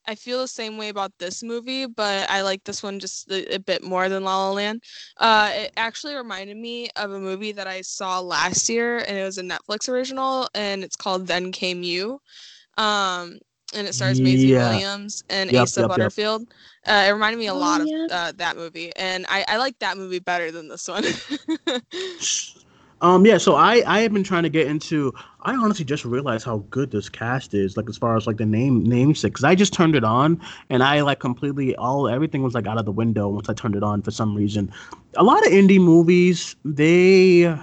I 0.08 0.16
feel 0.16 0.40
the 0.40 0.48
same 0.48 0.78
way 0.78 0.90
about 0.90 1.12
this 1.20 1.44
movie, 1.44 1.86
but 1.86 2.30
I 2.30 2.42
like 2.42 2.64
this 2.64 2.84
one 2.84 3.00
just 3.00 3.30
a, 3.32 3.56
a 3.56 3.60
bit 3.60 3.84
more 3.84 4.10
than 4.10 4.24
La 4.24 4.36
La 4.48 4.52
Land. 4.52 4.82
Uh, 5.18 5.50
it 5.54 5.72
actually 5.78 6.16
reminded 6.16 6.58
me 6.58 6.90
of 6.96 7.12
a 7.12 7.20
movie 7.20 7.52
that 7.54 7.68
I 7.68 7.82
saw 7.82 8.20
last 8.20 8.70
year, 8.70 8.98
and 8.98 9.18
it 9.18 9.24
was 9.24 9.38
a 9.38 9.44
Netflix 9.44 9.88
original, 9.90 10.48
and 10.54 10.84
it's 10.84 10.96
called 10.96 11.28
Then 11.28 11.52
Came 11.52 11.84
You. 11.84 12.20
Um, 12.78 13.40
and 13.76 13.88
it 13.88 13.94
stars 13.94 14.22
Maisie 14.22 14.54
Yeah. 14.54 14.54
Williams 14.54 15.24
and 15.30 15.50
Yep, 15.50 15.56
Asa 15.56 15.84
yep, 15.84 15.92
yep. 15.98 16.14
Butterfield. 16.14 16.44
Uh, 16.88 17.06
it 17.08 17.12
reminded 17.12 17.38
me 17.40 17.48
a 17.48 17.54
Oh, 17.54 17.56
lot 17.56 17.82
of 17.82 17.92
uh, 18.10 18.32
that 18.38 18.56
movie, 18.56 18.92
and 18.96 19.26
I, 19.30 19.46
I 19.48 19.58
like 19.58 19.80
that 19.80 19.98
movie 19.98 20.20
better 20.20 20.52
than 20.52 20.68
this 20.70 20.88
one. 20.88 21.04
Um, 23.04 23.26
yeah, 23.26 23.38
so 23.38 23.56
I 23.56 23.84
I 23.86 24.00
have 24.00 24.14
been 24.14 24.24
trying 24.24 24.44
to 24.44 24.50
get 24.50 24.66
into. 24.66 25.14
I 25.42 25.54
honestly 25.56 25.84
just 25.84 26.06
realized 26.06 26.46
how 26.46 26.60
good 26.70 26.92
this 26.92 27.10
cast 27.10 27.54
is, 27.54 27.76
like 27.76 27.90
as 27.90 27.98
far 27.98 28.16
as 28.16 28.26
like 28.26 28.38
the 28.38 28.46
name 28.46 28.82
namesake. 28.82 29.34
Because 29.34 29.44
I 29.44 29.56
just 29.56 29.74
turned 29.74 29.94
it 29.94 30.06
on 30.06 30.40
and 30.70 30.82
I 30.82 31.02
like 31.02 31.20
completely 31.20 31.76
all 31.76 32.08
everything 32.08 32.44
was 32.44 32.54
like 32.54 32.66
out 32.66 32.78
of 32.78 32.86
the 32.86 32.94
window 32.94 33.28
once 33.28 33.50
I 33.50 33.54
turned 33.54 33.76
it 33.76 33.84
on 33.84 34.02
for 34.04 34.12
some 34.12 34.34
reason. 34.34 34.72
A 35.18 35.24
lot 35.24 35.46
of 35.46 35.52
indie 35.52 35.82
movies 35.82 36.56
they 36.64 37.54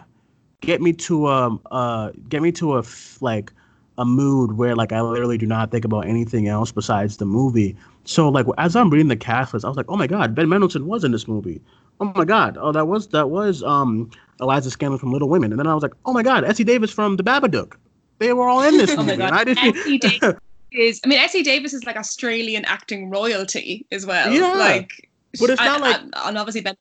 get 0.60 0.82
me 0.82 0.92
to 0.92 1.26
um 1.28 1.58
uh 1.70 2.10
get 2.28 2.42
me 2.42 2.52
to 2.52 2.76
a 2.76 2.84
like 3.22 3.50
a 3.96 4.04
mood 4.04 4.58
where 4.58 4.76
like 4.76 4.92
I 4.92 5.00
literally 5.00 5.38
do 5.38 5.46
not 5.46 5.70
think 5.70 5.86
about 5.86 6.06
anything 6.06 6.48
else 6.48 6.70
besides 6.70 7.16
the 7.16 7.24
movie. 7.24 7.74
So 8.04 8.28
like 8.28 8.44
as 8.58 8.76
I'm 8.76 8.90
reading 8.90 9.08
the 9.08 9.16
cast 9.16 9.54
list, 9.54 9.64
I 9.64 9.68
was 9.68 9.78
like, 9.78 9.86
oh 9.88 9.96
my 9.96 10.06
god, 10.06 10.34
Ben 10.34 10.50
Mendelsohn 10.50 10.86
was 10.86 11.02
in 11.02 11.12
this 11.12 11.26
movie. 11.26 11.62
Oh 11.98 12.12
my 12.14 12.26
god, 12.26 12.58
oh 12.60 12.72
that 12.72 12.88
was 12.88 13.08
that 13.08 13.30
was 13.30 13.62
um 13.62 14.10
Eliza 14.40 14.70
Scanlen 14.70 14.98
from 15.00 15.12
Little 15.12 15.28
Women, 15.28 15.52
and 15.52 15.58
then 15.58 15.66
I 15.66 15.74
was 15.74 15.82
like, 15.82 15.92
oh 16.06 16.12
my 16.12 16.22
god, 16.22 16.44
Essie 16.44 16.64
Davis 16.64 16.90
from 16.90 17.16
The 17.16 17.22
Babadook. 17.24 17.74
They 18.18 18.32
were 18.32 18.48
all 18.48 18.62
in 18.62 18.76
this 18.76 18.90
Oh 18.98 19.02
movie. 19.02 19.16
my 19.16 19.30
god. 19.30 19.32
I 19.32 19.44
didn't. 19.44 19.76
Essie 19.76 19.98
Davis 20.06 20.34
is 20.72 21.00
I 21.04 21.08
mean 21.08 21.18
Essie 21.18 21.42
Davis 21.42 21.72
is 21.74 21.84
like 21.84 21.96
Australian 21.96 22.64
acting 22.64 23.10
royalty 23.10 23.86
as 23.92 24.06
well. 24.06 24.32
Yeah. 24.32 24.52
Like 24.54 25.08
But 25.40 25.50
it's 25.50 25.60
not 25.60 25.74
and- 25.76 25.82
like- 25.82 26.00
and, 26.02 26.14
and 26.16 26.38
obviously 26.38 26.60
Ben 26.60 26.76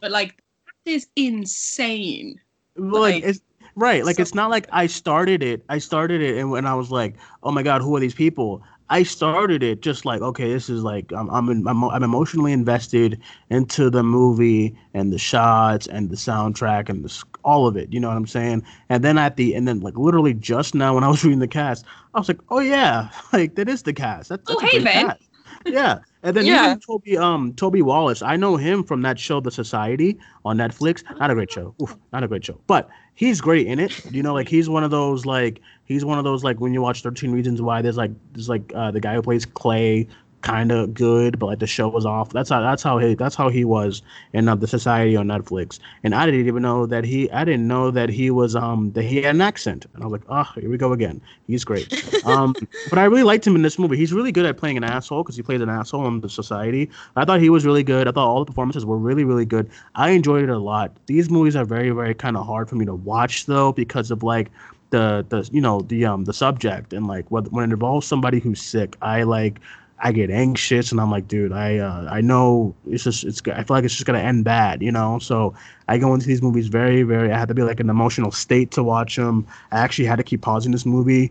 but 0.00 0.10
like 0.10 0.42
that 0.84 0.90
is 0.92 1.06
insane. 1.16 2.40
like 2.76 3.14
Like, 3.14 3.24
it's 3.24 3.40
right 3.76 4.04
like 4.04 4.16
so- 4.16 4.22
it's 4.22 4.34
not 4.34 4.50
like 4.50 4.66
i 4.72 4.86
started 4.86 5.42
it 5.42 5.62
i 5.68 5.78
started 5.78 6.20
it 6.20 6.36
and 6.38 6.50
when 6.50 6.66
i 6.66 6.74
was 6.74 6.90
like 6.90 7.14
oh 7.44 7.52
my 7.52 7.62
god 7.62 7.80
who 7.82 7.94
are 7.94 8.00
these 8.00 8.14
people 8.14 8.62
i 8.90 9.02
started 9.02 9.62
it 9.62 9.80
just 9.82 10.04
like 10.04 10.20
okay 10.20 10.52
this 10.52 10.68
is 10.68 10.82
like 10.82 11.12
i'm 11.12 11.30
i'm, 11.30 11.48
in, 11.48 11.66
I'm, 11.66 11.82
I'm 11.84 12.02
emotionally 12.02 12.52
invested 12.52 13.20
into 13.48 13.90
the 13.90 14.02
movie 14.02 14.76
and 14.94 15.12
the 15.12 15.18
shots 15.18 15.86
and 15.86 16.10
the 16.10 16.16
soundtrack 16.16 16.88
and 16.88 17.04
the 17.04 17.24
all 17.44 17.66
of 17.66 17.76
it. 17.76 17.92
You 17.92 18.00
know 18.00 18.08
what 18.08 18.16
I'm 18.16 18.26
saying? 18.26 18.62
And 18.88 19.04
then 19.04 19.18
at 19.18 19.36
the 19.36 19.54
and 19.54 19.66
then 19.66 19.80
like 19.80 19.96
literally 19.96 20.34
just 20.34 20.74
now 20.74 20.94
when 20.94 21.04
I 21.04 21.08
was 21.08 21.24
reading 21.24 21.38
the 21.38 21.48
cast, 21.48 21.84
I 22.14 22.18
was 22.18 22.28
like, 22.28 22.40
oh 22.50 22.60
yeah, 22.60 23.10
like 23.32 23.54
that 23.56 23.68
is 23.68 23.82
the 23.82 23.92
cast. 23.92 24.30
Oh, 24.30 24.36
that's, 24.36 24.48
that's 24.48 24.62
Oh, 24.62 24.66
hey, 24.66 24.78
Ben. 24.82 25.06
cast. 25.08 25.29
Yeah, 25.66 25.98
and 26.22 26.34
then 26.36 26.46
Yeah. 26.46 26.66
even 26.66 26.80
Toby 26.80 27.16
um 27.18 27.52
Toby 27.54 27.82
Wallace, 27.82 28.22
I 28.22 28.36
know 28.36 28.56
him 28.56 28.82
from 28.82 29.02
that 29.02 29.18
show 29.18 29.40
The 29.40 29.50
Society 29.50 30.18
on 30.44 30.56
Netflix. 30.56 31.02
Not 31.18 31.30
a 31.30 31.34
great 31.34 31.50
show. 31.50 31.74
Oof, 31.82 31.96
not 32.12 32.24
a 32.24 32.28
great 32.28 32.44
show, 32.44 32.58
but 32.66 32.88
he's 33.14 33.40
great 33.40 33.66
in 33.66 33.78
it. 33.78 33.92
You 34.10 34.22
know, 34.22 34.32
like 34.32 34.48
he's 34.48 34.68
one 34.68 34.84
of 34.84 34.90
those 34.90 35.26
like 35.26 35.60
he's 35.84 36.04
one 36.04 36.18
of 36.18 36.24
those 36.24 36.42
like 36.42 36.60
when 36.60 36.72
you 36.72 36.80
watch 36.80 37.02
Thirteen 37.02 37.32
Reasons 37.32 37.60
Why. 37.60 37.82
There's 37.82 37.98
like 37.98 38.10
there's 38.32 38.48
like 38.48 38.72
uh, 38.74 38.90
the 38.90 39.00
guy 39.00 39.14
who 39.14 39.22
plays 39.22 39.44
Clay, 39.44 40.08
kind 40.42 40.72
of 40.72 40.94
good, 40.94 41.38
but 41.38 41.46
like 41.46 41.58
the 41.58 41.66
show 41.66 41.88
was 41.88 42.06
off. 42.06 42.30
That's 42.30 42.50
how 42.50 42.60
that's 42.60 42.82
how 42.82 42.98
he 42.98 43.14
that's 43.14 43.34
how 43.34 43.48
he 43.48 43.64
was 43.64 44.02
in 44.32 44.48
uh, 44.48 44.54
the 44.54 44.66
Society 44.66 45.16
on 45.16 45.26
Netflix. 45.26 45.78
And 46.02 46.14
I 46.14 46.24
didn't 46.26 46.46
even 46.46 46.62
know 46.62 46.86
that 46.86 47.04
he 47.04 47.30
I 47.30 47.44
didn't 47.44 47.68
know 47.68 47.90
that 47.90 48.08
he 48.08 48.30
was 48.30 48.56
um 48.56 48.92
that 48.92 49.04
he 49.04 49.22
had 49.22 49.34
an 49.34 49.40
accent. 49.40 49.86
And 49.94 50.02
I 50.02 50.06
was 50.06 50.12
like, 50.12 50.28
oh, 50.28 50.60
here 50.60 50.70
we 50.70 50.76
go 50.76 50.92
again. 50.92 51.20
He's 51.46 51.64
great. 51.64 51.92
Um, 52.24 52.54
but 52.90 52.98
I 52.98 53.04
really 53.04 53.22
liked 53.22 53.46
him 53.46 53.54
in 53.54 53.62
this 53.62 53.78
movie. 53.78 53.96
He's 53.96 54.12
really 54.12 54.32
good 54.32 54.46
at 54.46 54.56
playing 54.56 54.76
an 54.76 54.84
asshole 54.84 55.22
because 55.22 55.36
he 55.36 55.42
plays 55.42 55.60
an 55.60 55.68
asshole 55.68 56.06
in 56.06 56.20
the 56.20 56.28
Society. 56.28 56.90
I 57.16 57.24
thought 57.24 57.40
he 57.40 57.50
was 57.50 57.66
really 57.66 57.82
good. 57.82 58.08
I 58.08 58.12
thought 58.12 58.28
all 58.28 58.44
the 58.44 58.50
performances 58.50 58.84
were 58.84 58.98
really 58.98 59.24
really 59.24 59.46
good. 59.46 59.70
I 59.94 60.10
enjoyed 60.10 60.44
it 60.44 60.50
a 60.50 60.58
lot. 60.58 60.96
These 61.06 61.30
movies 61.30 61.56
are 61.56 61.64
very 61.64 61.90
very 61.90 62.14
kind 62.14 62.36
of 62.36 62.46
hard 62.46 62.68
for 62.68 62.76
me 62.76 62.86
to 62.86 62.94
watch 62.94 63.46
though 63.46 63.72
because 63.72 64.10
of 64.10 64.22
like 64.22 64.50
the 64.90 65.24
the 65.28 65.48
you 65.52 65.60
know 65.60 65.80
the 65.82 66.04
um 66.04 66.24
the 66.24 66.32
subject 66.32 66.92
and 66.92 67.06
like 67.06 67.30
when 67.30 67.44
when 67.46 67.70
it 67.70 67.72
involves 67.72 68.06
somebody 68.06 68.40
who's 68.40 68.60
sick, 68.60 68.96
I 69.00 69.22
like 69.22 69.60
I 70.02 70.12
get 70.12 70.30
anxious 70.30 70.90
and 70.92 71.00
I'm 71.00 71.10
like, 71.10 71.28
dude, 71.28 71.52
I 71.52 71.78
uh, 71.78 72.08
I 72.10 72.20
know 72.20 72.74
it's 72.88 73.04
just 73.04 73.24
it's 73.24 73.42
I 73.46 73.62
feel 73.64 73.76
like 73.76 73.84
it's 73.84 73.94
just 73.94 74.06
gonna 74.06 74.18
end 74.18 74.44
bad, 74.44 74.82
you 74.82 74.90
know. 74.90 75.18
So 75.18 75.54
I 75.88 75.98
go 75.98 76.14
into 76.14 76.26
these 76.26 76.42
movies 76.42 76.68
very 76.68 77.02
very. 77.02 77.30
I 77.30 77.38
had 77.38 77.48
to 77.48 77.54
be 77.54 77.62
like 77.62 77.80
an 77.80 77.90
emotional 77.90 78.30
state 78.30 78.70
to 78.72 78.82
watch 78.82 79.16
them. 79.16 79.46
I 79.72 79.78
actually 79.78 80.06
had 80.06 80.16
to 80.16 80.22
keep 80.22 80.40
pausing 80.42 80.72
this 80.72 80.86
movie. 80.86 81.30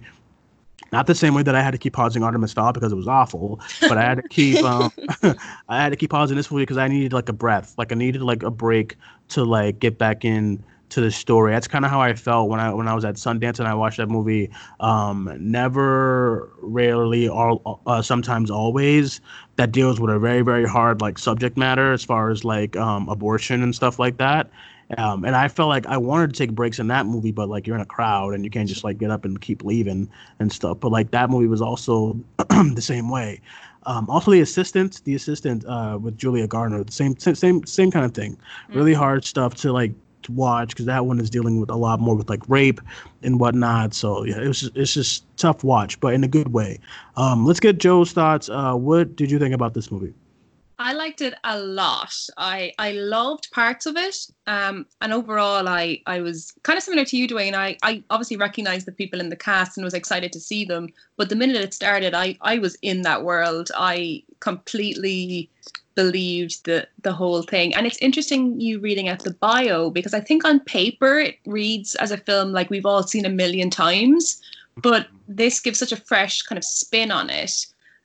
Not 0.91 1.07
the 1.07 1.15
same 1.15 1.33
way 1.33 1.43
that 1.43 1.55
I 1.55 1.61
had 1.61 1.71
to 1.71 1.77
keep 1.77 1.93
pausing 1.93 2.23
Artemis 2.23 2.53
Fowl 2.53 2.73
because 2.73 2.91
it 2.91 2.95
was 2.95 3.07
awful, 3.07 3.59
but 3.81 3.97
I 3.97 4.01
had 4.01 4.15
to 4.15 4.27
keep 4.27 4.63
um, 4.63 4.91
I 5.69 5.81
had 5.81 5.89
to 5.89 5.95
keep 5.95 6.11
pausing 6.11 6.37
this 6.37 6.51
movie 6.51 6.63
because 6.63 6.77
I 6.77 6.87
needed 6.87 7.13
like 7.13 7.29
a 7.29 7.33
breath, 7.33 7.73
like 7.77 7.91
I 7.91 7.95
needed 7.95 8.21
like 8.21 8.43
a 8.43 8.51
break 8.51 8.97
to 9.29 9.43
like 9.43 9.79
get 9.79 9.97
back 9.97 10.23
in 10.23 10.63
to 10.89 11.01
the 11.01 11.11
story. 11.11 11.51
That's 11.51 11.67
kind 11.67 11.85
of 11.85 11.91
how 11.91 12.01
I 12.01 12.13
felt 12.13 12.49
when 12.49 12.59
I 12.59 12.73
when 12.73 12.87
I 12.87 12.93
was 12.93 13.05
at 13.05 13.15
Sundance 13.15 13.59
and 13.59 13.67
I 13.67 13.73
watched 13.73 13.97
that 13.97 14.09
movie. 14.09 14.49
Um, 14.79 15.35
never, 15.39 16.51
rarely, 16.61 17.27
or 17.27 17.61
uh, 17.85 18.01
sometimes, 18.01 18.51
always 18.51 19.21
that 19.55 19.71
deals 19.71 19.99
with 19.99 20.13
a 20.13 20.19
very 20.19 20.41
very 20.41 20.65
hard 20.65 21.01
like 21.01 21.17
subject 21.17 21.57
matter 21.57 21.91
as 21.93 22.03
far 22.03 22.29
as 22.29 22.43
like 22.43 22.75
um, 22.77 23.09
abortion 23.09 23.61
and 23.63 23.75
stuff 23.75 23.99
like 23.99 24.17
that. 24.17 24.49
Um, 24.97 25.23
and 25.23 25.35
I 25.35 25.47
felt 25.47 25.69
like 25.69 25.85
I 25.85 25.97
wanted 25.97 26.33
to 26.33 26.37
take 26.37 26.55
breaks 26.55 26.79
in 26.79 26.87
that 26.87 27.05
movie, 27.05 27.31
but 27.31 27.47
like 27.47 27.67
you're 27.67 27.75
in 27.75 27.81
a 27.81 27.85
crowd 27.85 28.33
and 28.33 28.43
you 28.43 28.49
can't 28.49 28.67
just 28.67 28.83
like 28.83 28.97
get 28.97 29.11
up 29.11 29.23
and 29.23 29.39
keep 29.39 29.63
leaving 29.63 30.09
and 30.39 30.51
stuff. 30.51 30.79
But 30.79 30.91
like 30.91 31.11
that 31.11 31.29
movie 31.29 31.47
was 31.47 31.61
also 31.61 32.19
the 32.49 32.81
same 32.81 33.09
way. 33.09 33.39
Um, 33.83 34.09
also, 34.09 34.31
the 34.31 34.41
assistant, 34.41 35.01
the 35.05 35.15
assistant 35.15 35.65
uh, 35.65 35.97
with 36.01 36.17
Julia 36.17 36.47
Garner, 36.47 36.83
the 36.83 36.91
same 36.91 37.17
same 37.17 37.35
same, 37.35 37.65
same 37.65 37.91
kind 37.91 38.05
of 38.05 38.13
thing. 38.13 38.37
Really 38.69 38.93
hard 38.93 39.23
stuff 39.23 39.55
to 39.55 39.71
like 39.71 39.93
to 40.23 40.31
watch 40.31 40.69
because 40.69 40.85
that 40.85 41.05
one 41.05 41.19
is 41.19 41.29
dealing 41.29 41.59
with 41.59 41.69
a 41.69 41.75
lot 41.75 41.99
more 41.99 42.15
with 42.15 42.29
like 42.29 42.47
rape 42.47 42.81
and 43.23 43.39
whatnot. 43.39 43.93
So 43.93 44.23
yeah, 44.25 44.41
it 44.41 44.47
was 44.47 44.61
just, 44.61 44.77
it's 44.77 44.93
just 44.93 45.37
tough 45.37 45.63
watch, 45.63 45.99
but 45.99 46.13
in 46.13 46.23
a 46.23 46.27
good 46.27 46.53
way. 46.53 46.79
Um, 47.17 47.45
let's 47.45 47.59
get 47.59 47.77
Jo's 47.77 48.11
thoughts. 48.11 48.49
Uh, 48.49 48.73
what 48.73 49.15
did 49.15 49.31
you 49.31 49.39
think 49.39 49.53
about 49.53 49.73
this 49.73 49.91
movie? 49.91 50.13
I 50.81 50.93
liked 50.93 51.19
it 51.19 51.33
a 51.43 51.59
lot. 51.59 52.13
I 52.37 52.71
I 52.79 52.93
loved 52.93 53.51
parts 53.51 53.85
of 53.85 53.97
it. 53.97 54.15
Um, 54.47 54.85
and 55.01 55.11
overall, 55.11 55.67
I 55.67 56.01
I 56.05 56.21
was 56.21 56.53
kind 56.63 56.77
of 56.77 56.83
similar 56.83 57.03
to 57.03 57.17
you, 57.17 57.27
Duane. 57.27 57.53
I 57.53 57.77
I 57.83 58.01
obviously 58.09 58.37
recognized 58.37 58.87
the 58.87 58.93
people 58.93 59.19
in 59.19 59.27
the 59.27 59.35
cast 59.35 59.77
and 59.77 59.83
was 59.83 59.93
excited 59.93 60.31
to 60.31 60.39
see 60.39 60.63
them. 60.63 60.87
But 61.17 61.27
the 61.27 61.35
minute 61.35 61.57
it 61.57 61.73
started, 61.73 62.13
I 62.13 62.37
I 62.41 62.59
was 62.59 62.77
in 62.81 63.01
that 63.01 63.25
world. 63.25 63.69
I 63.75 64.23
completely 64.39 65.49
believed 65.99 66.63
the 66.63 66.87
the 67.07 67.15
whole 67.19 67.43
thing. 67.53 67.75
And 67.75 67.85
it's 67.87 68.05
interesting 68.07 68.41
you 68.65 68.79
reading 68.79 69.09
out 69.09 69.23
the 69.23 69.39
bio 69.47 69.89
because 69.89 70.13
I 70.13 70.21
think 70.27 70.45
on 70.45 70.59
paper 70.61 71.13
it 71.27 71.35
reads 71.45 71.95
as 71.95 72.11
a 72.11 72.23
film 72.29 72.53
like 72.53 72.69
we've 72.69 72.91
all 72.91 73.03
seen 73.03 73.25
a 73.25 73.37
million 73.43 73.69
times, 73.69 74.41
but 74.77 75.07
this 75.27 75.59
gives 75.59 75.79
such 75.79 75.91
a 75.91 76.03
fresh 76.11 76.41
kind 76.43 76.57
of 76.57 76.63
spin 76.63 77.11
on 77.11 77.29
it. 77.29 77.55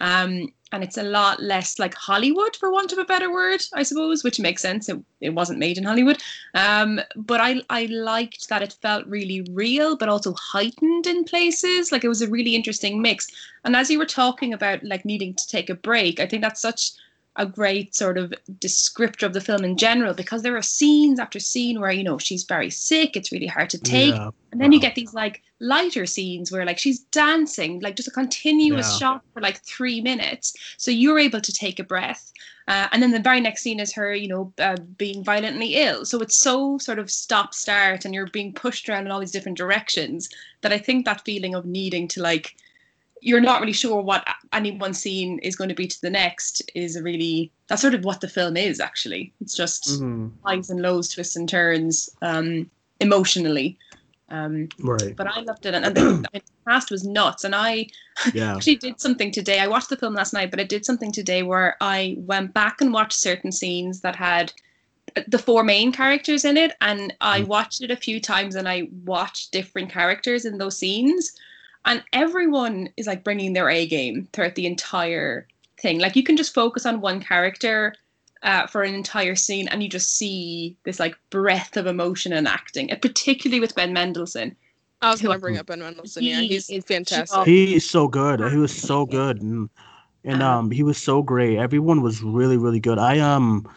Um, 0.01 0.53
and 0.73 0.83
it's 0.83 0.99
a 0.99 1.05
lot 1.05 1.41
less 1.41 1.79
like 1.79 1.95
Hollywood, 1.95 2.57
for 2.57 2.73
want 2.73 2.93
of 2.93 2.99
a 2.99 3.05
better 3.05 3.31
word, 3.33 3.63
I 3.75 3.85
suppose, 3.85 4.25
which 4.25 4.41
makes 4.41 4.61
sense. 4.61 4.89
It, 4.89 4.99
it 5.21 5.31
wasn't 5.31 5.61
made 5.61 5.79
in 5.79 5.85
Hollywood. 5.85 6.19
Um, 6.55 7.01
but 7.15 7.41
I, 7.41 7.63
I 7.71 7.87
liked 7.87 8.49
that 8.49 8.65
it 8.67 8.77
felt 8.83 9.07
really 9.07 9.47
real, 9.53 9.97
but 9.97 10.09
also 10.09 10.35
heightened 10.35 11.07
in 11.07 11.23
places. 11.23 11.93
Like 11.93 12.03
it 12.03 12.09
was 12.09 12.23
a 12.23 12.29
really 12.37 12.57
interesting 12.57 13.01
mix. 13.01 13.29
And 13.65 13.77
as 13.77 13.89
you 13.89 14.01
were 14.01 14.15
talking 14.23 14.53
about 14.53 14.83
like 14.83 15.05
needing 15.05 15.35
to 15.35 15.47
take 15.47 15.71
a 15.71 15.77
break, 15.77 16.19
I 16.19 16.27
think 16.27 16.43
that's 16.43 16.61
such 16.61 16.91
a 17.37 17.47
great 17.47 17.95
sort 17.95 18.17
of 18.17 18.33
descriptor 18.59 19.25
of 19.25 19.33
the 19.33 19.41
film 19.41 19.65
in 19.65 19.77
general 19.77 20.15
because 20.15 20.43
there 20.43 20.57
are 20.57 20.63
scenes 20.63 21.19
after 21.19 21.41
scene 21.41 21.81
where 21.81 21.91
you 21.91 22.05
know 22.05 22.19
she's 22.19 22.45
very 22.45 22.71
sick 22.71 23.17
it's 23.17 23.33
really 23.33 23.47
hard 23.47 23.69
to 23.71 23.79
take 23.79 24.15
Yeah. 24.15 24.31
and 24.53 24.61
then 24.61 24.71
you 24.73 24.81
get 24.81 24.95
these 24.95 25.15
like 25.15 25.43
lighter 25.61 26.07
scenes 26.07 26.53
where 26.53 26.65
like 26.65 26.79
she's 26.79 27.01
dancing 27.01 27.81
like 27.81 27.97
just 27.97 28.09
a 28.09 28.13
continuous 28.13 28.89
Yeah. 28.93 28.99
shot 28.99 29.23
for 29.33 29.41
like 29.43 29.59
three 29.65 30.01
minutes 30.01 30.55
so 30.77 30.91
you're 30.91 31.19
able 31.19 31.41
to 31.41 31.53
take 31.53 31.79
a 31.81 31.85
breath 31.85 32.33
uh, 32.69 32.89
and 32.93 33.03
then 33.03 33.11
the 33.11 33.19
very 33.21 33.41
next 33.41 33.63
scene 33.63 33.81
is 33.81 33.93
her 33.95 34.15
you 34.15 34.29
know 34.29 34.53
uh, 34.59 34.77
being 34.97 35.25
violently 35.25 35.75
ill 35.75 36.05
so 36.05 36.21
it's 36.21 36.39
so 36.39 36.79
sort 36.79 36.99
of 37.01 37.11
stop 37.11 37.53
start 37.53 38.05
and 38.05 38.15
you're 38.15 38.29
being 38.29 38.53
pushed 38.53 38.89
around 38.89 39.07
in 39.07 39.13
all 39.13 39.21
these 39.21 39.33
different 39.33 39.59
directions 39.59 40.29
that 40.63 40.73
i 40.73 40.79
think 40.79 41.05
that 41.05 41.25
feeling 41.25 41.55
of 41.55 41.65
needing 41.67 42.07
to 42.09 42.23
like 42.23 42.55
you're 43.25 43.41
not 43.41 43.61
really 43.61 43.73
sure 43.73 44.03
what 44.03 44.27
any 44.53 44.73
one 44.73 44.93
scene 44.93 45.39
is 45.39 45.57
going 45.57 45.69
to 45.71 45.75
be 45.75 45.87
to 45.87 46.01
the 46.03 46.11
next 46.11 46.63
is 46.75 46.95
a 46.95 47.03
really 47.03 47.51
that's 47.69 47.81
sort 47.83 47.95
of 47.95 48.05
what 48.05 48.21
the 48.21 48.29
film 48.29 48.57
is 48.57 48.79
actually 48.81 49.33
it's 49.41 49.57
just 49.57 49.85
Mhm. 50.03 50.31
highs 50.45 50.71
and 50.71 50.83
lows 50.83 51.09
twists 51.09 51.35
and 51.37 51.49
turns 51.49 52.09
um 52.23 52.71
emotionally 53.01 53.79
um 54.29 54.69
Right. 54.79 55.17
but 55.17 55.27
i 55.27 55.41
loved 55.41 55.67
it 55.67 55.75
and, 55.75 55.85
and 55.87 55.97
the, 55.97 56.29
the 56.33 56.41
cast 56.69 56.91
was 56.91 57.05
nuts 57.05 57.45
and 57.45 57.55
i 57.55 57.87
Yeah. 58.35 58.55
actually 58.55 58.77
did 58.77 59.01
something 59.01 59.31
today 59.33 59.59
i 59.61 59.67
watched 59.67 59.89
the 59.89 59.97
film 59.97 60.15
last 60.15 60.33
night 60.35 60.51
but 60.51 60.61
i 60.61 60.65
did 60.65 60.85
something 60.85 61.11
today 61.13 61.43
where 61.43 61.77
i 61.81 62.17
went 62.19 62.53
back 62.55 62.81
and 62.81 62.93
watched 62.93 63.19
certain 63.19 63.53
scenes 63.53 64.01
that 64.03 64.17
had 64.17 64.53
the 65.29 65.39
four 65.39 65.63
main 65.65 65.93
characters 65.93 66.45
in 66.45 66.57
it 66.57 66.73
and 66.81 67.15
i 67.21 67.43
watched 67.43 67.83
it 67.83 67.91
a 67.91 67.97
few 67.97 68.21
times 68.21 68.55
and 68.55 68.69
i 68.69 68.89
watched 69.05 69.53
different 69.53 69.91
characters 69.91 70.45
in 70.45 70.59
those 70.59 70.77
scenes 70.79 71.33
and 71.87 72.03
everyone 72.13 72.89
is 72.97 73.07
like 73.07 73.25
bringing 73.25 73.53
their 73.53 73.69
a 73.71 73.87
game 73.87 74.29
throughout 74.33 74.55
the 74.55 74.67
entire 74.67 75.47
thing 75.81 75.99
like 75.99 76.17
you 76.17 76.23
can 76.23 76.37
just 76.37 76.55
focus 76.55 76.87
on 76.87 77.01
one 77.01 77.21
character 77.21 77.95
uh, 78.43 78.67
for 78.67 78.83
an 78.83 78.95
entire 78.95 79.35
scene 79.35 79.69
and 79.69 79.83
you 79.83 79.89
just 79.89 80.17
see 80.17 80.77
this 80.85 80.99
like 81.01 81.17
breadth 81.31 81.77
of 81.77 81.87
emotion 81.87 82.33
and 82.33 82.47
acting 82.49 82.91
and 82.91 83.01
particularly 83.03 83.61
with 83.61 83.75
ben 83.75 83.93
mendelsohn 83.93 84.55
I 85.03 85.11
was 85.11 85.21
Who- 85.21 85.29
gonna 85.29 85.39
bring 85.39 85.59
up 85.59 85.67
Ben 85.67 85.81
Mendelsohn. 85.81 86.23
Yeah, 86.23 86.41
he's 86.41 86.71
is 86.71 86.83
fantastic. 86.85 87.27
just- 87.37 87.47
He's 87.47 87.91
so 87.91 88.09
good. 88.09 88.41
He 88.51 88.57
was 88.57 88.75
so 88.75 89.05
good, 89.05 89.43
and 89.43 89.69
and 90.25 90.41
Uh-huh. 90.43 90.59
um 90.61 90.71
he 90.71 90.83
was 90.83 90.97
so 90.97 91.21
great. 91.23 91.59
Everyone 91.59 92.01
was 92.01 92.23
really 92.23 92.57
really 92.57 92.81
good. 92.81 92.99
I 92.99 93.19
um 93.19 93.69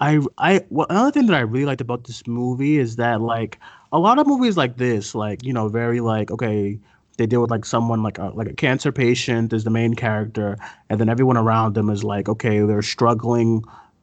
I 0.00 0.18
I 0.38 0.62
well, 0.70 0.88
another 0.90 1.12
thing 1.12 1.26
that 1.26 1.36
I 1.36 1.40
really 1.40 1.66
liked 1.66 1.80
about 1.80 2.04
this 2.04 2.26
movie 2.26 2.78
is 2.78 2.96
that 2.96 3.20
like 3.20 3.60
a 3.92 3.98
lot 4.00 4.18
of 4.18 4.26
movies 4.26 4.56
like 4.56 4.76
this, 4.76 5.14
like 5.14 5.44
you 5.44 5.52
know, 5.52 5.68
very 5.68 6.00
like 6.00 6.32
okay, 6.32 6.80
they 7.16 7.26
deal 7.26 7.40
with 7.40 7.50
like 7.50 7.64
someone 7.64 8.02
like 8.02 8.18
a 8.18 8.26
like 8.34 8.48
a 8.48 8.54
cancer 8.54 8.92
patient 8.92 9.52
is 9.52 9.64
the 9.64 9.70
main 9.70 9.94
character, 9.94 10.56
and 10.88 11.00
then 11.00 11.08
everyone 11.08 11.36
around 11.36 11.74
them 11.74 11.90
is 11.90 12.04
like 12.04 12.28
okay, 12.28 12.60
they're 12.60 12.82
struggling 12.82 13.62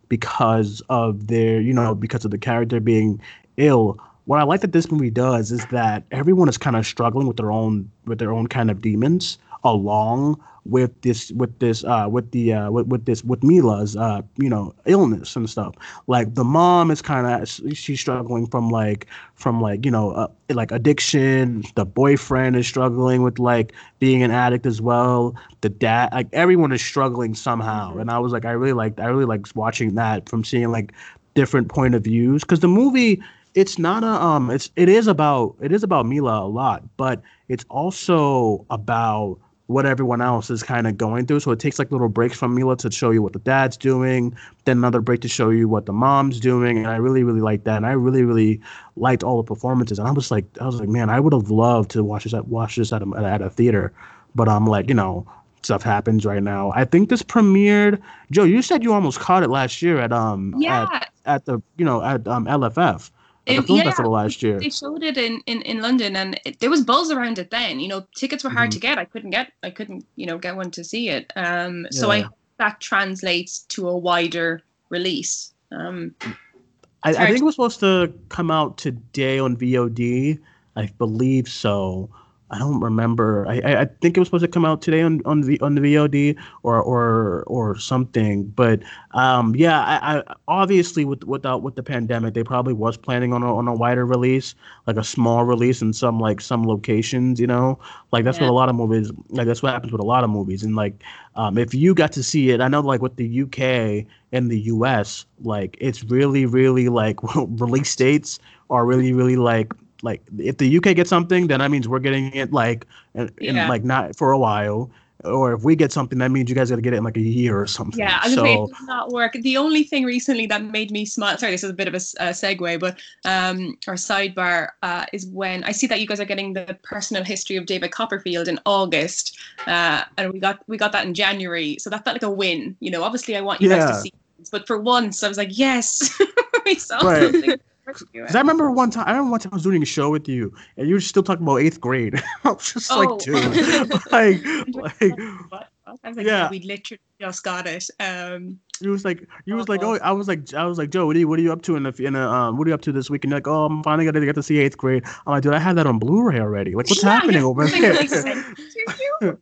because 0.09 0.81
of 0.89 1.27
their 1.27 1.61
you 1.61 1.73
know 1.73 1.95
because 1.95 2.25
of 2.25 2.31
the 2.31 2.37
character 2.37 2.79
being 2.79 3.21
ill 3.57 3.97
what 4.25 4.39
I 4.39 4.43
like 4.43 4.61
that 4.61 4.71
this 4.71 4.91
movie 4.91 5.09
does 5.09 5.51
is 5.51 5.65
that 5.67 6.03
everyone 6.11 6.49
is 6.49 6.57
kind 6.57 6.75
of 6.75 6.85
struggling 6.85 7.27
with 7.27 7.37
their 7.37 7.51
own 7.51 7.89
with 8.05 8.19
their 8.19 8.31
own 8.31 8.47
kind 8.47 8.71
of 8.71 8.81
demons 8.81 9.37
along 9.63 10.41
with 10.65 11.01
this 11.01 11.31
with 11.31 11.59
this 11.59 11.83
uh 11.83 12.07
with 12.09 12.31
the 12.31 12.53
uh 12.53 12.71
with, 12.71 12.87
with 12.87 13.05
this 13.05 13.21
with 13.23 13.43
Mila's 13.43 13.97
uh 13.97 14.21
you 14.37 14.49
know 14.49 14.73
illness 14.85 15.35
and 15.35 15.49
stuff. 15.49 15.75
Like 16.07 16.35
the 16.35 16.43
mom 16.43 16.89
is 16.89 17.01
kind 17.01 17.27
of 17.27 17.49
she's 17.75 17.99
struggling 17.99 18.47
from 18.47 18.69
like 18.69 19.07
from 19.35 19.61
like 19.61 19.83
you 19.83 19.91
know 19.91 20.11
uh, 20.11 20.27
like 20.49 20.71
addiction. 20.71 21.63
The 21.75 21.85
boyfriend 21.85 22.55
is 22.55 22.65
struggling 22.65 23.23
with 23.23 23.39
like 23.39 23.73
being 23.99 24.23
an 24.23 24.31
addict 24.31 24.65
as 24.65 24.81
well. 24.81 25.35
The 25.61 25.69
dad 25.69 26.13
like 26.13 26.27
everyone 26.31 26.71
is 26.71 26.81
struggling 26.81 27.35
somehow. 27.35 27.97
And 27.97 28.09
I 28.09 28.19
was 28.19 28.31
like 28.31 28.45
I 28.45 28.51
really 28.51 28.73
liked 28.73 29.01
I 29.01 29.07
really 29.07 29.25
liked 29.25 29.53
watching 29.55 29.95
that 29.95 30.29
from 30.29 30.45
seeing 30.45 30.71
like 30.71 30.93
different 31.35 31.67
point 31.67 31.93
of 31.93 32.03
views. 32.03 32.43
Because 32.43 32.61
the 32.61 32.69
movie 32.69 33.21
it's 33.55 33.77
not 33.77 34.03
a 34.03 34.07
um 34.07 34.49
it's 34.49 34.71
it 34.75 34.89
is 34.89 35.07
about 35.07 35.55
it 35.61 35.71
is 35.71 35.83
about 35.83 36.05
Mila 36.05 36.43
a 36.43 36.47
lot, 36.47 36.83
but 36.97 37.21
it's 37.49 37.65
also 37.69 38.65
about 38.69 39.37
what 39.67 39.85
everyone 39.85 40.21
else 40.21 40.49
is 40.49 40.61
kind 40.61 40.87
of 40.87 40.97
going 40.97 41.25
through. 41.25 41.39
So 41.39 41.51
it 41.51 41.59
takes 41.59 41.79
like 41.79 41.91
little 41.91 42.09
breaks 42.09 42.37
from 42.37 42.53
Mila 42.53 42.75
to 42.77 42.91
show 42.91 43.11
you 43.11 43.21
what 43.21 43.33
the 43.33 43.39
dad's 43.39 43.77
doing, 43.77 44.35
then 44.65 44.77
another 44.77 44.99
break 44.99 45.21
to 45.21 45.29
show 45.29 45.49
you 45.49 45.69
what 45.69 45.85
the 45.85 45.93
mom's 45.93 46.39
doing. 46.39 46.77
And 46.77 46.87
I 46.87 46.97
really, 46.97 47.23
really 47.23 47.39
liked 47.39 47.63
that. 47.63 47.77
And 47.77 47.85
I 47.85 47.93
really, 47.93 48.23
really 48.23 48.59
liked 48.97 49.23
all 49.23 49.37
the 49.37 49.43
performances. 49.43 49.99
And 49.99 50.07
I 50.07 50.11
was 50.11 50.31
like, 50.31 50.45
I 50.59 50.65
was 50.65 50.79
like, 50.79 50.89
man, 50.89 51.09
I 51.09 51.19
would 51.19 51.33
have 51.33 51.49
loved 51.49 51.91
to 51.91 52.03
watch 52.03 52.25
this 52.25 52.33
at 52.33 52.47
watch 52.49 52.75
this 52.75 52.91
at 52.91 53.01
a, 53.01 53.15
at 53.17 53.41
a 53.41 53.49
theater, 53.49 53.93
but 54.35 54.49
I'm 54.49 54.65
like, 54.65 54.89
you 54.89 54.95
know, 54.95 55.25
stuff 55.63 55.81
happens 55.81 56.25
right 56.25 56.43
now. 56.43 56.71
I 56.75 56.83
think 56.83 57.09
this 57.09 57.23
premiered. 57.23 58.01
Jo, 58.31 58.43
you 58.43 58.61
said 58.61 58.83
you 58.83 58.93
almost 58.93 59.19
caught 59.21 59.43
it 59.43 59.49
last 59.49 59.81
year 59.81 59.97
at 59.99 60.11
um 60.11 60.55
Yeah. 60.57 60.87
at, 60.91 61.11
at 61.25 61.45
the 61.45 61.61
you 61.77 61.85
know 61.85 62.03
at 62.03 62.27
um 62.27 62.45
LFF 62.47 63.09
at 63.47 63.55
the 63.55 63.61
It- 63.61 63.65
film 63.67 63.77
yeah, 63.79 63.83
festival 63.85 64.11
last 64.11 64.41
year. 64.43 64.59
They 64.59 64.69
showed 64.69 65.03
it 65.03 65.17
in, 65.17 65.41
in, 65.45 65.61
in 65.63 65.81
London, 65.81 66.15
and 66.15 66.39
it, 66.45 66.59
there 66.59 66.69
was 66.69 66.81
buzz 66.81 67.11
around 67.11 67.39
it 67.39 67.49
then. 67.51 67.79
You 67.79 67.87
know, 67.89 68.05
tickets 68.15 68.43
were 68.43 68.49
hard 68.49 68.69
Mhm. 68.69 68.73
to 68.73 68.79
get. 68.79 68.97
I 68.97 69.05
couldn't 69.05 69.31
get, 69.31 69.51
I 69.63 69.69
couldn't, 69.69 70.05
you 70.15 70.25
know, 70.25 70.37
get 70.37 70.55
one 70.55 70.71
to 70.71 70.83
see 70.83 71.09
it. 71.09 71.31
Um, 71.35 71.87
so 71.91 72.09
I 72.11 72.21
hope 72.21 72.33
that 72.57 72.79
translates 72.79 73.59
to 73.69 73.89
a 73.89 73.97
wider 73.97 74.61
release. 74.89 75.53
Um, 75.71 76.13
I, 76.21 77.09
I 77.09 77.13
think 77.13 77.27
to- 77.29 77.35
it 77.35 77.43
was 77.43 77.55
supposed 77.55 77.79
to 77.81 78.13
come 78.29 78.49
out 78.51 78.77
today 78.77 79.39
on 79.39 79.57
VOD. 79.57 80.39
I 80.75 80.85
believe 80.97 81.47
so. 81.49 82.09
I 82.53 82.59
don't 82.59 82.79
remember. 82.81 83.47
I, 83.47 83.59
I, 83.65 83.81
I 83.81 83.85
think 84.01 84.15
it 84.15 84.19
was 84.21 84.27
supposed 84.27 84.43
to 84.45 84.47
come 84.47 84.65
out 84.65 84.81
today 84.81 85.01
on 85.01 85.21
on 85.25 85.41
the 85.41 85.59
on 85.61 85.75
the 85.75 85.81
VOD 85.81 86.37
or 86.63 86.81
or 86.81 87.43
or 87.47 87.77
something. 87.79 88.45
But 88.45 88.81
um, 89.13 89.55
yeah, 89.55 89.81
I, 89.81 90.19
I 90.19 90.23
obviously 90.47 91.05
with 91.05 91.23
without 91.23 91.63
with 91.63 91.75
the 91.75 91.83
pandemic, 91.83 92.35
they 92.35 92.43
probably 92.43 92.73
was 92.73 92.97
planning 92.97 93.33
on 93.33 93.43
a, 93.43 93.55
on 93.55 93.67
a 93.67 93.73
wider 93.73 94.05
release, 94.05 94.55
like 94.87 94.97
a 94.97 95.03
small 95.03 95.45
release 95.45 95.81
in 95.81 95.93
some 95.93 96.19
like 96.19 96.41
some 96.41 96.63
locations. 96.67 97.39
You 97.39 97.47
know, 97.47 97.79
like 98.11 98.23
that's 98.23 98.39
Yeah. 98.39 98.45
what 98.45 98.49
a 98.49 98.53
lot 98.53 98.69
of 98.69 98.75
movies. 98.75 99.11
Like 99.29 99.47
that's 99.47 99.63
what 99.63 99.73
happens 99.73 99.91
with 99.91 100.01
a 100.01 100.05
lot 100.05 100.23
of 100.23 100.29
movies. 100.29 100.63
And 100.63 100.75
like, 100.75 101.03
um, 101.35 101.57
if 101.57 101.73
you 101.73 101.93
got 101.95 102.11
to 102.13 102.23
see 102.23 102.51
it, 102.51 102.61
I 102.61 102.67
know 102.67 102.81
like 102.81 103.01
with 103.01 103.15
the 103.17 103.41
UK 103.41 104.05
and 104.31 104.51
the 104.51 104.59
US, 104.61 105.25
like 105.43 105.77
it's 105.81 106.03
really 106.03 106.45
really 106.45 106.89
like 106.89 107.17
release 107.35 107.95
dates 107.95 108.39
are 108.69 108.85
really 108.85 109.13
really 109.13 109.37
like 109.37 109.73
like 110.03 110.21
if 110.37 110.57
the 110.57 110.77
UK 110.77 110.95
gets 110.95 111.09
something, 111.09 111.47
then 111.47 111.59
that 111.59 111.71
means 111.71 111.87
we're 111.87 111.99
getting 111.99 112.31
it 112.33 112.51
like 112.51 112.85
in, 113.15 113.31
in 113.39 113.67
like 113.67 113.83
not 113.83 114.15
for 114.15 114.31
a 114.31 114.37
while. 114.37 114.91
Or 115.23 115.53
if 115.53 115.63
we 115.63 115.77
get 115.77 115.93
something, 115.93 116.19
that 116.19 116.31
means 116.31 116.49
you 116.49 116.55
guys 116.55 116.69
got 116.69 116.75
to 116.75 116.81
get 116.81 116.91
it 116.93 116.97
in 116.97 117.03
like 117.05 117.15
a 117.15 117.21
year 117.21 117.57
or 117.57 117.65
something. 117.65 117.97
yeah, 117.97 118.19
I 118.21 118.25
was 118.25 118.35
so 118.35 118.43
say 118.43 118.55
it 118.55 118.67
does 118.67 118.87
not 118.87 119.11
work. 119.11 119.31
The 119.31 119.55
only 119.55 119.83
thing 119.83 120.03
recently 120.03 120.47
that 120.47 120.61
made 120.61 120.91
me 120.91 121.05
smile. 121.05 121.37
Sorry, 121.37 121.53
this 121.53 121.63
is 121.63 121.69
a 121.69 121.73
bit 121.73 121.87
of 121.87 121.93
a, 121.93 121.97
segue, 121.97 122.77
but 122.77 122.99
um, 123.23 123.77
our 123.87 123.93
sidebar 123.93 124.69
uh, 124.81 125.05
is 125.13 125.25
when 125.27 125.63
I 125.63 125.71
see 125.71 125.87
that 125.87 126.01
you 126.01 126.07
guys 126.07 126.19
are 126.19 126.25
getting 126.25 126.51
the 126.51 126.77
personal 126.83 127.23
history 127.23 127.55
of 127.55 127.65
David 127.65 127.91
Copperfield 127.91 128.49
in 128.49 128.59
August, 128.65 129.37
uh, 129.65 130.03
and 130.17 130.33
we 130.33 130.39
got 130.39 130.59
we 130.67 130.75
got 130.75 130.91
that 130.91 131.05
in 131.05 131.13
January, 131.13 131.77
so 131.79 131.89
that 131.89 132.03
felt 132.03 132.15
like 132.15 132.23
a 132.23 132.29
win. 132.29 132.75
You 132.81 132.91
know, 132.91 133.03
obviously 133.03 133.37
I 133.37 133.41
want 133.41 133.61
you 133.61 133.69
guys 133.69 133.85
to 133.85 134.01
see, 134.01 134.11
but 134.51 134.67
for 134.67 134.77
once 134.77 135.23
I 135.23 135.29
was 135.29 135.37
like, 135.37 135.57
yes, 135.57 136.19
we 136.65 136.75
saw 136.75 137.01
Right. 137.01 137.31
something. 137.31 137.57
Because 137.85 138.35
I 138.35 138.39
remember 138.39 138.71
one 138.71 138.91
time, 138.91 139.03
I 139.07 139.11
remember 139.11 139.31
one 139.31 139.39
time 139.41 139.51
I 139.53 139.55
was 139.57 139.63
doing 139.63 139.81
a 139.83 139.85
show 139.85 140.09
with 140.09 140.27
you, 140.29 140.53
and 140.77 140.87
you 140.87 140.93
were 140.95 141.01
still 141.01 141.23
talking 141.23 141.43
about 141.43 141.57
eighth 141.57 141.81
grade. 141.81 142.15
I 142.43 142.51
was 142.51 142.71
just 142.73 142.89
Oh. 142.91 142.99
like, 142.99 143.19
dude, 143.19 143.91
like, 144.11 145.01
like, 145.01 145.19
What? 145.49 145.67
I 145.85 145.91
was 146.07 146.17
like, 146.17 146.25
Yeah. 146.25 146.43
yeah, 146.43 146.49
we 146.49 146.59
literally 146.61 147.01
just 147.19 147.43
got 147.43 147.67
it. 147.67 147.85
Um, 147.99 148.59
you 148.79 148.89
was 148.89 149.03
like, 149.03 149.27
you 149.45 149.55
was 149.55 149.65
Oh, 149.67 149.71
like, 149.71 149.83
oh, 149.83 149.97
I 149.97 150.11
was 150.13 150.27
like, 150.29 150.53
I 150.53 150.65
was 150.65 150.77
like, 150.77 150.89
Jo, 150.91 151.05
what 151.05 151.15
are 151.15 151.19
you, 151.19 151.27
what 151.27 151.39
are 151.39 151.41
you 151.41 151.51
up 151.51 151.61
to 151.63 151.75
in 151.75 151.83
the, 151.83 151.93
in 151.99 152.15
a, 152.15 152.29
um, 152.29 152.57
what 152.57 152.67
are 152.67 152.69
you 152.69 152.73
up 152.73 152.81
to 152.83 152.91
this 152.93 153.09
week? 153.09 153.23
And 153.25 153.31
you're 153.31 153.37
like, 153.37 153.47
oh, 153.47 153.65
I'm 153.65 153.83
finally 153.83 154.05
gonna 154.05 154.25
get 154.25 154.35
to 154.35 154.43
see 154.43 154.59
eighth 154.59 154.77
grade. 154.77 155.03
I'm 155.05 155.33
like, 155.33 155.43
dude, 155.43 155.53
I 155.53 155.59
had 155.59 155.75
that 155.77 155.85
on 155.85 155.99
Blu-ray 155.99 156.39
already. 156.39 156.73
Like, 156.73 156.87
what's 156.89 157.03
yeah, 157.03 157.09
happening 157.09 157.41
yeah, 157.41 157.47
over 157.47 157.67
there? 157.67 157.93
like, 157.93 158.11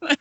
like, 0.02 0.20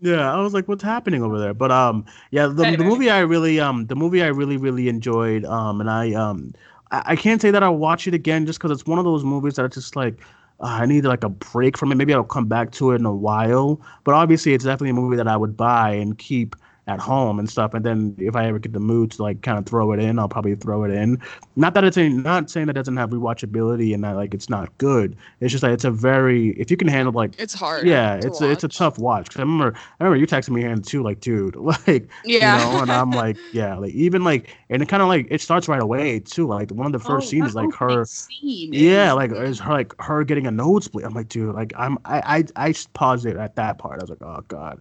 Yeah, 0.00 0.32
I 0.32 0.40
was 0.42 0.52
like, 0.52 0.68
"What's 0.68 0.82
happening 0.82 1.22
over 1.22 1.38
there?" 1.38 1.54
But 1.54 1.72
um, 1.72 2.04
yeah, 2.30 2.46
the, 2.48 2.76
the 2.76 2.84
movie 2.84 3.08
I 3.08 3.20
really 3.20 3.58
um, 3.58 3.86
the 3.86 3.96
movie 3.96 4.22
I 4.22 4.26
really 4.26 4.58
really 4.58 4.88
enjoyed 4.90 5.44
um, 5.46 5.80
and 5.80 5.90
I 5.90 6.12
um, 6.12 6.52
I, 6.90 7.02
I 7.06 7.16
can't 7.16 7.40
say 7.40 7.50
that 7.50 7.62
I'll 7.62 7.76
watch 7.76 8.06
it 8.06 8.14
again 8.14 8.46
just 8.46 8.58
because 8.58 8.70
it's 8.70 8.86
one 8.86 8.98
of 8.98 9.04
those 9.04 9.24
movies 9.24 9.54
that 9.54 9.62
are 9.62 9.68
just 9.68 9.96
like 9.96 10.20
uh, 10.60 10.78
I 10.80 10.86
need 10.86 11.04
like 11.04 11.24
a 11.24 11.28
break 11.28 11.76
from 11.76 11.92
it. 11.92 11.96
Maybe 11.96 12.14
I'll 12.14 12.24
come 12.24 12.46
back 12.46 12.72
to 12.72 12.92
it 12.92 12.96
in 12.96 13.06
a 13.06 13.14
while. 13.14 13.80
But 14.04 14.14
obviously, 14.14 14.54
it's 14.54 14.64
definitely 14.64 14.90
a 14.90 14.94
movie 14.94 15.16
that 15.16 15.28
I 15.28 15.36
would 15.36 15.56
buy 15.56 15.90
and 15.90 16.16
keep 16.18 16.56
at 16.88 17.00
home 17.00 17.38
and 17.38 17.50
stuff. 17.50 17.74
And 17.74 17.84
then 17.84 18.14
if 18.18 18.36
I 18.36 18.46
ever 18.46 18.58
get 18.60 18.72
the 18.72 18.78
mood 18.80 19.10
to 19.12 19.22
like 19.22 19.42
kind 19.42 19.58
of 19.58 19.66
throw 19.66 19.92
it 19.92 19.98
in, 20.00 20.18
I'll 20.18 20.28
probably 20.28 20.54
throw 20.54 20.84
it 20.84 20.90
in. 20.92 21.20
Not 21.56 21.74
that 21.74 21.84
it's 21.84 21.96
a, 21.96 22.08
not 22.08 22.48
saying 22.48 22.66
that 22.66 22.76
it 22.76 22.80
doesn't 22.80 22.96
have 22.96 23.10
rewatchability 23.10 23.92
and 23.94 24.04
that 24.04 24.12
like 24.16 24.34
it's 24.34 24.48
not 24.48 24.76
good. 24.78 25.16
It's 25.40 25.50
just 25.50 25.62
that 25.62 25.72
it's 25.72 25.84
a 25.84 25.90
very 25.90 26.50
if 26.50 26.70
you 26.70 26.76
can 26.76 26.86
handle 26.88 27.12
like 27.12 27.34
It's 27.38 27.54
hard. 27.54 27.86
yeah, 27.86 28.14
it's 28.22 28.40
a, 28.40 28.48
it's 28.50 28.62
a 28.64 28.68
watch. 28.68 28.76
tough 28.76 28.98
watch. 28.98 29.28
'Cause 29.30 29.38
I 29.38 29.42
remember, 29.42 29.74
I 29.76 30.04
remember 30.04 30.16
you 30.18 30.26
texting 30.26 30.50
me 30.50 30.64
and 30.64 30.84
too, 30.86 31.02
like, 31.02 31.20
dude, 31.20 31.56
like, 31.86 32.08
Yeah. 32.22 32.56
you 32.56 32.64
know, 32.72 32.80
and 32.82 32.92
I'm 32.92 33.12
like, 33.14 33.36
yeah, 33.50 33.76
like 33.76 33.92
even 33.92 34.22
like, 34.24 34.56
and 34.70 34.82
it 34.82 34.88
kind 34.88 35.02
of 35.02 35.08
like 35.08 35.26
it 35.30 35.40
starts 35.40 35.68
right 35.68 35.82
away 35.82 36.20
too. 36.20 36.46
Like 36.46 36.70
one 36.70 36.86
of 36.86 36.92
the 36.92 37.00
first 37.00 37.26
oh, 37.26 37.30
scenes 37.30 37.48
is 37.48 37.54
like 37.54 37.72
her, 37.74 38.04
Scene 38.04 38.72
yeah, 38.72 39.12
like 39.12 39.32
is 39.32 39.58
her 39.60 39.72
like 39.72 39.94
her 40.00 40.24
getting 40.24 40.46
a 40.46 40.50
nosebleed. 40.50 41.04
I'm 41.04 41.14
like, 41.14 41.28
dude, 41.28 41.54
like 41.54 41.72
I'm 41.76 41.98
I 42.04 42.44
I 42.56 42.68
I 42.68 42.74
paused 42.94 43.26
it 43.26 43.36
at 43.36 43.56
that 43.56 43.78
part. 43.78 44.00
I 44.00 44.02
was 44.04 44.10
like, 44.10 44.22
oh 44.22 44.42
god. 44.48 44.80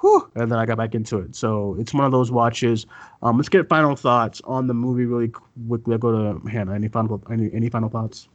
Whew. 0.00 0.30
And 0.34 0.50
then 0.50 0.58
I 0.58 0.66
got 0.66 0.78
back 0.78 0.94
into 0.94 1.18
it. 1.18 1.36
So 1.36 1.76
it's 1.78 1.92
one 1.92 2.04
of 2.04 2.12
those 2.12 2.30
watches. 2.30 2.86
Um, 3.22 3.36
let's 3.36 3.48
get 3.48 3.68
final 3.68 3.96
thoughts 3.96 4.40
on 4.44 4.66
the 4.66 4.74
movie 4.74 5.04
really 5.04 5.28
quickly. 5.28 5.94
I'll 5.94 5.98
go 5.98 6.12
to 6.34 6.48
Hannah. 6.48 6.74
Any 6.74 6.88
final 6.88 7.22
any 7.30 7.50
any 7.52 7.68
final 7.68 7.88
thoughts? 7.88 8.28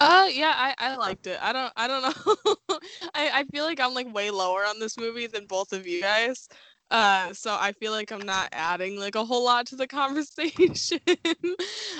Uh 0.00 0.28
yeah, 0.30 0.52
I, 0.56 0.74
I 0.78 0.96
liked 0.96 1.26
it. 1.26 1.38
I 1.42 1.52
don't 1.52 1.72
I 1.76 1.88
don't 1.88 2.02
know. 2.02 2.78
I, 3.14 3.30
I 3.40 3.44
feel 3.44 3.64
like 3.64 3.80
I'm 3.80 3.94
like 3.94 4.12
way 4.14 4.30
lower 4.30 4.64
on 4.64 4.78
this 4.78 4.96
movie 4.96 5.26
than 5.26 5.46
both 5.46 5.72
of 5.72 5.86
you 5.86 6.00
guys. 6.00 6.48
Uh 6.90 7.32
so 7.34 7.54
I 7.58 7.72
feel 7.72 7.92
like 7.92 8.10
I'm 8.12 8.24
not 8.24 8.48
adding 8.52 8.98
like 8.98 9.14
a 9.14 9.24
whole 9.24 9.44
lot 9.44 9.66
to 9.66 9.76
the 9.76 9.86
conversation. 9.88 11.00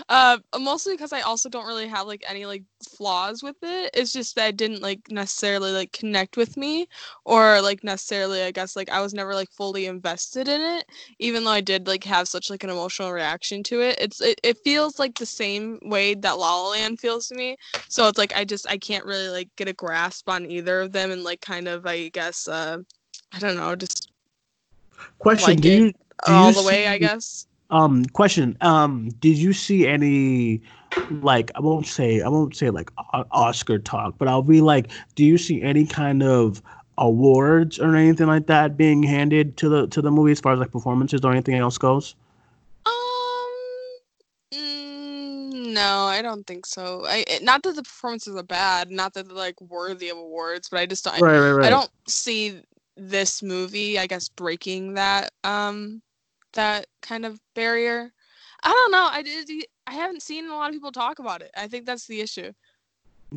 uh 0.09 0.39
mostly 0.59 0.95
because 0.95 1.12
I 1.12 1.20
also 1.20 1.49
don't 1.49 1.66
really 1.66 1.89
have 1.89 2.07
like 2.07 2.24
any 2.26 2.47
like 2.47 2.64
flaws 2.97 3.43
with 3.43 3.57
it. 3.62 3.91
It's 3.95 4.12
just 4.12 4.34
that 4.36 4.51
it 4.51 4.57
didn't 4.57 4.80
like 4.82 5.01
necessarily 5.11 5.72
like 5.72 5.93
connect 5.93 6.36
with 6.36 6.57
me 6.57 6.86
or 7.24 7.61
like 7.61 7.84
necessarily 7.84 8.43
I 8.43 8.51
guess 8.51 8.76
like 8.76 8.89
I 8.91 9.01
was 9.01 9.12
never 9.12 9.34
like 9.34 9.51
fully 9.51 9.86
invested 9.86 10.49
in 10.49 10.61
it 10.61 10.84
even 11.18 11.45
though 11.45 11.51
I 11.51 11.61
did 11.61 11.86
like 11.86 12.05
have 12.05 12.28
such 12.28 12.49
like 12.51 12.64
an 12.64 12.70
emotional 12.70 13.12
reaction 13.12 13.62
to 13.64 13.80
it. 13.82 13.99
It's 14.01 14.20
it, 14.22 14.41
it 14.43 14.59
feels 14.64 14.99
like 14.99 15.16
the 15.18 15.26
same 15.26 15.78
way 15.82 16.14
that 16.14 16.39
La 16.39 16.62
La 16.62 16.70
Land 16.70 16.99
feels 17.01 17.28
to 17.28 17.34
me 17.34 17.57
so 17.89 18.09
it's 18.09 18.18
like 18.18 18.34
i 18.36 18.45
just 18.45 18.68
i 18.70 18.76
can't 18.78 19.05
really 19.05 19.28
like 19.28 19.49
get 19.57 19.68
a 19.68 19.72
grasp 19.72 20.28
on 20.28 20.51
either 20.51 20.80
of 20.80 20.93
them 20.93 21.11
and 21.11 21.22
like 21.24 21.41
kind 21.41 21.68
of 21.68 21.86
i 21.86 22.09
guess 22.09 22.49
uh 22.49 22.78
i 23.32 23.39
don't 23.39 23.57
know 23.57 23.74
just 23.76 24.08
Question: 25.18 25.55
Like 25.55 25.61
Do 25.61 25.68
you 25.70 25.92
do 26.26 26.32
all 26.32 26.49
you 26.49 26.55
the 26.55 26.62
way 26.62 26.86
i 26.88 26.99
guess 26.99 27.46
Um, 27.70 28.05
question. 28.07 28.57
Um, 28.62 29.11
did 29.20 29.36
you 29.36 29.53
see 29.53 29.86
any, 29.86 30.62
like, 31.11 31.51
I 31.55 31.61
won't 31.61 31.86
say, 31.86 32.22
I 32.22 32.28
won't 32.28 32.57
say 32.57 32.70
like 32.70 32.90
o- 33.12 33.26
Oscar 33.30 33.78
talk, 33.78 34.16
but 34.16 34.26
I'll 34.26 34.42
be 34.42 34.62
like, 34.62 34.90
do 35.16 35.24
you 35.24 35.36
see 35.36 35.61
any 35.61 35.84
kind 35.84 36.22
of 36.22 36.62
awards 36.96 37.78
or 37.78 37.94
anything 37.94 38.26
like 38.26 38.46
that 38.46 38.76
being 38.76 39.03
handed 39.03 39.57
to 39.59 39.68
the 39.68 39.86
to 39.88 40.01
the 40.03 40.11
movie 40.11 40.32
as 40.32 40.40
far 40.40 40.55
as 40.55 40.59
like 40.59 40.72
performances 40.72 41.20
or 41.24 41.30
anything 41.30 41.55
else 41.57 41.76
goes? 41.78 42.14
um 42.86 42.92
mm, 44.55 45.72
no 45.74 46.05
i 46.07 46.20
don't 46.22 46.46
think 46.46 46.66
so 46.66 47.05
i 47.07 47.24
it- 47.28 47.42
not 47.42 47.62
that 47.62 47.76
the 47.76 47.82
performances 47.82 48.34
are 48.34 48.42
bad 48.42 48.90
not 48.90 49.14
that 49.14 49.28
they're 49.28 49.36
like 49.36 49.61
worthy 49.61 50.09
of 50.09 50.16
awards 50.16 50.68
but 50.68 50.80
i 50.80 50.86
just 50.86 51.05
don't 51.05 51.16
I- 51.16 51.20
Right, 51.20 51.38
right, 51.38 51.53
right. 51.53 51.66
I 51.66 51.70
don't 51.70 51.90
see 52.07 52.62
this 52.99 53.42
movie, 53.42 53.99
I 53.99 54.07
guess, 54.07 54.28
breaking 54.28 54.94
that 54.94 55.30
um 55.44 56.03
that 56.55 56.86
kind 57.03 57.24
of 57.24 57.40
barrier. 57.55 58.12
I 58.62 58.70
don't 58.70 58.90
know. 58.90 59.09
I 59.11 59.22
did. 59.22 59.49
I 59.86 59.92
haven't 59.92 60.22
seen 60.22 60.49
a 60.49 60.55
lot 60.55 60.68
of 60.68 60.74
people 60.74 60.92
talk 60.92 61.18
about 61.18 61.42
it. 61.42 61.51
I 61.57 61.68
think 61.68 61.86
that's 61.86 62.07
the 62.07 62.20
issue. 62.20 62.53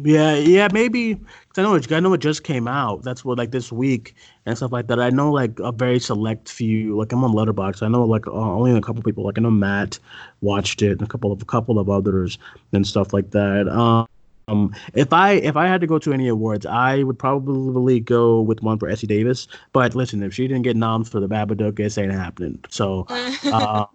Yeah, 0.03 0.35
yeah, 0.35 0.69
maybe. 0.71 1.15
Cause 1.15 1.57
I 1.57 1.63
know 1.63 1.75
it. 1.75 1.91
I 1.91 1.99
know 1.99 2.13
it 2.13 2.21
just 2.21 2.43
came 2.43 2.67
out. 2.67 3.03
That's 3.03 3.25
what 3.25 3.37
like 3.37 3.51
this 3.51 3.71
week 3.71 4.15
and 4.45 4.55
stuff 4.55 4.71
like 4.71 4.87
that. 4.87 5.01
I 5.01 5.09
know 5.09 5.31
like 5.31 5.59
a 5.59 5.71
very 5.71 5.99
select 5.99 6.49
few. 6.49 6.97
Like 6.97 7.11
I'm 7.11 7.23
on 7.23 7.33
Letterboxd. 7.33 7.83
I 7.83 7.89
know 7.89 8.05
like 8.05 8.25
uh, 8.25 8.31
only 8.31 8.71
a 8.75 8.81
couple 8.81 9.03
people. 9.03 9.25
Like 9.25 9.37
I 9.37 9.41
know 9.41 9.51
Matt 9.51 9.99
watched 10.39 10.81
it, 10.81 10.93
and 10.93 11.01
a 11.01 11.07
couple 11.07 11.31
of 11.31 11.41
a 11.41 11.45
couple 11.45 11.77
of 11.77 11.89
others 11.89 12.37
and 12.71 12.87
stuff 12.87 13.11
like 13.11 13.31
that. 13.31 13.67
Um, 13.67 14.07
um, 14.51 14.75
if 14.93 15.13
I 15.13 15.33
if 15.33 15.55
I 15.55 15.67
had 15.67 15.81
to 15.81 15.87
go 15.87 15.99
to 15.99 16.13
any 16.13 16.27
awards, 16.27 16.65
I 16.65 17.03
would 17.03 17.17
probably 17.19 17.99
go 17.99 18.41
with 18.41 18.61
one 18.61 18.79
for 18.79 18.89
Essie 18.89 19.07
Davis. 19.07 19.47
But 19.73 19.95
listen, 19.95 20.23
if 20.23 20.33
she 20.33 20.47
didn't 20.47 20.63
get 20.63 20.75
noms 20.75 21.09
for 21.09 21.19
the 21.19 21.27
Babadook, 21.27 21.79
it 21.79 21.97
ain't 21.97 22.11
happening. 22.11 22.63
So, 22.69 23.07
uh, 23.51 23.85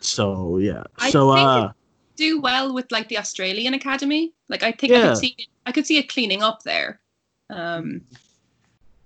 so 0.00 0.58
yeah. 0.58 0.84
I 0.98 1.10
So 1.10 1.30
think 1.32 1.48
uh, 1.48 1.72
do 2.16 2.40
well 2.40 2.74
with 2.74 2.90
like 2.90 3.08
the 3.08 3.18
Australian 3.18 3.74
Academy. 3.74 4.32
Like 4.48 4.62
I 4.62 4.72
think 4.72 4.94
I 4.94 5.00
could 5.00 5.16
see 5.16 5.34
it, 5.38 5.46
I 5.66 5.72
could 5.72 5.86
see 5.86 5.98
it 5.98 6.08
cleaning 6.08 6.42
up 6.42 6.62
there. 6.62 7.00
Um, 7.50 8.02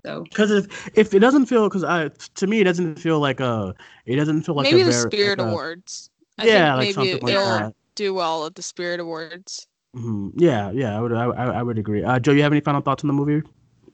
so 0.04 0.22
Because 0.24 0.50
if 0.50 0.88
if 0.96 1.14
it 1.14 1.18
doesn't 1.18 1.46
feel, 1.46 1.68
because 1.68 1.84
I 1.84 2.08
to 2.36 2.46
me 2.46 2.60
it 2.60 2.64
doesn't 2.64 2.96
feel 2.98 3.20
like 3.20 3.40
a, 3.40 3.74
it 4.06 4.16
doesn't 4.16 4.42
feel 4.42 4.54
like 4.54 4.70
maybe 4.70 4.82
a 4.82 4.84
the 4.84 4.92
very, 4.92 5.10
Spirit 5.10 5.38
like 5.38 5.48
Awards. 5.48 6.10
I 6.38 6.46
yeah, 6.46 6.74
like 6.74 6.84
maybe 6.84 6.92
something 6.92 7.28
it'll 7.28 7.44
that. 7.44 7.74
do 7.96 8.14
well 8.14 8.46
at 8.46 8.54
the 8.54 8.62
Spirit 8.62 9.00
Awards. 9.00 9.66
Mhm. 9.96 10.32
Yeah, 10.36 10.70
yeah, 10.70 10.96
I 10.96 11.00
would, 11.00 11.12
I, 11.12 11.24
I 11.24 11.44
I 11.58 11.62
would 11.62 11.78
agree. 11.78 12.04
Uh, 12.04 12.18
Jo, 12.20 12.32
you 12.32 12.42
have 12.42 12.52
any 12.52 12.60
final 12.60 12.80
thoughts 12.80 13.02
on 13.02 13.08
the 13.08 13.14
movie? 13.14 13.42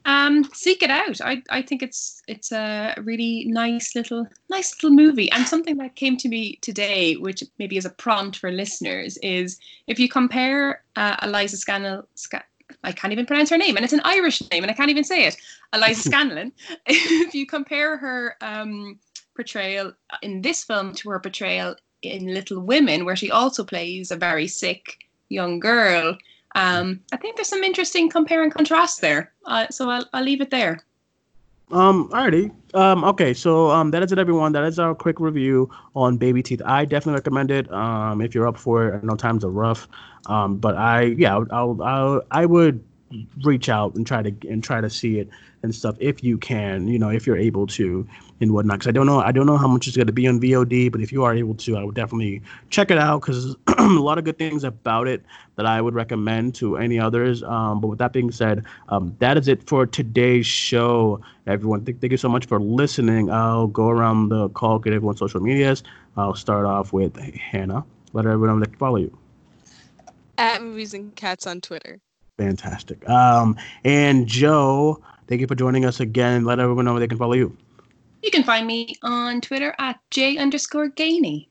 Um, 0.05 0.45
seek 0.53 0.83
it 0.83 0.89
out. 0.89 1.19
I, 1.21 1.43
I 1.49 1.61
think 1.61 1.83
it's 1.83 2.21
it's 2.27 2.51
a 2.51 2.95
really 3.03 3.45
nice 3.47 3.95
little 3.95 4.27
nice 4.49 4.73
little 4.75 4.95
movie. 4.95 5.29
And 5.31 5.45
something 5.45 5.75
that 5.77 5.95
came 5.95 6.15
to 6.17 6.29
me 6.29 6.57
today, 6.61 7.15
which 7.15 7.43
maybe 7.59 7.77
is 7.77 7.85
a 7.85 7.89
prompt 7.89 8.37
for 8.37 8.51
listeners, 8.51 9.17
is 9.17 9.59
if 9.87 9.99
you 9.99 10.07
compare 10.07 10.83
uh, 10.95 11.17
Eliza 11.23 11.57
Scanlen, 11.57 12.05
Sca- 12.15 12.45
I 12.83 12.91
can't 12.91 13.11
even 13.11 13.25
pronounce 13.25 13.49
her 13.49 13.57
name, 13.57 13.75
and 13.75 13.83
it's 13.83 13.93
an 13.93 14.01
Irish 14.05 14.41
name, 14.51 14.63
and 14.63 14.71
I 14.71 14.75
can't 14.75 14.91
even 14.91 15.03
say 15.03 15.25
it. 15.25 15.35
Eliza 15.73 16.01
Scanlon. 16.09 16.53
if 16.85 17.33
you 17.33 17.45
compare 17.47 17.97
her 17.97 18.35
um, 18.41 18.99
portrayal 19.35 19.93
in 20.21 20.41
this 20.41 20.63
film 20.63 20.93
to 20.95 21.09
her 21.09 21.19
portrayal 21.19 21.75
in 22.03 22.33
Little 22.33 22.61
Women, 22.61 23.03
where 23.03 23.15
she 23.15 23.31
also 23.31 23.63
plays 23.63 24.11
a 24.11 24.15
very 24.15 24.47
sick 24.47 24.99
young 25.29 25.59
girl. 25.59 26.17
Um, 26.55 27.01
I 27.11 27.17
think 27.17 27.35
there's 27.35 27.49
some 27.49 27.63
interesting 27.63 28.09
compare 28.09 28.43
and 28.43 28.51
contrast 28.51 29.01
there. 29.01 29.31
Uh, 29.45 29.67
so 29.69 29.89
I'll, 29.89 30.05
I'll 30.13 30.23
leave 30.23 30.41
it 30.41 30.49
there. 30.49 30.83
Um, 31.69 32.09
alrighty. 32.09 32.51
Um, 32.73 33.03
okay, 33.03 33.33
so 33.33 33.69
um, 33.71 33.91
that 33.91 34.01
is 34.01 34.11
it, 34.11 34.19
everyone. 34.19 34.53
That 34.53 34.63
is 34.63 34.79
our 34.79 34.95
quick 34.95 35.19
review 35.19 35.69
on 35.95 36.17
Babyteeth. 36.17 36.61
I 36.65 36.85
definitely 36.85 37.15
recommend 37.15 37.51
it. 37.51 37.71
Um, 37.71 38.21
if 38.21 38.33
you're 38.33 38.47
up 38.47 38.57
for 38.57 38.87
it, 38.87 39.01
I 39.03 39.05
know 39.05 39.15
times 39.15 39.43
are 39.43 39.49
rough. 39.49 39.87
Um, 40.27 40.57
but 40.57 40.77
I, 40.77 41.15
yeah, 41.17 41.35
I'll, 41.35 41.47
I'll, 41.51 41.81
I'll 41.83 42.21
I 42.31 42.45
would 42.45 42.83
reach 43.43 43.69
out 43.69 43.95
and 43.95 44.05
try 44.05 44.21
to 44.21 44.33
and 44.49 44.63
try 44.63 44.81
to 44.81 44.89
see 44.89 45.19
it 45.19 45.29
and 45.63 45.73
stuff 45.73 45.95
if 45.99 46.23
you 46.23 46.37
can. 46.37 46.87
You 46.87 46.99
know, 46.99 47.09
if 47.09 47.25
you're 47.25 47.37
able 47.37 47.67
to 47.67 48.07
and 48.39 48.53
whatnot. 48.53 48.79
Because 48.79 48.87
I 48.87 48.91
don't 48.91 49.05
know, 49.05 49.19
I 49.19 49.31
don't 49.31 49.45
know 49.45 49.57
how 49.57 49.67
much 49.67 49.87
it's 49.87 49.97
going 49.97 50.07
to 50.07 50.13
be 50.13 50.27
on 50.27 50.39
VOD, 50.39 50.91
but 50.91 51.01
if 51.01 51.11
you 51.11 51.23
are 51.23 51.33
able 51.33 51.55
to, 51.55 51.77
I 51.77 51.83
would 51.83 51.95
definitely 51.95 52.41
check 52.69 52.91
it 52.91 52.97
out 52.97 53.21
because 53.21 53.55
a 53.67 53.83
lot 53.83 54.17
of 54.17 54.23
good 54.23 54.37
things 54.37 54.63
about 54.63 55.07
it 55.07 55.23
that 55.55 55.65
I 55.65 55.81
would 55.81 55.95
recommend 55.95 56.55
to 56.55 56.77
any 56.77 56.99
others. 56.99 57.43
Um, 57.43 57.81
but 57.81 57.87
with 57.87 57.99
that 57.99 58.13
being 58.13 58.31
said, 58.31 58.65
um, 58.89 59.15
that 59.19 59.37
is 59.37 59.47
it 59.47 59.67
for 59.67 59.85
today's 59.85 60.45
show. 60.45 61.21
Everyone, 61.47 61.83
th- 61.85 61.97
thank 61.99 62.11
you 62.11 62.17
so 62.17 62.29
much 62.29 62.45
for 62.45 62.59
listening. 62.59 63.31
I'll 63.31 63.67
go 63.67 63.89
around 63.89 64.29
the 64.29 64.49
call, 64.49 64.79
get 64.79 64.93
everyone's 64.93 65.19
social 65.19 65.41
medias. 65.41 65.83
I'll 66.15 66.35
start 66.35 66.65
off 66.65 66.93
with 66.93 67.17
Hannah. 67.17 67.85
Let 68.13 68.25
everyone 68.25 68.59
know 68.59 68.65
they 68.65 68.69
can 68.69 68.79
follow 68.79 68.97
you. 68.97 69.17
At 70.37 70.61
movies 70.61 70.93
and 70.93 71.15
cats 71.15 71.47
on 71.47 71.61
Twitter. 71.61 71.99
Fantastic. 72.37 73.07
Um, 73.09 73.57
and 73.83 74.27
Jo, 74.27 75.01
thank 75.27 75.41
you 75.41 75.47
for 75.47 75.55
joining 75.55 75.85
us 75.85 75.99
again. 75.99 76.45
Let 76.45 76.59
everyone 76.59 76.85
know 76.85 76.93
where 76.93 76.99
they 76.99 77.07
can 77.07 77.17
follow 77.17 77.33
you. 77.33 77.55
You 78.23 78.31
can 78.31 78.43
find 78.43 78.67
me 78.67 78.95
on 79.03 79.41
Twitter 79.41 79.75
at 79.79 79.99
J 80.11 80.37
underscore 80.37 80.89
Geaney. 80.89 81.47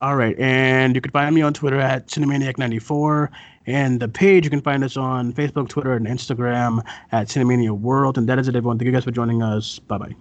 All 0.00 0.16
right, 0.16 0.36
and 0.38 0.96
you 0.96 1.00
can 1.00 1.12
find 1.12 1.32
me 1.32 1.42
on 1.42 1.54
Twitter 1.54 1.78
at 1.78 2.08
Cinemaniac94, 2.08 3.28
and 3.66 4.00
the 4.00 4.08
page 4.08 4.42
you 4.44 4.50
can 4.50 4.60
find 4.60 4.82
us 4.82 4.96
on 4.96 5.32
Facebook, 5.32 5.68
Twitter, 5.68 5.94
and 5.94 6.06
Instagram 6.06 6.84
at 7.12 7.28
Cinemania 7.28 7.70
World. 7.70 8.18
And 8.18 8.28
that 8.28 8.38
is 8.38 8.48
it, 8.48 8.56
everyone. 8.56 8.78
Thank 8.78 8.86
you 8.86 8.92
guys 8.92 9.04
for 9.04 9.12
joining 9.12 9.42
us. 9.42 9.78
Bye 9.78 9.98
bye. 9.98 10.16